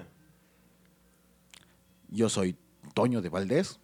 Yo 2.08 2.28
soy 2.28 2.56
Toño 2.92 3.22
de 3.22 3.28
Valdés. 3.28 3.78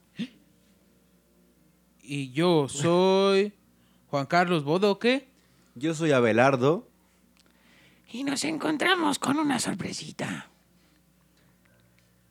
Y 2.03 2.33
yo 2.33 2.69
soy 2.69 3.53
Juan 4.11 4.27
Carlos 4.27 4.65
Bodoque. 4.65 5.29
Yo 5.75 5.95
soy 5.95 6.13
Abelardo. 6.13 6.89
Y 8.11 8.25
nos 8.25 8.45
encontramos 8.45 9.19
con 9.19 9.39
una 9.39 9.59
sorpresita. 9.59 10.49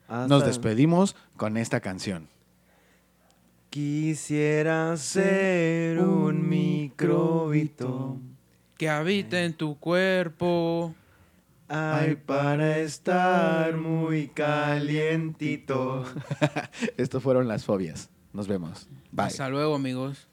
Hasta- 0.07 0.27
Nos 0.27 0.45
despedimos 0.45 1.15
con 1.37 1.57
esta 1.57 1.79
canción. 1.79 2.27
Quisiera 3.69 4.95
ser 4.97 5.99
un 5.99 6.47
microbito. 6.49 8.19
Que 8.77 8.89
habita 8.89 9.41
en 9.43 9.53
tu 9.53 9.79
cuerpo. 9.79 10.93
Ay, 11.69 12.15
para 12.17 12.79
estar 12.79 13.77
muy 13.77 14.27
calientito. 14.27 16.03
Estas 16.97 17.23
fueron 17.23 17.47
las 17.47 17.63
fobias. 17.63 18.09
Nos 18.33 18.47
vemos. 18.49 18.89
Hasta 19.17 19.49
luego, 19.49 19.75
amigos. 19.75 20.27